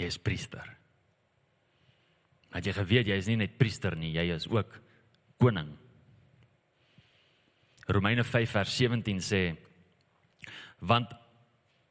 Jy 0.00 0.08
is 0.08 0.20
priester. 0.20 0.64
Het 2.52 2.68
jy 2.68 2.74
geweet 2.76 3.08
jy 3.08 3.18
is 3.20 3.28
nie 3.30 3.38
net 3.40 3.56
priester 3.60 3.96
nie, 3.96 4.12
jy 4.14 4.28
is 4.34 4.48
ook 4.50 4.78
koning. 5.40 5.72
Romeine 7.88 8.24
5 8.24 8.58
vers 8.58 8.76
17 8.78 9.22
sê 9.24 9.42
want 10.82 11.12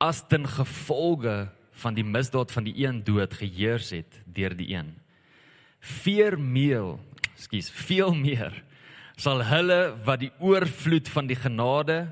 as 0.02 0.22
ten 0.28 0.48
gevolge 0.48 1.50
van 1.82 1.96
die 1.96 2.06
misdaad 2.06 2.52
van 2.52 2.66
die 2.68 2.76
een 2.84 3.04
dood 3.08 3.34
geheers 3.40 3.92
het 3.96 4.20
deur 4.26 4.56
die 4.58 4.74
een. 4.74 4.92
Veermeel, 5.80 6.98
skus, 7.40 7.72
veel 7.72 8.14
meer 8.18 8.54
sal 9.22 9.44
hulle 9.46 9.94
wat 10.06 10.22
die 10.24 10.32
oorvloed 10.42 11.10
van 11.14 11.28
die 11.30 11.38
genade 11.38 12.04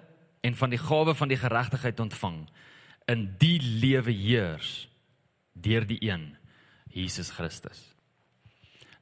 en 0.45 0.55
van 0.55 0.71
die 0.71 0.81
gawe 0.81 1.15
van 1.17 1.31
die 1.31 1.39
geregtigheid 1.39 1.99
ontvang 1.99 2.43
in 3.09 3.25
die 3.41 3.57
lewe 3.59 4.13
heers 4.13 4.87
deur 5.53 5.87
die 5.89 5.99
een 6.05 6.35
Jesus 6.93 7.31
Christus 7.33 7.88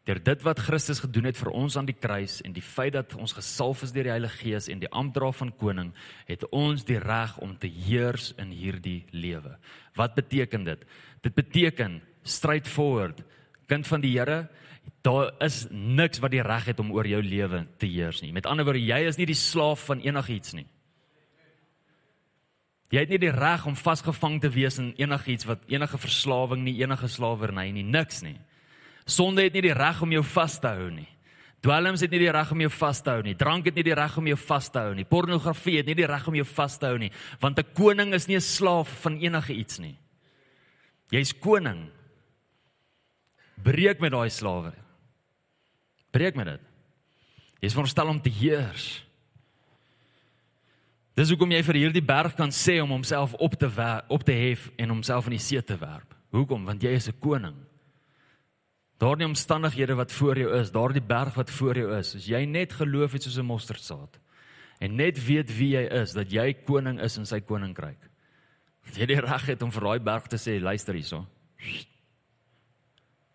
deur 0.07 0.19
dit 0.23 0.43
wat 0.45 0.61
Christus 0.63 1.01
gedoen 1.03 1.27
het 1.27 1.39
vir 1.39 1.51
ons 1.51 1.75
aan 1.75 1.87
die 1.87 1.95
kruis 1.95 2.39
en 2.47 2.53
die 2.55 2.63
feit 2.63 2.93
dat 2.95 3.15
ons 3.19 3.35
gesalf 3.35 3.83
is 3.83 3.91
deur 3.91 4.07
die 4.07 4.13
Heilige 4.13 4.39
Gees 4.39 4.69
en 4.71 4.79
die 4.79 4.91
amptdra 4.95 5.33
van 5.35 5.51
koning, 5.59 5.89
het 6.29 6.45
ons 6.55 6.85
die 6.87 6.99
reg 7.03 7.35
om 7.43 7.57
te 7.59 7.67
heers 7.67 8.31
in 8.39 8.53
hierdie 8.55 9.01
lewe. 9.11 9.57
Wat 9.99 10.15
beteken 10.15 10.63
dit? 10.63 10.87
Dit 11.27 11.35
beteken 11.35 11.99
straightforward, 12.23 13.19
kind 13.67 13.87
van 13.87 14.03
die 14.03 14.13
Here, 14.15 14.45
daar 15.03 15.33
is 15.43 15.65
niks 15.71 16.21
wat 16.23 16.31
die 16.31 16.43
reg 16.43 16.71
het 16.71 16.79
om 16.79 16.93
oor 16.95 17.07
jou 17.07 17.19
lewe 17.23 17.65
te 17.79 17.87
heers 17.91 18.21
nie. 18.23 18.31
Met 18.31 18.47
ander 18.47 18.63
woorde, 18.67 18.83
jy 18.83 19.03
is 19.09 19.19
nie 19.19 19.27
die 19.27 19.37
slaaf 19.37 19.89
van 19.89 19.99
enigiets 20.05 20.55
nie. 20.55 20.67
Jy 22.95 23.03
het 23.03 23.11
nie 23.11 23.19
die 23.19 23.35
reg 23.35 23.65
om 23.67 23.75
vasgevang 23.75 24.39
te 24.39 24.49
wees 24.53 24.79
in 24.79 24.93
enigiets 24.95 25.47
wat 25.49 25.65
enige 25.67 25.99
verslawing 25.99 26.63
nie, 26.63 26.77
enige 26.79 27.09
slawerny 27.11 27.73
nie, 27.75 27.83
niks 27.83 28.23
nie. 28.23 28.37
Sonde 29.07 29.45
het 29.47 29.55
nie 29.55 29.63
die 29.69 29.75
reg 29.75 30.01
om 30.03 30.11
jou 30.11 30.23
vas 30.35 30.57
te 30.59 30.67
hou 30.67 30.89
nie. 30.91 31.07
Dwelms 31.63 32.03
het 32.03 32.11
nie 32.13 32.19
die 32.21 32.31
reg 32.31 32.51
om 32.53 32.61
jou 32.61 32.69
vas 32.69 32.99
te 33.01 33.09
hou 33.09 33.21
nie. 33.25 33.35
Drank 33.39 33.65
het 33.65 33.77
nie 33.79 33.85
die 33.87 33.95
reg 33.97 34.17
om 34.19 34.27
jou 34.29 34.37
vas 34.37 34.67
te 34.69 34.81
hou 34.83 34.93
nie. 34.93 35.07
Pornografie 35.07 35.77
het 35.79 35.87
nie 35.89 35.95
die 35.97 36.09
reg 36.09 36.27
om 36.29 36.37
jou 36.37 36.45
vas 36.45 36.75
te 36.77 36.85
hou 36.85 36.97
nie, 37.01 37.11
want 37.41 37.59
'n 37.59 37.73
koning 37.73 38.13
is 38.13 38.27
nie 38.27 38.35
'n 38.35 38.41
slaaf 38.41 38.89
van 39.01 39.17
enige 39.17 39.53
iets 39.53 39.79
nie. 39.79 39.97
Jy's 41.09 41.33
koning. 41.33 41.89
Breek 43.63 43.99
met 43.99 44.11
daai 44.11 44.29
slawe. 44.29 44.73
Breek 46.11 46.35
met 46.35 46.45
dit. 46.45 46.61
Jy's 47.61 47.73
veronderstel 47.73 48.07
om 48.07 48.21
te 48.21 48.29
heers. 48.29 49.03
Dis 51.15 51.29
hoekom 51.29 51.51
jy 51.51 51.63
vir 51.63 51.75
hierdie 51.75 52.05
berg 52.05 52.35
kan 52.35 52.49
sê 52.49 52.81
om 52.81 52.89
homself 52.89 53.33
op 53.33 53.57
te 53.57 53.69
op 54.07 54.23
te 54.23 54.31
hef 54.31 54.69
en 54.77 54.89
homself 54.89 55.25
in 55.25 55.31
die 55.31 55.39
see 55.39 55.63
te 55.63 55.77
werp. 55.77 56.13
Hoekom? 56.29 56.65
Want 56.65 56.81
jy 56.81 56.89
is 56.89 57.07
'n 57.07 57.19
koning. 57.19 57.66
Daardie 58.97 59.27
omstandighede 59.27 59.95
wat 59.95 60.11
voor 60.11 60.37
jou 60.37 60.53
is, 60.57 60.71
daardie 60.73 61.03
berg 61.05 61.35
wat 61.37 61.51
voor 61.53 61.77
jou 61.77 61.91
is, 61.97 62.15
as 62.17 62.25
jy 62.25 62.45
net 62.49 62.73
geloof 62.73 63.13
het 63.13 63.23
soos 63.23 63.37
'n 63.37 63.45
mosterdsaad 63.45 64.19
en 64.79 64.95
net 64.95 65.17
weet 65.25 65.49
wie 65.57 65.73
jy 65.75 65.85
is, 66.01 66.13
dat 66.13 66.31
jy 66.31 66.53
koning 66.53 66.99
is 67.01 67.17
in 67.17 67.25
sy 67.25 67.39
koninkryk. 67.39 68.09
Jy 68.95 69.05
die 69.05 69.19
reg 69.19 69.45
het 69.45 69.61
om 69.61 69.71
vir 69.71 69.81
daai 69.81 69.99
berg 69.99 70.27
te 70.27 70.37
sê, 70.37 70.61
luister 70.61 70.93
hierso. 70.93 71.25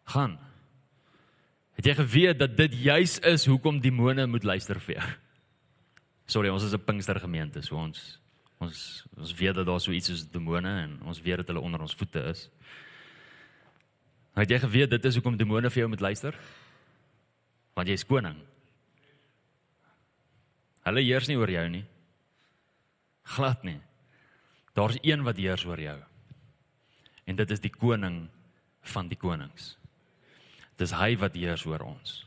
Gaan. 0.04 0.38
Het 1.76 1.86
jy 1.86 1.94
geweet 1.94 2.38
dat 2.38 2.56
dit 2.56 2.74
juis 2.84 3.18
is 3.18 3.46
hoekom 3.46 3.80
demone 3.80 4.26
moet 4.26 4.44
luister 4.44 4.80
vir 4.80 4.94
jou? 4.94 5.08
Sorry, 6.26 6.48
ons 6.48 6.62
is 6.62 6.74
'n 6.74 6.84
Pinkstergemeente, 6.84 7.62
so 7.62 7.76
ons 7.76 8.18
ons 8.60 9.06
ons 9.18 9.34
weet 9.34 9.54
dat 9.54 9.66
daar 9.66 9.80
so 9.80 9.90
iets 9.90 10.06
soos 10.06 10.28
demone 10.30 10.68
en 10.68 11.02
ons 11.02 11.20
weet 11.20 11.36
dat 11.36 11.46
hulle 11.46 11.60
onder 11.60 11.80
ons 11.80 11.94
voete 11.94 12.20
is. 12.30 12.48
Het 14.38 14.54
jy 14.54 14.58
geweet 14.62 14.90
dit 14.90 15.04
is 15.04 15.18
hoekom 15.18 15.36
demone 15.36 15.70
vir 15.70 15.82
jou 15.82 15.88
moet 15.92 16.00
luister? 16.00 16.36
Want 17.76 17.88
jy 17.88 17.96
is 17.98 18.06
koning. 18.08 18.38
Hulle 20.82 21.04
heers 21.04 21.28
nie 21.28 21.38
oor 21.38 21.50
jou 21.52 21.64
nie. 21.70 21.84
Glad 23.36 23.62
nie. 23.64 23.78
Daar's 24.74 24.98
een 25.02 25.22
wat 25.22 25.38
heers 25.38 25.64
oor 25.68 25.80
jou. 25.80 25.98
En 27.28 27.36
dit 27.38 27.50
is 27.50 27.60
die 27.62 27.72
koning 27.72 28.24
van 28.94 29.08
die 29.08 29.18
konings. 29.20 29.76
Dis 30.80 30.94
hy 30.96 31.14
wat 31.20 31.36
heers 31.38 31.66
oor 31.68 31.84
ons. 31.86 32.22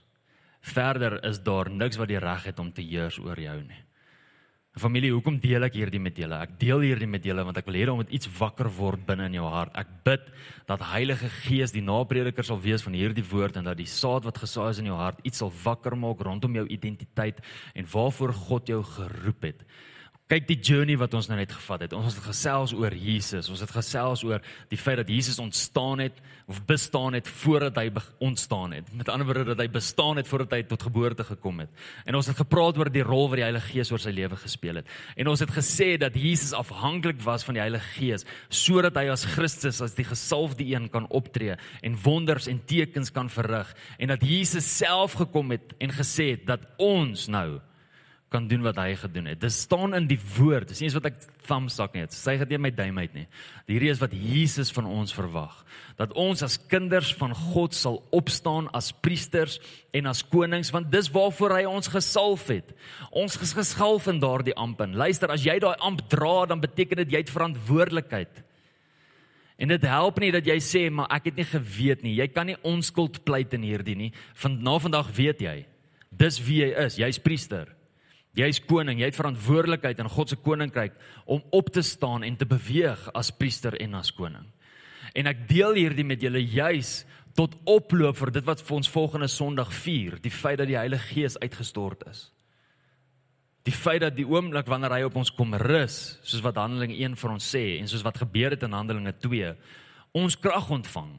Verder 0.66 1.18
is 1.26 1.42
daar 1.44 1.70
niks 1.70 1.98
wat 2.00 2.10
die 2.10 2.22
reg 2.22 2.46
het 2.48 2.60
om 2.62 2.72
te 2.72 2.86
heers 2.86 3.18
oor 3.20 3.40
jou 3.40 3.58
nie. 3.66 3.85
Familie, 4.76 5.14
hoekom 5.16 5.38
deel 5.40 5.64
ek 5.64 5.78
hierdie 5.80 6.02
met 6.04 6.18
julle? 6.20 6.36
Ek 6.44 6.58
deel 6.60 6.82
hierdie 6.84 7.08
met 7.08 7.24
julle 7.24 7.46
want 7.48 7.56
ek 7.56 7.68
wil 7.70 7.78
hê 7.80 7.86
dat 7.88 8.10
iets 8.12 8.28
wakker 8.36 8.68
word 8.76 9.06
binne 9.08 9.30
in 9.30 9.38
jou 9.38 9.46
hart. 9.48 9.72
Ek 9.80 9.94
bid 10.04 10.26
dat 10.68 10.84
Heilige 10.90 11.30
Gees 11.46 11.72
die 11.72 11.84
naprediker 11.86 12.44
sal 12.44 12.60
wees 12.60 12.84
van 12.84 12.98
hierdie 12.98 13.24
woord 13.24 13.56
en 13.56 13.70
dat 13.70 13.80
die 13.80 13.88
saad 13.88 14.28
wat 14.28 14.42
gesaai 14.44 14.74
is 14.74 14.82
in 14.84 14.90
jou 14.92 14.98
hart 15.00 15.22
iets 15.24 15.40
sal 15.40 15.54
wakker 15.64 15.96
maak 15.96 16.20
rondom 16.28 16.60
jou 16.60 16.66
identiteit 16.68 17.40
en 17.72 17.88
waarvoor 17.88 18.36
God 18.36 18.68
jou 18.74 18.82
geroep 18.98 19.48
het. 19.48 19.64
Kyk 20.26 20.48
die 20.50 20.58
journey 20.58 20.96
wat 20.98 21.14
ons 21.14 21.28
nou 21.30 21.36
net 21.38 21.52
gevat 21.54 21.84
het. 21.86 21.92
Ons 21.94 22.16
het 22.18 22.24
gesels 22.26 22.72
oor 22.74 22.94
Jesus. 22.98 23.46
Ons 23.54 23.60
het 23.62 23.70
gesels 23.70 24.24
oor 24.26 24.42
die 24.72 24.80
feit 24.82 24.98
dat 24.98 25.10
Jesus 25.14 25.38
ontstaan 25.38 26.02
het 26.02 26.18
of 26.50 26.64
bestaan 26.66 27.14
het 27.14 27.28
voordat 27.30 27.78
hy 27.78 27.92
ontstaan 28.26 28.74
het. 28.74 28.90
Met 28.98 29.12
ander 29.14 29.28
woorde 29.30 29.52
dat 29.52 29.62
hy 29.62 29.68
bestaan 29.70 30.18
het 30.18 30.26
voordat 30.26 30.56
hy 30.58 30.64
tot 30.66 30.88
geboorte 30.88 31.28
gekom 31.28 31.62
het. 31.62 31.70
En 32.10 32.18
ons 32.18 32.26
het 32.26 32.40
gepraat 32.42 32.80
oor 32.82 32.90
die 32.90 33.04
rol 33.06 33.30
wat 33.30 33.38
die 33.38 33.46
Heilige 33.46 33.76
Gees 33.76 33.94
oor 33.94 34.02
sy 34.02 34.16
lewe 34.18 34.40
gespeel 34.42 34.82
het. 34.82 34.90
En 35.14 35.30
ons 35.30 35.46
het 35.46 35.54
gesê 35.54 35.92
dat 36.02 36.18
Jesus 36.18 36.58
afhanklik 36.58 37.22
was 37.22 37.46
van 37.46 37.60
die 37.60 37.62
Heilige 37.62 37.94
Gees 38.00 38.26
sodat 38.50 38.98
hy 38.98 39.06
as 39.14 39.28
Christus 39.36 39.84
as 39.86 39.94
die 39.94 40.08
gesalfde 40.10 40.66
een 40.66 40.90
kan 40.90 41.06
optree 41.14 41.54
en 41.86 42.02
wonders 42.02 42.50
en 42.50 42.64
tekens 42.66 43.14
kan 43.14 43.30
verrig 43.30 43.70
en 44.02 44.10
dat 44.10 44.26
Jesus 44.26 44.66
self 44.66 45.20
gekom 45.22 45.54
het 45.54 45.78
en 45.78 45.94
gesê 45.94 46.32
het 46.34 46.50
dat 46.50 46.66
ons 46.82 47.30
nou 47.30 47.62
kan 48.34 48.48
doen 48.50 48.64
wat 48.66 48.80
hy 48.82 48.96
gedoen 48.98 49.30
het. 49.30 49.40
Dit 49.40 49.54
staan 49.54 49.94
in 49.96 50.08
die 50.10 50.20
woord. 50.36 50.68
Dis 50.70 50.82
nie 50.82 50.90
eens 50.90 50.98
wat 50.98 51.08
ek 51.12 51.20
thumbsak 51.46 51.94
nie. 51.96 52.06
Sy 52.12 52.36
het 52.40 52.50
nie 52.50 52.60
my 52.60 52.72
duim 52.74 52.98
uit 52.98 53.14
nie. 53.16 53.26
Hierdie 53.70 53.92
is 53.94 54.02
wat 54.02 54.16
Jesus 54.18 54.74
van 54.76 54.90
ons 54.90 55.14
verwag. 55.16 55.54
Dat 56.00 56.16
ons 56.20 56.42
as 56.46 56.58
kinders 56.72 57.14
van 57.20 57.36
God 57.38 57.78
sal 57.78 58.02
opstaan 58.16 58.68
as 58.76 58.90
priesters 59.06 59.60
en 59.96 60.10
as 60.12 60.24
konings 60.26 60.74
want 60.74 60.90
dis 60.92 61.12
waarvoor 61.14 61.60
hy 61.60 61.68
ons 61.70 61.92
gesalf 61.94 62.50
het. 62.52 62.74
Ons 63.14 63.38
is 63.46 63.54
gesalf 63.56 64.10
in 64.12 64.20
daardie 64.24 64.58
amp. 64.58 64.82
En 64.84 64.98
luister, 64.98 65.32
as 65.32 65.46
jy 65.46 65.60
daai 65.62 65.78
amp 65.86 66.04
dra, 66.12 66.48
dan 66.50 66.64
beteken 66.64 67.04
dit 67.06 67.16
jy 67.16 67.24
het 67.24 67.34
verantwoordelikheid. 67.34 68.44
En 69.56 69.72
dit 69.72 69.88
help 69.88 70.20
nie 70.20 70.34
dat 70.36 70.50
jy 70.50 70.58
sê 70.60 70.84
maar 70.92 71.08
ek 71.16 71.30
het 71.30 71.40
nie 71.40 71.48
geweet 71.48 72.04
nie. 72.04 72.18
Jy 72.18 72.28
kan 72.34 72.50
nie 72.50 72.60
onskuld 72.68 73.22
pleit 73.24 73.54
in 73.56 73.64
hierdie 73.64 73.96
nie. 73.96 74.12
Van 74.42 74.60
na 74.66 74.76
vandag 74.82 75.14
weet 75.16 75.46
jy. 75.46 75.58
Dis 76.12 76.42
wie 76.44 76.64
jy 76.66 76.74
is. 76.88 77.00
Jy's 77.00 77.22
priester. 77.22 77.75
Jy's 78.36 78.60
koning, 78.68 79.00
jy 79.00 79.08
het 79.08 79.18
verantwoordelikheid 79.18 80.02
in 80.04 80.12
God 80.12 80.32
se 80.32 80.38
koninkryk 80.44 80.96
om 81.32 81.44
op 81.56 81.72
te 81.72 81.84
staan 81.86 82.26
en 82.28 82.36
te 82.36 82.48
beweeg 82.48 83.08
as 83.16 83.32
priester 83.32 83.78
en 83.80 83.96
as 83.96 84.12
koning. 84.12 84.44
En 85.16 85.30
ek 85.32 85.46
deel 85.48 85.78
hierdie 85.80 86.08
met 86.08 86.24
julle 86.24 86.42
juis 86.44 87.06
tot 87.36 87.56
oploop 87.68 88.18
vir 88.20 88.32
dit 88.36 88.48
wat 88.48 88.64
vir 88.64 88.78
ons 88.78 88.92
volgende 88.92 89.30
Sondag 89.32 89.72
vier, 89.84 90.20
die 90.24 90.32
feit 90.32 90.60
dat 90.60 90.68
die 90.68 90.80
Heilige 90.80 91.14
Gees 91.14 91.40
uitgestort 91.40 92.04
is. 92.12 92.30
Die 93.66 93.74
feit 93.74 94.04
dat 94.04 94.16
die 94.16 94.28
oomblik 94.28 94.68
wanneer 94.70 94.94
hy 94.94 95.04
op 95.08 95.16
ons 95.20 95.32
kom 95.34 95.56
rus, 95.58 96.20
soos 96.24 96.44
wat 96.46 96.60
Handelinge 96.60 97.00
1 97.00 97.16
vir 97.18 97.34
ons 97.34 97.52
sê 97.56 97.64
en 97.80 97.88
soos 97.90 98.04
wat 98.06 98.20
gebeur 98.22 98.54
het 98.54 98.64
in 98.68 98.76
Handelinge 98.76 99.16
2, 99.24 99.56
ons 100.16 100.38
krag 100.40 100.70
ontvang. 100.76 101.16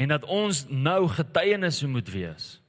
En 0.00 0.12
dat 0.12 0.24
ons 0.24 0.66
nou 0.68 1.00
getuienis 1.10 1.82
moet 1.88 2.12
wees 2.12 2.61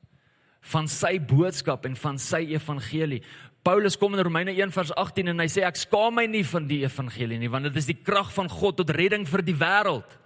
van 0.72 0.88
sy 0.88 1.18
boodskap 1.20 1.86
en 1.86 1.96
van 2.00 2.20
sy 2.22 2.46
evangelie. 2.54 3.22
Paulus 3.64 3.96
kom 3.96 4.16
in 4.16 4.24
Romeine 4.24 4.52
1 4.52 4.72
vers 4.76 4.92
18 4.96 5.32
en 5.32 5.40
hy 5.40 5.48
sê 5.52 5.64
ek 5.64 5.80
skaam 5.80 6.16
my 6.20 6.26
nie 6.28 6.44
van 6.44 6.68
die 6.68 6.82
evangelie 6.84 7.40
nie 7.40 7.52
want 7.52 7.70
dit 7.70 7.80
is 7.80 7.88
die 7.88 8.00
krag 8.00 8.32
van 8.36 8.52
God 8.52 8.82
tot 8.82 8.92
redding 8.96 9.28
vir 9.28 9.44
die 9.46 9.56
wêreld. 9.56 10.20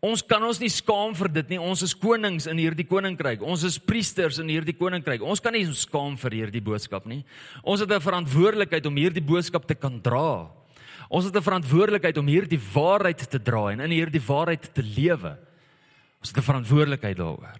Ons 0.00 0.22
kan 0.24 0.40
ons 0.40 0.56
nie 0.62 0.70
skaam 0.72 1.12
vir 1.12 1.28
dit 1.28 1.50
nie. 1.52 1.58
Ons 1.60 1.82
is 1.84 1.92
konings 1.92 2.46
in 2.48 2.56
hierdie 2.56 2.86
koninkryk. 2.88 3.42
Ons 3.44 3.66
is 3.68 3.76
priesters 3.76 4.38
in 4.40 4.48
hierdie 4.48 4.72
koninkryk. 4.72 5.20
Ons 5.20 5.44
kan 5.44 5.52
nie 5.52 5.66
skaam 5.76 6.16
vir 6.22 6.38
hierdie 6.38 6.64
boodskap 6.64 7.04
nie. 7.04 7.20
Ons 7.60 7.84
het 7.84 7.92
'n 7.92 8.00
verantwoordelikheid 8.00 8.86
om 8.86 8.96
hierdie 8.96 9.20
boodskap 9.20 9.66
te 9.68 9.74
kan 9.74 10.00
dra. 10.00 10.48
Ons 11.10 11.26
het 11.26 11.36
'n 11.36 11.42
verantwoordelikheid 11.42 12.16
om 12.16 12.26
hierdie 12.26 12.60
waarheid 12.72 13.28
te 13.28 13.38
dra 13.38 13.72
en 13.72 13.80
in 13.80 13.90
hierdie 13.90 14.24
waarheid 14.24 14.72
te 14.72 14.82
lewe. 14.82 15.36
Ons 16.20 16.32
het 16.32 16.38
'n 16.38 16.48
verantwoordelikheid 16.48 17.16
daaroor. 17.16 17.59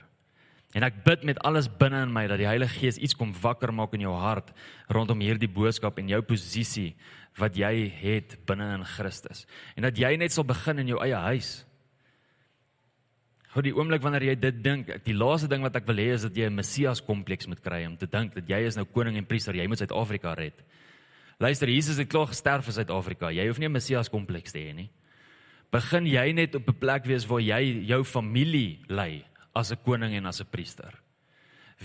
En 0.71 0.87
ek 0.87 1.01
bid 1.03 1.25
met 1.27 1.41
alles 1.47 1.67
binne 1.81 2.05
in 2.05 2.13
my 2.15 2.29
dat 2.31 2.39
die 2.39 2.47
Heilige 2.47 2.79
Gees 2.79 2.99
iets 3.03 3.17
kom 3.19 3.33
wakker 3.43 3.73
maak 3.75 3.97
in 3.97 4.05
jou 4.05 4.13
hart 4.15 4.53
rondom 4.95 5.23
hierdie 5.23 5.51
boodskap 5.51 5.99
en 5.99 6.13
jou 6.13 6.21
posisie 6.23 6.93
wat 7.41 7.59
jy 7.59 7.89
het 7.91 8.37
binne 8.47 8.69
in 8.77 8.85
Christus. 8.87 9.47
En 9.75 9.89
dat 9.89 9.99
jy 9.99 10.13
net 10.21 10.35
sal 10.35 10.47
begin 10.47 10.79
in 10.85 10.93
jou 10.93 11.01
eie 11.03 11.19
huis. 11.27 11.65
Hoe 13.51 13.65
die 13.67 13.75
oomblik 13.75 14.03
wanneer 14.05 14.29
jy 14.29 14.37
dit 14.39 14.61
dink, 14.63 14.93
die 15.03 15.17
laaste 15.17 15.49
ding 15.51 15.65
wat 15.67 15.75
ek 15.81 15.89
wil 15.89 15.99
hê 15.99 16.13
is 16.15 16.23
dat 16.23 16.37
jy 16.39 16.47
'n 16.47 16.55
Messias 16.55 17.03
kompleks 17.03 17.49
moet 17.51 17.61
kry 17.61 17.85
om 17.87 17.97
te 17.97 18.07
dink 18.07 18.35
dat 18.35 18.47
jy 18.47 18.63
is 18.67 18.77
nou 18.77 18.85
koning 18.85 19.17
en 19.17 19.27
priester, 19.27 19.55
jy 19.55 19.67
moet 19.67 19.79
Suid-Afrika 19.79 20.35
red. 20.35 20.55
Luister, 21.41 21.69
Jesus 21.69 21.97
het 21.99 22.09
klaar 22.09 22.29
gesterf 22.29 22.65
vir 22.65 22.73
Suid-Afrika. 22.73 23.31
Jy 23.33 23.49
hoef 23.49 23.59
nie 23.59 23.67
'n 23.67 23.73
Messias 23.73 24.09
kompleks 24.09 24.53
te 24.53 24.59
hê 24.59 24.75
nie. 24.75 24.91
Begin 25.73 26.07
jy 26.07 26.33
net 26.33 26.55
op 26.55 26.69
'n 26.69 26.79
plek 26.79 27.07
wees 27.07 27.27
waar 27.27 27.41
jy 27.41 27.87
jou 27.87 28.05
familie 28.05 28.79
lei 28.89 29.25
as 29.55 29.73
'n 29.73 29.79
koning 29.85 30.15
en 30.15 30.27
as 30.27 30.41
'n 30.41 30.51
priester. 30.51 30.93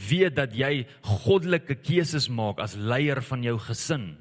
Weet 0.09 0.35
dat 0.35 0.53
jy 0.53 0.85
goddelike 1.01 1.75
keuses 1.75 2.29
maak 2.29 2.59
as 2.59 2.75
leier 2.75 3.21
van 3.21 3.43
jou 3.43 3.57
gesin. 3.57 4.17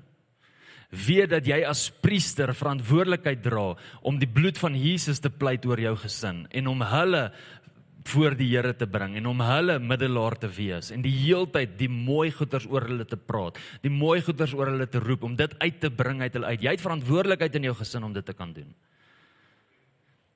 Weet 0.91 1.31
dat 1.31 1.47
jy 1.47 1.65
as 1.67 1.91
priester 1.91 2.55
verantwoordelikheid 2.55 3.43
dra 3.43 3.75
om 4.03 4.19
die 4.19 4.31
bloed 4.31 4.59
van 4.59 4.75
Jesus 4.79 5.19
te 5.19 5.31
pleit 5.31 5.67
oor 5.67 5.81
jou 5.81 5.97
gesin 5.97 6.47
en 6.51 6.67
om 6.67 6.81
hulle 6.81 7.33
voor 8.05 8.37
die 8.37 8.51
Here 8.53 8.75
te 8.77 8.87
bring 8.87 9.17
en 9.17 9.27
om 9.27 9.41
hulle 9.41 9.79
middelaar 9.81 10.37
te 10.39 10.49
wees 10.49 10.91
en 10.95 11.03
die 11.03 11.15
heeltyd 11.25 11.79
die 11.81 11.89
mooi 11.89 12.31
goeders 12.31 12.67
oor 12.71 12.85
hulle 12.87 13.07
te 13.09 13.17
praat, 13.17 13.59
die 13.83 13.93
mooi 13.93 14.21
goeders 14.23 14.53
oor 14.55 14.71
hulle 14.71 14.87
te 14.87 15.01
roep 15.03 15.25
om 15.25 15.37
dit 15.37 15.55
uit 15.59 15.81
te 15.81 15.91
bring 15.91 16.21
uit 16.23 16.37
hulle 16.37 16.53
uit. 16.53 16.63
Jy 16.63 16.77
het 16.77 16.85
verantwoordelikheid 16.85 17.57
in 17.57 17.71
jou 17.71 17.75
gesin 17.81 18.05
om 18.05 18.13
dit 18.13 18.27
te 18.27 18.37
kan 18.37 18.53
doen. 18.53 18.75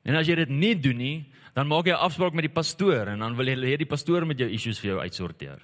En 0.08 0.16
as 0.16 0.28
jy 0.28 0.38
dit 0.40 0.52
nie 0.52 0.74
doen 0.80 0.96
nie, 0.96 1.16
dan 1.52 1.68
maak 1.68 1.86
jy 1.86 1.92
'n 1.92 2.04
afspraak 2.06 2.32
met 2.32 2.48
die 2.48 2.54
pastoor 2.54 3.08
en 3.12 3.18
dan 3.18 3.36
wil 3.36 3.46
jy 3.46 3.56
hê 3.56 3.76
die 3.76 3.92
pastoor 3.92 4.24
met 4.26 4.38
jou 4.38 4.48
issues 4.48 4.80
vir 4.80 4.90
jou 4.90 5.00
uitsorteer. 5.00 5.60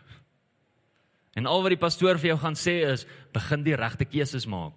En 1.34 1.46
al 1.46 1.62
wat 1.62 1.70
die 1.70 1.80
pastoor 1.80 2.18
vir 2.18 2.34
jou 2.34 2.38
gaan 2.38 2.54
sê 2.54 2.84
is, 2.92 3.06
begin 3.32 3.64
die 3.64 3.76
regte 3.76 4.04
keuses 4.04 4.46
maak. 4.46 4.74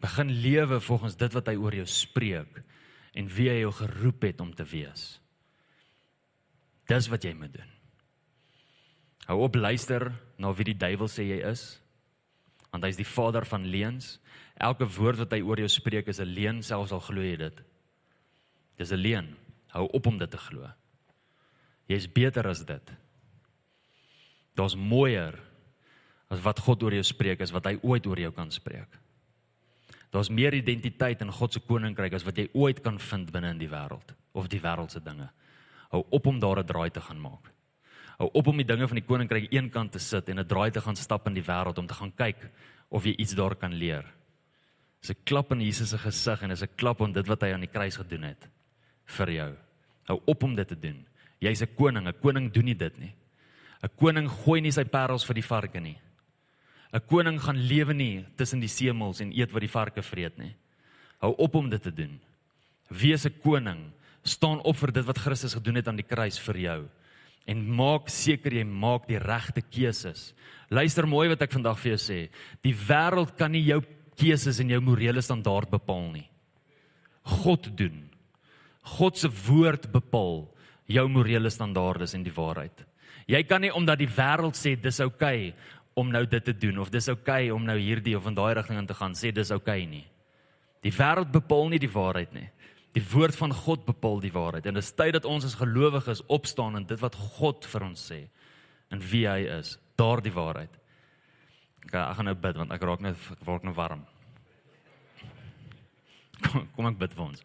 Begin 0.00 0.30
lewe 0.42 0.80
volgens 0.80 1.16
dit 1.16 1.32
wat 1.32 1.46
hy 1.46 1.56
oor 1.56 1.74
jou 1.74 1.86
spreek 1.86 2.62
en 3.14 3.26
wie 3.26 3.48
hy 3.48 3.60
jou 3.60 3.72
geroep 3.72 4.22
het 4.22 4.40
om 4.40 4.54
te 4.54 4.64
wees. 4.64 5.20
Dis 6.86 7.08
wat 7.08 7.24
jy 7.24 7.34
moet 7.34 7.52
doen. 7.52 7.72
Hou 9.26 9.42
op 9.44 9.54
luister 9.54 10.12
na 10.38 10.52
wie 10.52 10.64
die 10.64 10.78
duiwel 10.78 11.08
sê 11.08 11.26
jy 11.28 11.42
is, 11.50 11.80
want 12.70 12.84
hy 12.84 12.88
is 12.88 13.00
die 13.00 13.08
vader 13.08 13.44
van 13.44 13.66
leuns. 13.68 14.18
Elke 14.58 14.86
woord 14.90 15.20
wat 15.22 15.32
hy 15.32 15.40
oor 15.46 15.60
jou 15.62 15.68
spreek 15.70 16.08
is 16.10 16.20
'n 16.20 16.34
leuen, 16.34 16.62
selfs 16.62 16.92
al 16.92 17.00
glo 17.00 17.22
jy 17.22 17.36
dit. 17.36 17.62
Dis 18.76 18.90
'n 18.90 18.98
leuen. 18.98 19.36
Hou 19.68 19.88
op 19.92 20.06
om 20.06 20.18
dit 20.18 20.30
te 20.30 20.36
glo. 20.36 20.70
Jy's 21.86 22.12
beter 22.12 22.46
as 22.48 22.64
dit. 22.64 22.92
Daar's 24.54 24.74
mooier 24.74 25.38
as 26.28 26.40
wat 26.40 26.58
God 26.58 26.82
oor 26.82 26.92
jou 26.92 27.02
spreek 27.02 27.40
is 27.40 27.50
wat 27.50 27.64
hy 27.64 27.78
ooit 27.82 28.06
oor 28.06 28.18
jou 28.18 28.32
kan 28.32 28.50
spreek. 28.50 28.98
Daar's 30.10 30.30
meer 30.32 30.54
identiteit 30.54 31.20
in 31.20 31.32
God 31.32 31.52
se 31.52 31.60
koninkryk 31.60 32.14
as 32.16 32.24
wat 32.24 32.36
jy 32.36 32.48
ooit 32.54 32.82
kan 32.84 32.98
vind 32.98 33.32
binne 33.32 33.50
in 33.50 33.58
die 33.58 33.68
wêreld 33.68 34.14
of 34.32 34.48
die 34.48 34.60
wêreldse 34.60 35.00
dinge. 35.04 35.28
Hou 35.92 36.04
op 36.10 36.26
om 36.26 36.40
daar 36.40 36.58
'n 36.58 36.66
draai 36.66 36.90
te 36.90 37.00
gaan 37.00 37.20
maak. 37.20 37.52
Hou 38.18 38.30
op 38.32 38.46
om 38.46 38.56
die 38.56 38.66
dinge 38.66 38.88
van 38.88 38.96
die 38.96 39.06
koninkryk 39.06 39.52
eenkant 39.52 39.92
te 39.92 39.98
sit 39.98 40.28
en 40.28 40.38
'n 40.38 40.46
draai 40.46 40.70
te 40.70 40.80
gaan 40.80 40.96
stap 40.96 41.26
in 41.26 41.34
die 41.34 41.42
wêreld 41.42 41.78
om 41.78 41.86
te 41.86 41.94
gaan 41.94 42.12
kyk 42.14 42.50
of 42.88 43.04
jy 43.04 43.14
iets 43.16 43.34
daar 43.34 43.54
kan 43.54 43.72
leer. 43.72 44.04
Dis 45.00 45.10
'n 45.10 45.24
klap 45.24 45.52
in 45.52 45.60
Jesus 45.60 45.90
se 45.90 45.98
gesig 45.98 46.42
en 46.42 46.48
dis 46.48 46.62
'n 46.62 46.76
klap 46.76 47.00
op 47.00 47.14
dit 47.14 47.26
wat 47.26 47.40
hy 47.42 47.52
aan 47.52 47.60
die 47.60 47.72
kruis 47.72 47.96
gedoen 47.96 48.22
het 48.22 48.48
vir 49.06 49.30
jou. 49.30 49.56
Hou 50.04 50.20
op 50.26 50.42
om 50.42 50.54
dit 50.54 50.68
te 50.68 50.78
doen. 50.78 51.06
Jy's 51.40 51.62
'n 51.62 51.74
koning. 51.74 52.08
'n 52.08 52.20
Koning 52.20 52.52
doen 52.52 52.64
nie 52.64 52.76
dit 52.76 52.98
nie. 52.98 53.14
'n 53.82 53.90
Koning 53.96 54.28
gooi 54.28 54.60
nie 54.60 54.72
sy 54.72 54.84
parels 54.84 55.24
vir 55.24 55.34
die 55.34 55.42
varke 55.42 55.80
nie. 55.80 55.98
'n 56.92 57.00
Koning 57.00 57.40
gaan 57.40 57.56
lewe 57.56 57.94
nie 57.94 58.24
tussen 58.36 58.60
die 58.60 58.68
semels 58.68 59.20
en 59.20 59.32
eet 59.32 59.52
wat 59.52 59.60
die 59.60 59.68
varke 59.68 60.02
vreet 60.02 60.38
nie. 60.38 60.54
Hou 61.20 61.34
op 61.36 61.54
om 61.54 61.68
dit 61.68 61.82
te 61.82 61.92
doen. 61.92 62.20
Wees 62.88 63.26
'n 63.26 63.40
koning. 63.42 63.92
Staan 64.24 64.60
op 64.60 64.76
vir 64.76 64.92
dit 64.92 65.04
wat 65.04 65.18
Christus 65.18 65.54
gedoen 65.54 65.76
het 65.76 65.88
aan 65.88 65.96
die 65.96 66.06
kruis 66.06 66.38
vir 66.38 66.56
jou 66.56 66.88
en 67.48 67.64
maak 67.64 68.10
seker 68.12 68.52
jy 68.52 68.64
maak 68.64 69.06
die 69.08 69.18
regte 69.18 69.62
keuses. 69.62 70.34
Luister 70.68 71.06
mooi 71.08 71.28
wat 71.28 71.42
ek 71.42 71.52
vandag 71.52 71.78
vir 71.78 71.94
jou 71.94 72.00
sê. 72.02 72.28
Die 72.62 72.74
wêreld 72.74 73.36
kan 73.38 73.52
nie 73.52 73.64
jou 73.64 73.80
keuses 74.18 74.58
en 74.62 74.74
jou 74.74 74.80
morele 74.82 75.22
standaard 75.22 75.70
bepaal 75.70 76.10
nie. 76.12 76.26
God 77.42 77.70
doen. 77.76 78.04
God 78.98 79.18
se 79.20 79.28
woord 79.46 79.90
bepaal 79.92 80.46
jou 80.88 81.08
morele 81.12 81.50
standaarde 81.52 82.08
en 82.16 82.24
die 82.24 82.34
waarheid. 82.34 82.84
Jy 83.28 83.42
kan 83.44 83.60
nie 83.60 83.72
omdat 83.74 84.00
die 84.00 84.08
wêreld 84.08 84.56
sê 84.56 84.74
dis 84.80 85.00
oukei 85.04 85.50
okay 85.50 85.76
om 85.98 86.12
nou 86.14 86.22
dit 86.30 86.44
te 86.44 86.54
doen 86.54 86.78
of 86.78 86.92
dis 86.94 87.08
oukei 87.10 87.48
okay 87.48 87.50
om 87.52 87.66
nou 87.66 87.76
hierdie 87.76 88.16
of 88.16 88.26
in 88.30 88.36
daai 88.36 88.54
rigting 88.56 88.78
in 88.80 88.86
te 88.88 88.96
gaan 88.96 89.16
sê 89.18 89.32
dis 89.34 89.50
oukei 89.52 89.82
okay 89.82 89.90
nie. 89.90 90.06
Die 90.86 90.94
wêreld 90.94 91.32
bepaal 91.34 91.68
nie 91.68 91.82
die 91.82 91.92
waarheid 91.92 92.32
nie. 92.32 92.48
Die 92.96 93.04
woord 93.12 93.36
van 93.36 93.52
God 93.52 93.84
bepaal 93.84 94.22
die 94.24 94.32
waarheid 94.32 94.66
en 94.66 94.78
dit 94.78 94.84
is 94.84 94.94
tyd 94.96 95.12
dat 95.18 95.28
ons 95.28 95.44
as 95.44 95.58
gelowiges 95.60 96.24
opstaan 96.26 96.78
en 96.78 96.86
dit 96.88 97.00
wat 97.02 97.18
God 97.36 97.68
vir 97.68 97.84
ons 97.90 98.08
sê 98.12 98.22
en 98.88 99.02
wie 99.10 99.26
hy 99.28 99.42
is, 99.58 99.76
daardie 100.00 100.32
waarheid. 100.32 100.77
Ek 101.86 101.94
ek 101.94 102.16
gaan 102.16 102.28
nou 102.28 102.34
bid 102.34 102.56
want 102.56 102.72
ek 102.72 102.82
raak 102.82 103.00
net 103.00 103.16
word 103.46 103.64
nou 103.64 103.74
warm. 103.76 104.04
Kom, 106.44 106.68
kom 106.76 106.86
ek 106.86 106.98
bid 106.98 107.14
vir 107.16 107.24
ons. 107.24 107.42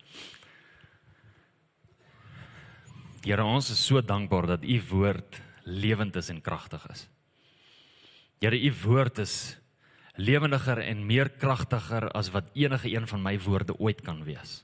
Here 3.24 3.44
ons 3.48 3.70
is 3.72 3.80
so 3.80 4.02
dankbaar 4.04 4.48
dat 4.58 4.66
u 4.68 4.78
woord 4.90 5.40
lewend 5.64 6.16
is 6.20 6.30
en 6.30 6.42
kragtig 6.44 6.84
is. 6.92 7.08
Here 8.44 8.60
u 8.60 8.72
woord 8.84 9.22
is 9.24 9.56
lewendiger 10.20 10.82
en 10.84 11.06
meer 11.08 11.32
kragtiger 11.40 12.10
as 12.12 12.30
wat 12.36 12.52
enige 12.54 12.92
een 12.92 13.08
van 13.08 13.24
my 13.24 13.38
woorde 13.40 13.78
ooit 13.80 14.04
kan 14.04 14.22
wees. 14.28 14.62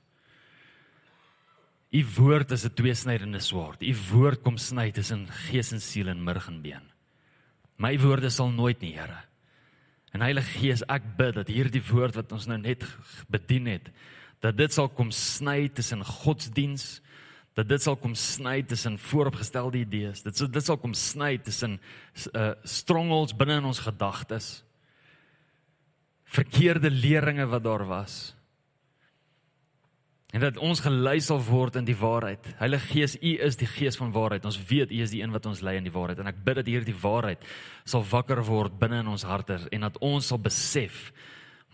U 1.89 2.03
woord 2.20 2.51
is 2.51 2.65
'n 2.65 2.76
tweesnydende 2.76 3.39
swaard. 3.39 3.82
U 3.82 3.95
woord 4.11 4.43
kom 4.43 4.57
sny 4.57 4.91
tussen 4.91 5.28
gees 5.28 5.72
en 5.72 5.82
siel 5.82 6.07
en 6.07 6.24
murg 6.24 6.47
en 6.47 6.61
been. 6.61 6.91
My 7.78 7.97
woorde 7.97 8.30
sal 8.30 8.51
nooit 8.51 8.82
nie, 8.82 8.93
Here. 8.93 9.28
En 10.12 10.24
Heilige 10.26 10.60
Gees, 10.60 10.82
ek 10.89 11.05
bid 11.18 11.36
dat 11.38 11.51
hierdie 11.51 11.84
woord 11.91 12.18
wat 12.18 12.32
ons 12.34 12.47
nou 12.49 12.57
net 12.62 12.86
bedien 13.30 13.68
het, 13.70 13.91
dat 14.41 14.57
dit 14.57 14.74
sal 14.74 14.89
kom 14.89 15.12
sny 15.14 15.68
tussen 15.76 16.01
godsdiens, 16.05 17.01
dat 17.57 17.68
dit 17.68 17.84
sal 17.84 17.97
kom 17.99 18.16
sny 18.16 18.62
tussen 18.64 18.95
vooropgestelde 19.10 19.82
idees. 19.82 20.24
Dit 20.24 20.39
sal 20.39 20.49
dit 20.53 20.66
sal 20.66 20.80
kom 20.80 20.95
sny 20.95 21.36
tussen 21.43 21.78
uh 22.32 22.53
strongholds 22.64 23.36
binne 23.36 23.60
in 23.60 23.68
ons 23.68 23.84
gedagtes. 23.84 24.64
Verkeerde 26.30 26.91
leringe 26.93 27.47
wat 27.49 27.66
daar 27.66 27.86
was. 27.89 28.34
En 30.30 30.43
dat 30.43 30.59
ons 30.61 30.80
gelei 30.86 31.17
sal 31.25 31.39
word 31.41 31.80
in 31.80 31.88
die 31.88 31.97
waarheid. 31.97 32.51
Heilige 32.59 32.91
Gees, 32.91 33.15
U 33.17 33.32
is 33.47 33.57
die 33.57 33.67
Gees 33.67 33.97
van 33.97 34.11
waarheid. 34.13 34.45
Ons 34.45 34.59
weet 34.69 34.91
U 34.93 35.01
is 35.01 35.09
die 35.09 35.23
een 35.23 35.34
wat 35.34 35.47
ons 35.49 35.63
lei 35.65 35.80
in 35.80 35.88
die 35.88 35.93
waarheid 35.93 36.21
en 36.21 36.30
ek 36.30 36.43
bid 36.45 36.61
dat 36.61 36.69
hierdie 36.69 36.97
waarheid 37.01 37.43
sal 37.84 38.05
wakker 38.05 38.43
word 38.45 38.77
binne 38.80 39.01
in 39.01 39.09
ons 39.09 39.25
harte 39.25 39.57
en 39.73 39.88
dat 39.88 39.97
ons 40.05 40.30
sal 40.30 40.41
besef 40.41 41.09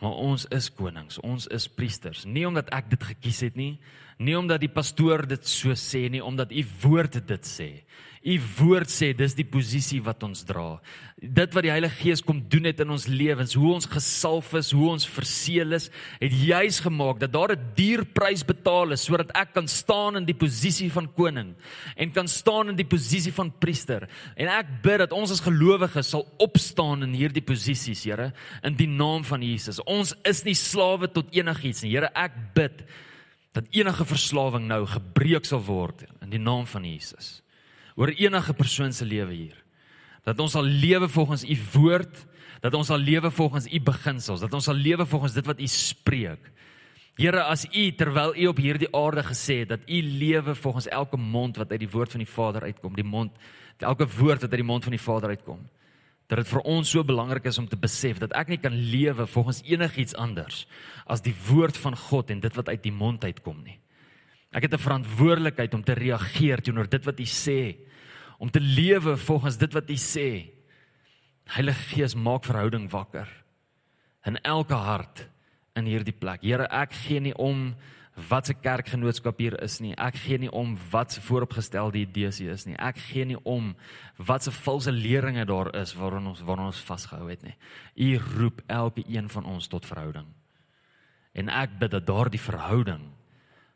maar 0.03 0.17
ons 0.19 0.45
is 0.51 0.67
konings, 0.75 1.19
ons 1.23 1.47
is 1.55 1.67
priesters. 1.71 2.25
Nie 2.27 2.45
omdat 2.47 2.71
ek 2.75 2.89
dit 2.95 3.05
gekies 3.13 3.41
het 3.47 3.59
nie, 3.59 3.75
nie 4.19 4.35
omdat 4.37 4.63
die 4.63 4.71
pastoor 4.71 5.25
dit 5.27 5.47
so 5.47 5.75
sê 5.79 6.05
nie, 6.11 6.23
omdat 6.23 6.51
U 6.51 6.63
woord 6.83 7.21
dit 7.27 7.47
sê. 7.47 7.69
U 8.25 8.35
woord 8.57 8.89
sê 8.89 9.11
dis 9.13 9.35
die 9.37 9.45
posisie 9.45 9.99
wat 10.01 10.23
ons 10.25 10.39
dra. 10.49 10.79
Dit 11.21 11.53
wat 11.53 11.61
die 11.61 11.69
Heilige 11.69 11.99
Gees 11.99 12.23
kom 12.25 12.39
doen 12.49 12.65
het 12.65 12.79
in 12.81 12.89
ons 12.95 13.05
lewens, 13.05 13.53
hoe 13.53 13.75
ons 13.75 13.85
gesalf 13.85 14.49
is, 14.57 14.71
hoe 14.73 14.87
ons 14.95 15.05
verseël 15.05 15.77
is, 15.77 15.91
het 16.17 16.33
juis 16.33 16.79
gemaak 16.81 17.19
dat 17.21 17.35
daar 17.35 17.53
'n 17.53 17.67
duur 17.77 18.03
prys 18.17 18.41
betaal 18.41 18.93
is 18.97 19.05
sodat 19.05 19.29
ek 19.37 19.53
kan 19.53 19.67
staan 19.67 20.17
in 20.17 20.25
die 20.25 20.33
posisie 20.33 20.89
van 20.89 21.07
koning 21.13 21.53
en 21.95 22.11
kan 22.11 22.27
staan 22.27 22.69
in 22.69 22.75
die 22.75 22.89
posisie 22.89 23.31
van 23.31 23.53
priester. 23.59 24.09
En 24.35 24.47
ek 24.47 24.81
bid 24.81 24.97
dat 24.97 25.11
ons 25.11 25.31
as 25.31 25.45
gelowiges 25.45 26.09
sal 26.09 26.25
opstaan 26.39 27.03
in 27.03 27.13
hierdie 27.13 27.45
posisies, 27.45 28.03
Here, 28.05 28.33
in 28.63 28.75
die 28.75 28.87
naam 28.87 29.23
van 29.23 29.41
Jesus. 29.41 29.79
Ons 29.85 30.15
is 30.23 30.43
nie 30.43 30.55
slawe 30.55 31.07
tot 31.07 31.31
enigiets 31.31 31.83
nie. 31.83 31.91
Here, 31.91 32.09
ek 32.15 32.31
bid 32.55 32.85
dat 33.53 33.65
enige 33.71 34.05
verslawing 34.05 34.67
nou 34.67 34.85
gebreek 34.85 35.45
sal 35.45 35.61
word 35.61 36.05
in 36.21 36.29
die 36.29 36.39
naam 36.39 36.65
van 36.65 36.83
Jesus 36.83 37.44
oor 37.95 38.11
enige 38.11 38.53
persoon 38.53 38.93
se 38.93 39.05
lewe 39.05 39.33
hier. 39.33 39.59
Dat 40.25 40.39
ons 40.39 40.55
sal 40.57 40.65
lewe 40.65 41.07
volgens 41.09 41.43
u 41.43 41.57
woord, 41.73 42.25
dat 42.61 42.73
ons 42.73 42.87
sal 42.87 42.99
lewe 42.99 43.31
volgens 43.31 43.67
u 43.67 43.79
beginsels, 43.79 44.41
dat 44.41 44.53
ons 44.53 44.67
sal 44.67 44.75
lewe 44.75 45.05
volgens 45.05 45.33
dit 45.33 45.45
wat 45.45 45.59
u 45.59 45.67
spreek. 45.67 46.51
Here, 47.15 47.45
as 47.47 47.63
u 47.71 47.91
terwyl 47.95 48.33
u 48.35 48.47
op 48.51 48.57
hierdie 48.59 48.91
aarde 48.91 49.23
gesê 49.23 49.61
het 49.61 49.69
dat 49.71 49.85
u 49.87 50.01
lewe 50.01 50.55
volgens 50.55 50.87
elke 50.91 51.17
mond 51.17 51.55
wat 51.57 51.71
uit 51.71 51.79
die 51.79 51.91
woord 51.91 52.11
van 52.11 52.23
die 52.25 52.31
Vader 52.31 52.65
uitkom, 52.67 52.95
die 52.95 53.07
mond 53.07 53.31
elke 53.79 54.07
woord 54.07 54.43
wat 54.43 54.51
uit 54.51 54.59
die 54.59 54.67
mond 54.67 54.83
van 54.83 54.95
die 54.95 55.01
Vader 55.01 55.29
uitkom, 55.29 55.61
dat 56.27 56.41
dit 56.41 56.49
vir 56.49 56.65
ons 56.67 56.89
so 56.89 57.03
belangrik 57.03 57.45
is 57.47 57.57
om 57.61 57.67
te 57.69 57.79
besef 57.79 58.19
dat 58.19 58.33
ek 58.35 58.51
nie 58.51 58.59
kan 58.59 58.73
lewe 58.73 59.27
volgens 59.29 59.61
enigiets 59.63 60.15
anders 60.19 60.65
as 61.05 61.23
die 61.23 61.35
woord 61.47 61.77
van 61.77 61.95
God 61.95 62.33
en 62.33 62.41
dit 62.43 62.55
wat 62.57 62.71
uit 62.71 62.83
die 62.83 62.95
mond 62.95 63.23
uitkom 63.23 63.61
nie. 63.63 63.77
Ek 64.55 64.63
het 64.63 64.73
'n 64.73 64.87
verantwoordelikheid 64.87 65.73
om 65.73 65.83
te 65.83 65.93
reageer 65.93 66.61
teenoor 66.61 66.89
dit 66.89 67.03
wat 67.05 67.19
U 67.19 67.27
sê, 67.27 67.75
om 68.39 68.49
te 68.51 68.59
lewe 68.59 69.17
volgens 69.17 69.57
dit 69.57 69.73
wat 69.73 69.89
U 69.89 69.95
sê. 69.95 70.51
Heilige 71.45 71.95
Gees, 71.95 72.15
maak 72.15 72.43
verhouding 72.43 72.89
wakker 72.89 73.27
in 74.25 74.41
elke 74.41 74.73
hart 74.73 75.27
in 75.75 75.85
hierdie 75.85 76.15
plek. 76.15 76.41
Here, 76.41 76.67
ek 76.71 76.93
gee 76.93 77.19
nie 77.19 77.35
om 77.37 77.75
wat 78.29 78.47
se 78.47 78.53
kerkgenootskap 78.53 79.39
hier 79.43 79.57
is 79.63 79.81
nie. 79.83 79.91
Ek 79.99 80.15
gee 80.15 80.37
nie 80.39 80.51
om 80.51 80.77
wat 80.91 81.11
se 81.11 81.21
vooropgestelde 81.21 81.99
idees 81.99 82.39
hier 82.39 82.53
is 82.55 82.65
nie. 82.65 82.77
Ek 82.79 82.97
gee 82.97 83.25
nie 83.25 83.39
om 83.43 83.73
wat 84.17 84.43
se 84.43 84.51
valse 84.55 84.91
leringe 84.91 85.45
daar 85.45 85.73
is 85.75 85.93
waaraan 85.93 86.31
ons 86.31 86.41
waaraan 86.41 86.71
ons 86.71 86.83
vasgehou 86.87 87.27
het 87.29 87.43
nie. 87.43 87.55
U 87.95 88.17
roep 88.37 88.61
elke 88.67 89.03
een 89.07 89.29
van 89.29 89.45
ons 89.45 89.67
tot 89.67 89.85
verhouding. 89.85 90.25
En 91.35 91.51
ek 91.51 91.75
bid 91.79 91.91
dat 91.91 92.07
daardie 92.07 92.39
verhouding 92.39 93.11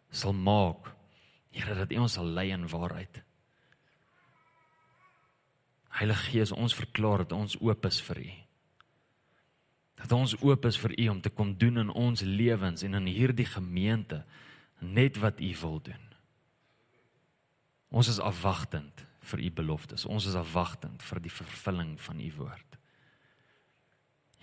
sal 0.10 0.34
maak. 0.34 0.92
Here 1.54 1.76
dat 1.76 1.92
U 1.92 2.04
ons 2.04 2.18
sal 2.18 2.26
lei 2.26 2.50
in 2.54 2.68
waarheid. 2.70 3.22
Heilige 6.00 6.32
Gees, 6.32 6.52
ons 6.52 6.76
verklaar 6.76 7.26
dat 7.26 7.34
ons 7.36 7.58
oop 7.60 7.86
is 7.86 8.00
vir 8.08 8.22
U. 8.24 8.30
Dat 10.00 10.12
ons 10.16 10.36
oop 10.40 10.66
is 10.66 10.78
vir 10.80 10.94
U 10.96 11.08
om 11.16 11.22
te 11.22 11.34
kom 11.34 11.56
doen 11.58 11.82
in 11.82 11.90
ons 11.90 12.22
lewens 12.22 12.86
en 12.88 12.96
in 13.02 13.10
hierdie 13.10 13.48
gemeente 13.50 14.24
net 14.80 15.20
wat 15.20 15.42
U 15.42 15.50
wil 15.62 15.80
doen. 15.90 16.06
Ons 17.90 18.08
is 18.08 18.22
afwagtend 18.22 19.06
vir 19.32 19.42
U 19.44 19.52
beloftes. 19.52 20.06
Ons 20.06 20.30
is 20.30 20.38
afwagtend 20.38 21.04
vir 21.04 21.24
die 21.26 21.34
vervulling 21.34 21.98
van 22.02 22.22
U 22.22 22.30
woord. 22.38 22.78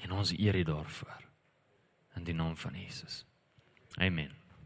En 0.05 0.13
ons 0.13 0.35
eer 0.37 0.59
U 0.61 0.67
daarvoor 0.75 1.23
in 2.17 2.25
die 2.25 2.35
naam 2.35 2.57
van 2.57 2.75
Jesus. 2.75 3.25
Amen. 3.97 4.46